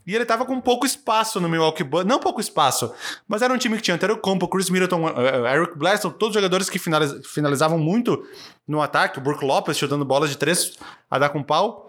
e 0.06 0.14
ele 0.14 0.24
tava 0.24 0.44
com 0.44 0.60
pouco 0.60 0.86
espaço 0.86 1.40
no 1.40 1.48
Milwaukee 1.48 1.82
Bucks, 1.82 2.06
não 2.06 2.20
pouco 2.20 2.40
espaço, 2.40 2.92
mas 3.26 3.42
era 3.42 3.52
um 3.52 3.58
time 3.58 3.76
que 3.76 3.82
tinha 3.82 3.96
Antero 3.96 4.16
Compo, 4.18 4.46
Chris 4.46 4.70
Middleton, 4.70 5.06
uh, 5.06 5.46
Eric 5.46 5.76
Bledsoe, 5.76 6.12
todos 6.12 6.34
jogadores 6.34 6.70
que 6.70 6.78
finalizavam 6.78 7.78
muito 7.78 8.24
no 8.66 8.80
ataque, 8.80 9.18
o 9.18 9.20
Brook 9.20 9.44
Lopez 9.44 9.76
chutando 9.76 10.04
bolas 10.04 10.30
de 10.30 10.36
três 10.36 10.76
a 11.10 11.18
dar 11.18 11.30
com 11.30 11.42
pau. 11.42 11.85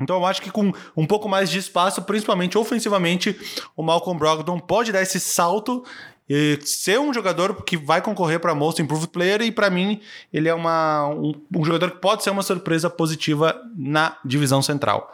Então 0.00 0.16
eu 0.16 0.26
acho 0.26 0.42
que 0.42 0.50
com 0.50 0.72
um 0.96 1.06
pouco 1.06 1.28
mais 1.28 1.50
de 1.50 1.58
espaço, 1.58 2.02
principalmente 2.02 2.56
ofensivamente, 2.56 3.38
o 3.76 3.82
Malcolm 3.82 4.18
Brogdon 4.18 4.58
pode 4.58 4.92
dar 4.92 5.02
esse 5.02 5.20
salto 5.20 5.84
e 6.28 6.58
ser 6.64 7.00
um 7.00 7.12
jogador 7.12 7.64
que 7.64 7.76
vai 7.76 8.00
concorrer 8.00 8.38
para 8.38 8.54
Most 8.54 8.80
Improved 8.80 9.08
Player 9.08 9.42
e 9.42 9.50
para 9.50 9.68
mim 9.68 10.00
ele 10.32 10.48
é 10.48 10.54
uma, 10.54 11.08
um, 11.08 11.34
um, 11.56 11.64
jogador 11.64 11.90
que 11.90 11.98
pode 11.98 12.22
ser 12.22 12.30
uma 12.30 12.42
surpresa 12.42 12.88
positiva 12.88 13.60
na 13.76 14.16
divisão 14.24 14.62
central. 14.62 15.12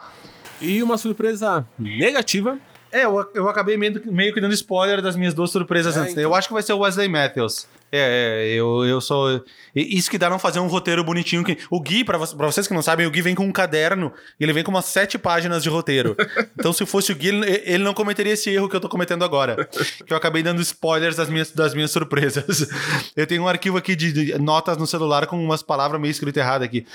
E 0.61 0.81
uma 0.83 0.97
surpresa 0.97 1.67
negativa? 1.77 2.59
É, 2.91 3.05
eu, 3.05 3.29
eu 3.33 3.49
acabei 3.49 3.77
meio, 3.77 4.01
meio 4.05 4.33
que 4.33 4.39
dando 4.39 4.53
spoiler 4.53 5.01
das 5.01 5.15
minhas 5.15 5.33
duas 5.33 5.49
surpresas 5.49 5.97
é, 5.97 5.99
antes. 5.99 6.11
Então. 6.11 6.23
Eu 6.23 6.35
acho 6.35 6.47
que 6.47 6.53
vai 6.53 6.63
ser 6.63 6.73
o 6.73 6.79
Wesley 6.79 7.09
Matthews. 7.09 7.67
É, 7.91 8.47
é, 8.49 8.53
eu, 8.53 8.85
eu 8.85 8.99
sou. 8.99 9.43
Isso 9.73 10.09
que 10.09 10.17
dá 10.17 10.29
não 10.29 10.39
fazer 10.39 10.59
um 10.59 10.67
roteiro 10.67 11.03
bonitinho. 11.03 11.43
Que... 11.43 11.57
O 11.69 11.79
Gui, 11.79 12.03
pra 12.03 12.17
vocês 12.17 12.67
que 12.67 12.73
não 12.73 12.81
sabem, 12.81 13.05
o 13.05 13.11
Gui 13.11 13.21
vem 13.21 13.35
com 13.35 13.45
um 13.45 13.51
caderno 13.51 14.11
e 14.39 14.43
ele 14.43 14.51
vem 14.51 14.63
com 14.63 14.71
umas 14.71 14.85
sete 14.85 15.17
páginas 15.17 15.63
de 15.63 15.69
roteiro. 15.69 16.15
então, 16.59 16.73
se 16.73 16.85
fosse 16.85 17.11
o 17.11 17.15
Gui, 17.15 17.29
ele, 17.29 17.83
não 17.83 17.93
cometeria 17.93 18.33
esse 18.33 18.49
erro 18.49 18.67
que 18.67 18.75
eu 18.75 18.81
tô 18.81 18.89
cometendo 18.89 19.23
agora. 19.23 19.67
Que 20.05 20.11
eu 20.11 20.17
acabei 20.17 20.43
dando 20.43 20.61
spoilers 20.61 21.15
das 21.15 21.29
minhas, 21.29 21.51
das 21.51 21.73
minhas 21.73 21.91
surpresas. 21.91 22.67
eu 23.15 23.25
tenho 23.25 23.43
um 23.43 23.47
arquivo 23.47 23.77
aqui 23.77 23.95
de, 23.95 24.11
de 24.11 24.37
notas 24.37 24.77
no 24.77 24.85
celular 24.85 25.25
com 25.27 25.41
umas 25.41 25.63
palavras 25.63 25.99
meio 25.99 26.11
escritas 26.11 26.43
erradas 26.43 26.67
aqui. 26.67 26.85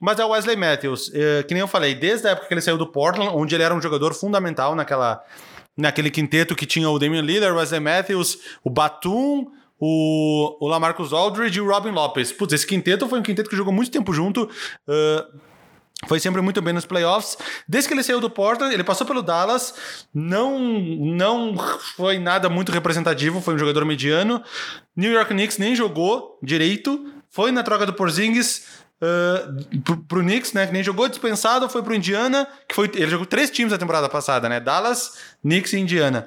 Mas 0.00 0.18
é 0.18 0.24
o 0.24 0.28
Wesley 0.28 0.56
Matthews. 0.56 1.10
É, 1.12 1.42
que 1.42 1.52
nem 1.52 1.60
eu 1.60 1.68
falei, 1.68 1.94
desde 1.94 2.26
a 2.26 2.30
época 2.30 2.48
que 2.48 2.54
ele 2.54 2.62
saiu 2.62 2.78
do 2.78 2.86
Portland, 2.86 3.32
onde 3.34 3.54
ele 3.54 3.62
era 3.62 3.74
um 3.74 3.82
jogador 3.82 4.14
fundamental 4.14 4.74
naquela 4.74 5.22
naquele 5.76 6.10
quinteto 6.10 6.54
que 6.54 6.66
tinha 6.66 6.88
o 6.90 6.98
Damian 6.98 7.22
Lillard, 7.22 7.56
Wesley 7.56 7.80
Matthews, 7.80 8.38
o 8.62 8.68
Batum, 8.68 9.46
o, 9.80 10.58
o 10.60 10.68
Lamarcus 10.68 11.12
Aldridge 11.12 11.58
e 11.58 11.60
o 11.60 11.68
Robin 11.68 11.90
Lopez. 11.90 12.30
Putz, 12.30 12.52
esse 12.52 12.66
quinteto 12.66 13.08
foi 13.08 13.18
um 13.18 13.22
quinteto 13.22 13.48
que 13.48 13.56
jogou 13.56 13.72
muito 13.72 13.90
tempo 13.90 14.12
junto. 14.12 14.44
Uh, 14.86 15.40
foi 16.06 16.18
sempre 16.18 16.40
muito 16.40 16.62
bem 16.62 16.72
nos 16.72 16.86
playoffs. 16.86 17.36
Desde 17.68 17.88
que 17.88 17.94
ele 17.94 18.02
saiu 18.02 18.20
do 18.20 18.30
Portland, 18.30 18.72
ele 18.72 18.84
passou 18.84 19.06
pelo 19.06 19.22
Dallas. 19.22 19.74
Não, 20.14 20.58
não 20.58 21.54
foi 21.96 22.18
nada 22.18 22.48
muito 22.48 22.72
representativo, 22.72 23.40
foi 23.40 23.54
um 23.54 23.58
jogador 23.58 23.84
mediano. 23.84 24.42
New 24.96 25.12
York 25.12 25.32
Knicks 25.32 25.58
nem 25.58 25.74
jogou 25.74 26.38
direito. 26.42 27.12
Foi 27.30 27.52
na 27.52 27.62
troca 27.62 27.86
do 27.86 27.92
Porzingis 27.92 28.66
uh, 29.00 29.80
pro, 29.80 29.96
pro 29.98 30.20
Knicks, 30.20 30.52
né? 30.52 30.66
Que 30.66 30.72
nem 30.72 30.82
jogou 30.82 31.08
dispensado, 31.08 31.68
foi 31.68 31.82
pro 31.82 31.94
Indiana, 31.94 32.46
que 32.68 32.74
foi. 32.74 32.90
Ele 32.94 33.10
jogou 33.10 33.26
três 33.26 33.50
times 33.50 33.72
na 33.72 33.78
temporada 33.78 34.08
passada, 34.08 34.48
né? 34.48 34.58
Dallas, 34.58 35.18
Knicks 35.42 35.72
e 35.74 35.78
Indiana. 35.78 36.26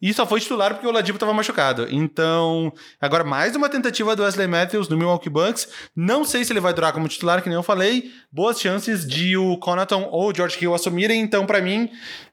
E 0.00 0.12
só 0.12 0.26
foi 0.26 0.40
titular 0.40 0.74
porque 0.74 0.86
o 0.86 0.92
Ladipo 0.92 1.16
estava 1.16 1.32
machucado. 1.32 1.86
Então, 1.90 2.72
agora 3.00 3.24
mais 3.24 3.54
uma 3.56 3.68
tentativa 3.68 4.14
do 4.16 4.22
Wesley 4.22 4.46
Matthews 4.46 4.88
no 4.88 4.96
Milwaukee 4.96 5.30
Bucks. 5.30 5.68
Não 5.94 6.24
sei 6.24 6.44
se 6.44 6.52
ele 6.52 6.60
vai 6.60 6.74
durar 6.74 6.92
como 6.92 7.08
titular, 7.08 7.42
que 7.42 7.48
nem 7.48 7.56
eu 7.56 7.62
falei. 7.62 8.12
Boas 8.30 8.60
chances 8.60 9.06
de 9.06 9.36
o 9.36 9.56
Conaton 9.58 10.08
ou 10.10 10.30
o 10.30 10.34
George 10.34 10.58
Hill 10.60 10.74
assumirem. 10.74 11.20
Então, 11.20 11.46
para 11.46 11.60
mim, 11.60 11.90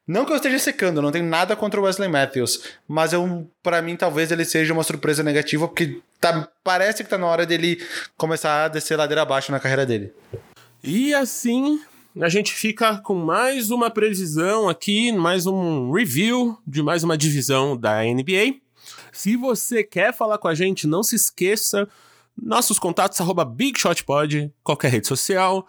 não 0.08 0.26
que 0.26 0.32
eu 0.32 0.38
esteja 0.38 0.58
secando, 0.58 1.04
não 1.04 1.12
tenho 1.12 1.26
nada 1.26 1.56
contra 1.56 1.80
o 1.80 1.84
Wesley 1.84 2.10
Matthews, 2.10 2.64
mas 2.88 3.14
eu, 3.14 3.48
para 3.62 3.80
mim, 3.80 3.96
talvez 3.96 4.32
ele 4.32 4.44
seja 4.44 4.74
uma 4.74 4.84
surpresa 4.84 5.22
negativa, 5.22 5.68
porque 5.68 6.02
tá, 6.20 6.50
parece 6.64 7.04
que 7.04 7.10
tá 7.12 7.16
na 7.16 7.28
hora 7.28 7.46
dele 7.46 7.80
começar 8.18 8.66
a 8.66 8.68
descer 8.68 8.98
ladeira 8.98 9.22
abaixo 9.22 9.52
na 9.52 9.60
carreira 9.60 9.86
dele. 9.86 10.12
E 10.84 11.14
assim, 11.14 11.80
a 12.18 12.30
gente 12.30 12.52
fica 12.52 12.98
com 12.98 13.14
mais 13.14 13.70
uma 13.70 13.90
previsão 13.90 14.68
aqui, 14.68 15.12
mais 15.12 15.46
um 15.46 15.92
review 15.92 16.58
de 16.66 16.82
mais 16.82 17.04
uma 17.04 17.18
divisão 17.18 17.78
da 17.78 18.02
NBA. 18.04 18.56
Se 19.12 19.36
você 19.36 19.84
quer 19.84 20.14
falar 20.14 20.38
com 20.38 20.48
a 20.48 20.56
gente, 20.56 20.88
não 20.88 21.04
se 21.04 21.16
esqueça, 21.16 21.88
nossos 22.42 22.80
contatos, 22.80 23.22
arroba 23.22 23.46
BigShotPod, 23.46 24.52
qualquer 24.64 24.92
rede 24.92 25.08
social, 25.08 25.68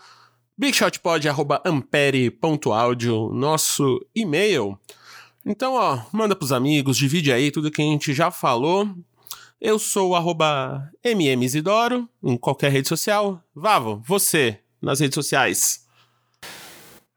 bigshotpod, 0.56 1.28
arroba 1.28 1.62
ampere.audio, 1.64 3.30
nosso 3.32 4.00
e-mail. 4.14 4.78
Então, 5.44 5.74
ó, 5.74 6.00
manda 6.12 6.34
pros 6.34 6.52
amigos, 6.52 6.96
divide 6.96 7.32
aí 7.32 7.50
tudo 7.50 7.70
que 7.70 7.82
a 7.82 7.84
gente 7.84 8.14
já 8.14 8.30
falou. 8.30 8.88
Eu 9.60 9.78
sou 9.78 10.10
o 10.10 10.16
arroba 10.16 10.90
mmzidoro, 11.04 12.08
em 12.22 12.36
qualquer 12.36 12.72
rede 12.72 12.88
social. 12.88 13.42
Vavo, 13.54 14.02
você, 14.06 14.58
nas 14.80 15.00
redes 15.00 15.14
sociais. 15.14 15.89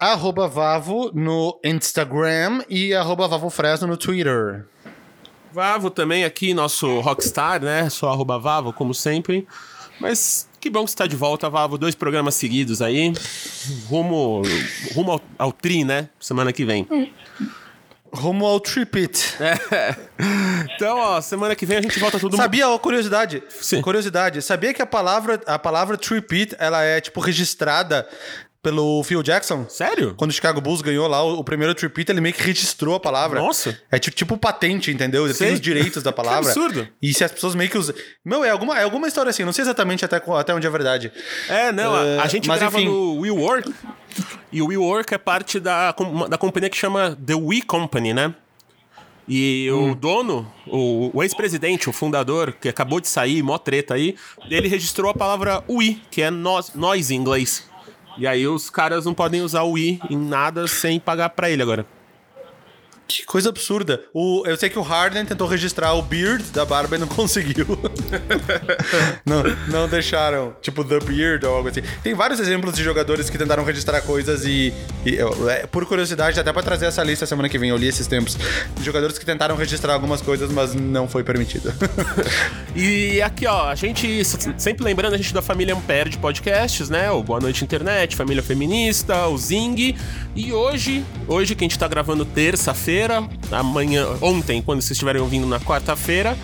Arroba 0.03 0.49
Vavo 0.49 1.11
no 1.13 1.57
Instagram 1.63 2.65
e 2.67 2.93
arroba 2.93 3.25
Vavo 3.25 3.49
Fresno 3.49 3.87
no 3.87 3.95
Twitter. 3.95 4.65
Vavo 5.53 5.89
também 5.89 6.25
aqui, 6.25 6.53
nosso 6.53 6.99
rockstar, 6.99 7.63
né? 7.63 7.89
Sou 7.89 8.09
arroba 8.09 8.37
Vavo, 8.37 8.73
como 8.73 8.93
sempre. 8.93 9.47
Mas 10.01 10.49
que 10.59 10.69
bom 10.69 10.83
que 10.83 10.91
você 10.91 10.95
está 10.95 11.07
de 11.07 11.15
volta, 11.15 11.49
Vavo. 11.49 11.77
Dois 11.77 11.95
programas 11.95 12.35
seguidos 12.35 12.81
aí. 12.81 13.13
Rumo, 13.87 14.41
rumo 14.93 15.13
ao, 15.13 15.21
ao 15.39 15.51
tri, 15.53 15.85
né? 15.85 16.09
Semana 16.19 16.51
que 16.51 16.65
vem. 16.65 16.85
Rumo 18.13 18.45
ao 18.45 18.59
Tripit. 18.59 19.35
É. 19.39 19.95
Então, 20.75 20.97
ó, 20.97 21.19
semana 21.21 21.55
que 21.55 21.65
vem 21.65 21.77
a 21.77 21.81
gente 21.81 21.99
volta 21.99 22.19
tudo 22.19 22.37
Sabia, 22.37 22.69
ó, 22.69 22.77
curiosidade. 22.77 23.41
Sim. 23.49 23.81
Curiosidade. 23.81 24.41
Sabia 24.41 24.73
que 24.73 24.81
a 24.81 24.85
palavra, 24.85 25.41
a 25.45 25.57
palavra 25.57 25.97
Tripit, 25.97 26.55
ela 26.59 26.83
é, 26.83 27.01
tipo, 27.01 27.19
registrada 27.19 28.07
pelo 28.63 29.04
Phil 29.04 29.21
Jackson? 29.21 29.65
Sério? 29.69 30.13
Quando 30.15 30.32
o 30.32 30.34
Chicago 30.34 30.62
Bulls 30.62 30.82
ganhou 30.82 31.06
lá 31.08 31.21
o, 31.21 31.39
o 31.39 31.43
primeiro 31.43 31.76
Tripit, 31.76 32.10
ele 32.12 32.21
meio 32.21 32.34
que 32.34 32.41
registrou 32.41 32.95
a 32.95 32.99
palavra. 32.99 33.39
Nossa. 33.41 33.78
É 33.91 33.99
tipo, 33.99 34.15
tipo 34.15 34.38
patente, 34.38 34.89
entendeu? 34.89 35.26
Ele 35.26 35.34
Sei. 35.34 35.47
tem 35.47 35.54
os 35.56 35.62
direitos 35.62 36.02
da 36.02 36.12
palavra. 36.13 36.52
Que 36.52 36.58
absurdo. 36.60 36.88
E 37.02 37.13
se 37.13 37.23
as 37.23 37.32
pessoas 37.32 37.54
meio 37.56 37.69
que 37.69 37.78
usam... 37.78 37.93
Meu, 38.23 38.43
é 38.43 38.49
alguma, 38.49 38.80
é 38.80 38.84
alguma 38.84 39.08
história 39.08 39.30
assim. 39.30 39.43
Não 39.43 39.52
sei 39.54 39.63
exatamente 39.63 40.06
até, 40.06 40.15
até 40.38 40.56
onde 40.56 40.65
é 40.65 40.69
verdade. 40.69 41.12
É, 41.49 41.71
não, 41.73 41.93
a, 41.93 42.02
a 42.23 42.26
É, 42.26 42.30
gente 42.30 42.47
mas 42.47 42.60
grava 42.60 42.80
enfim. 42.80 42.89
no 42.89 43.19
WeWork. 43.19 43.71
E 44.52 44.62
o 44.62 44.67
WeWork 44.67 45.13
é 45.13 45.17
parte 45.17 45.60
da, 45.60 45.93
da 46.30 46.38
companhia 46.38 46.69
que 46.69 46.78
chama 46.78 47.17
The 47.26 47.36
We 47.36 47.62
Company, 47.67 48.13
né? 48.13 48.34
E 49.28 49.69
Hum. 49.71 49.91
o 49.91 49.95
dono, 49.95 50.52
o, 50.67 51.10
o 51.17 51.23
ex-presidente, 51.23 51.89
o 51.89 51.93
fundador, 51.93 52.52
que 52.60 52.67
acabou 52.67 52.99
de 52.99 53.08
sair, 53.08 53.41
mó 53.41 53.58
treta 53.58 53.93
aí, 53.93 54.15
ele 54.49 54.67
registrou 54.67 55.10
a 55.10 55.13
palavra 55.13 55.63
we, 55.69 55.97
que 56.12 56.21
é 56.21 56.30
nós, 56.30 56.73
nós 56.76 57.10
em 57.10 57.15
inglês. 57.15 57.69
E 58.17 58.28
aí 58.28 58.47
os 58.47 58.69
caras 58.69 59.06
não 59.06 59.13
podem 59.13 59.41
usar 59.41 59.63
o 59.63 59.71
we 59.71 59.99
em 60.10 60.17
nada 60.17 60.67
sem 60.67 60.99
pagar 60.99 61.30
pra 61.30 61.49
ele 61.49 61.62
agora. 61.62 61.86
Que 63.07 63.25
coisa 63.25 63.49
absurda. 63.49 64.01
O, 64.13 64.43
eu 64.47 64.55
sei 64.57 64.69
que 64.69 64.79
o 64.79 64.81
Harden 64.81 65.25
tentou 65.25 65.47
registrar 65.47 65.93
o 65.93 66.01
Beard 66.01 66.41
da 66.51 66.65
barba 66.65 66.95
e 66.95 66.99
não 66.99 67.05
conseguiu. 67.09 67.65
não, 69.25 69.43
não 69.67 69.87
deixaram. 69.89 70.55
Tipo, 70.61 70.83
The 70.83 70.99
Beard 70.99 71.43
ou 71.43 71.55
algo 71.55 71.69
assim. 71.69 71.81
Tem 72.01 72.13
vários 72.13 72.39
exemplos 72.39 72.73
de 72.75 72.83
jogadores 72.83 73.29
que 73.29 73.37
tentaram 73.37 73.63
registrar 73.63 74.01
coisas 74.01 74.45
e. 74.45 74.73
e, 75.05 75.15
eu- 75.15 75.49
é, 75.49 75.67
por 75.67 75.85
curiosidade, 75.85 76.39
até 76.39 76.51
pra 76.51 76.63
trazer 76.63 76.85
essa 76.87 77.03
lista 77.03 77.25
semana 77.25 77.49
que 77.49 77.57
vem, 77.59 77.69
eu 77.69 77.77
li 77.77 77.87
esses 77.87 78.07
tempos. 78.07 78.37
Jogadores 78.81 79.17
que 79.19 79.25
tentaram 79.25 79.55
registrar 79.55 79.93
algumas 79.93 80.21
coisas, 80.21 80.51
mas 80.51 80.73
não 80.73 81.07
foi 81.07 81.23
permitido. 81.23 81.71
E 82.75 83.21
aqui, 83.21 83.45
ó, 83.45 83.67
a 83.69 83.75
gente, 83.75 84.23
sempre 84.57 84.83
lembrando 84.83 85.13
a 85.13 85.17
gente 85.17 85.31
da 85.31 85.43
família 85.43 85.75
Ampere 85.75 86.09
de 86.09 86.17
podcasts, 86.17 86.89
né? 86.89 87.11
O 87.11 87.21
Boa 87.21 87.39
Noite 87.39 87.63
Internet, 87.63 88.15
Família 88.15 88.41
Feminista, 88.41 89.27
o 89.27 89.37
Zing. 89.37 89.95
E 90.35 90.51
hoje, 90.51 91.05
hoje 91.27 91.53
que 91.53 91.63
a 91.63 91.67
gente 91.67 91.77
tá 91.77 91.87
gravando 91.87 92.25
terça-feira, 92.25 92.92
amanhã, 93.51 94.08
ontem, 94.21 94.62
quando 94.62 94.82
vocês 94.82 94.91
estiverem 94.91 95.21
ouvindo 95.21 95.47
na 95.47 95.60
quarta-feira, 95.60 96.38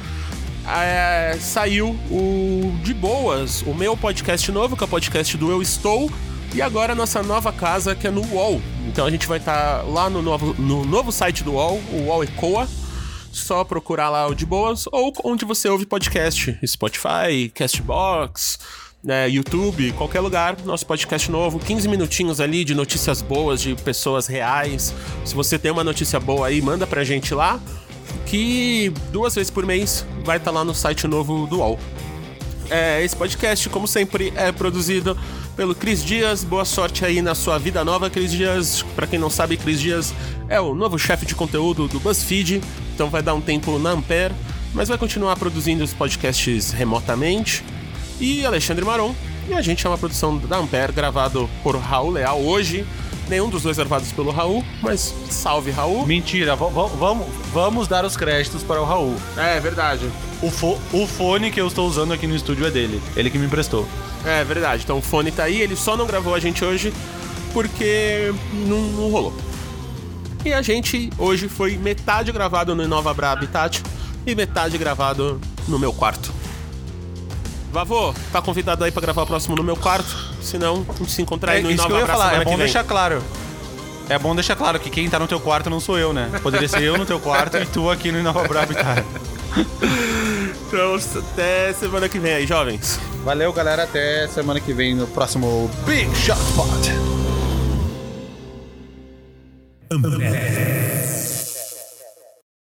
é, 0.67 1.37
saiu 1.39 1.89
o 2.11 2.71
De 2.83 2.93
Boas, 2.93 3.61
o 3.63 3.73
meu 3.73 3.95
podcast 3.97 4.51
novo, 4.51 4.75
que 4.75 4.83
é 4.83 4.85
o 4.85 4.89
podcast 4.89 5.35
do 5.37 5.51
Eu 5.51 5.61
Estou. 5.61 6.11
E 6.53 6.61
agora 6.61 6.93
a 6.93 6.95
nossa 6.95 7.21
nova 7.21 7.53
casa, 7.53 7.93
que 7.95 8.07
é 8.07 8.11
no 8.11 8.25
UOL. 8.25 8.59
Então 8.87 9.05
a 9.05 9.11
gente 9.11 9.27
vai 9.27 9.37
estar 9.37 9.83
lá 9.83 10.09
no 10.09 10.21
novo, 10.21 10.55
no 10.59 10.83
novo 10.83 11.11
site 11.11 11.43
do 11.43 11.53
UOL, 11.53 11.79
o 11.91 12.07
UOL 12.07 12.23
Ecoa 12.23 12.67
só 13.31 13.63
procurar 13.63 14.09
lá 14.09 14.27
o 14.27 14.33
de 14.33 14.45
boas 14.45 14.85
ou 14.91 15.13
onde 15.23 15.45
você 15.45 15.69
ouve 15.69 15.85
podcast, 15.85 16.57
Spotify, 16.65 17.49
Castbox, 17.53 18.57
né, 19.03 19.29
YouTube, 19.29 19.91
qualquer 19.93 20.19
lugar, 20.19 20.57
nosso 20.65 20.85
podcast 20.85 21.31
novo, 21.31 21.57
15 21.59 21.87
minutinhos 21.87 22.41
ali 22.41 22.65
de 22.65 22.75
notícias 22.75 23.21
boas 23.21 23.61
de 23.61 23.75
pessoas 23.75 24.27
reais. 24.27 24.93
Se 25.23 25.33
você 25.33 25.57
tem 25.57 25.71
uma 25.71 25.83
notícia 25.83 26.19
boa 26.19 26.47
aí, 26.47 26.61
manda 26.61 26.85
pra 26.85 27.03
gente 27.03 27.33
lá, 27.33 27.59
que 28.25 28.91
duas 29.11 29.35
vezes 29.35 29.49
por 29.49 29.65
mês 29.65 30.05
vai 30.23 30.37
estar 30.37 30.51
lá 30.51 30.63
no 30.63 30.73
site 30.73 31.07
novo 31.07 31.47
do 31.47 31.59
UOL. 31.59 31.79
É, 32.69 33.03
esse 33.03 33.15
podcast, 33.15 33.67
como 33.69 33.87
sempre, 33.87 34.31
é 34.35 34.51
produzido 34.51 35.17
pelo 35.55 35.73
Cris 35.73 36.03
Dias. 36.03 36.43
Boa 36.43 36.63
sorte 36.65 37.03
aí 37.03 37.21
na 37.21 37.33
sua 37.33 37.57
vida 37.57 37.83
nova, 37.83 38.09
Cris 38.09 38.31
Dias. 38.31 38.83
Pra 38.95 39.07
quem 39.07 39.17
não 39.17 39.29
sabe, 39.29 39.57
Cris 39.57 39.81
Dias 39.81 40.13
é 40.47 40.59
o 40.61 40.75
novo 40.75 40.99
chefe 40.99 41.25
de 41.25 41.33
conteúdo 41.33 41.87
do 41.87 41.99
BuzzFeed, 41.99 42.61
então 42.93 43.09
vai 43.09 43.23
dar 43.23 43.33
um 43.33 43.41
tempo 43.41 43.79
na 43.79 43.91
Ampere, 43.91 44.33
mas 44.73 44.87
vai 44.87 44.97
continuar 44.97 45.35
produzindo 45.35 45.83
os 45.83 45.93
podcasts 45.93 46.71
remotamente. 46.71 47.63
E 48.19 48.45
Alexandre 48.45 48.83
Maron. 48.85 49.13
E 49.47 49.53
a 49.53 49.61
gente 49.61 49.85
é 49.85 49.89
uma 49.89 49.97
produção 49.97 50.37
da 50.37 50.57
Ampere, 50.57 50.91
gravado 50.93 51.49
por 51.63 51.75
Raul 51.77 52.11
Leal 52.11 52.39
hoje. 52.39 52.85
Nenhum 53.27 53.47
dos 53.49 53.61
dois 53.63 53.77
gravados 53.77 54.11
pelo 54.11 54.31
Raul, 54.31 54.63
mas 54.81 55.13
salve 55.29 55.69
Raul. 55.69 56.05
Mentira, 56.05 56.55
va- 56.55 56.67
va- 56.67 56.87
vamos, 56.87 57.27
vamos 57.53 57.87
dar 57.87 58.03
os 58.03 58.17
créditos 58.17 58.63
para 58.63 58.81
o 58.81 58.85
Raul. 58.85 59.15
É 59.37 59.59
verdade. 59.59 60.09
O, 60.41 60.49
fo- 60.49 60.79
o 60.91 61.05
fone 61.05 61.51
que 61.51 61.61
eu 61.61 61.67
estou 61.67 61.87
usando 61.87 62.11
aqui 62.11 62.25
no 62.25 62.35
estúdio 62.35 62.65
é 62.65 62.71
dele. 62.71 62.99
Ele 63.15 63.29
que 63.29 63.37
me 63.37 63.45
emprestou. 63.45 63.87
É 64.25 64.43
verdade. 64.43 64.81
Então 64.83 64.97
o 64.97 65.01
fone 65.01 65.31
tá 65.31 65.43
aí, 65.43 65.61
ele 65.61 65.75
só 65.75 65.95
não 65.95 66.07
gravou 66.07 66.33
a 66.33 66.39
gente 66.39 66.65
hoje 66.65 66.91
porque 67.53 68.33
não, 68.67 68.79
não 68.81 69.11
rolou. 69.11 69.33
E 70.43 70.51
a 70.53 70.61
gente 70.61 71.09
hoje 71.17 71.47
foi 71.47 71.77
metade 71.77 72.31
gravado 72.31 72.75
no 72.75 72.87
Nova 72.87 73.13
Bra 73.13 73.31
Habitat 73.31 73.81
e 74.25 74.33
metade 74.33 74.77
gravado 74.77 75.39
no 75.67 75.77
meu 75.77 75.93
quarto. 75.93 76.33
Vavô, 77.71 78.13
tá 78.31 78.41
convidado 78.41 78.83
aí 78.83 78.91
pra 78.91 79.01
gravar 79.01 79.23
o 79.23 79.27
próximo 79.27 79.55
no 79.55 79.63
meu 79.63 79.77
quarto? 79.77 80.15
Se 80.41 80.57
não, 80.57 80.85
a 80.89 80.93
gente 80.93 81.11
se 81.11 81.21
encontra 81.21 81.51
aí 81.51 81.59
É 81.59 81.63
no 81.63 81.71
isso 81.71 81.85
que 81.85 81.91
eu 81.91 81.99
ia 81.99 82.07
falar, 82.07 82.41
é 82.41 82.43
bom 82.43 82.57
deixar 82.57 82.83
claro. 82.83 83.23
É 84.09 84.17
bom 84.17 84.33
deixar 84.33 84.55
claro 84.55 84.79
que 84.79 84.89
quem 84.89 85.07
tá 85.07 85.19
no 85.19 85.27
teu 85.27 85.39
quarto 85.39 85.69
não 85.69 85.79
sou 85.79 85.97
eu, 85.97 86.11
né? 86.11 86.31
Poderia 86.41 86.67
ser 86.67 86.81
eu 86.81 86.97
no 86.97 87.05
teu 87.05 87.19
quarto 87.19 87.57
e 87.57 87.65
tu 87.67 87.91
aqui 87.91 88.11
no 88.11 88.23
Nova 88.23 88.47
Brava 88.47 88.65
Habitat. 88.65 89.05
Então, 90.69 90.95
até 91.33 91.73
semana 91.73 92.07
que 92.07 92.19
vem 92.19 92.31
aí, 92.31 92.45
jovens. 92.45 92.99
Valeu, 93.23 93.51
galera. 93.51 93.85
Até 93.85 94.27
semana 94.27 94.59
que 94.59 94.71
vem 94.71 94.93
no 94.93 95.07
próximo 95.07 95.67
Big 95.83 96.15
Shot 96.15 96.39
Pod. 96.55 96.91
Amper. 99.91 100.78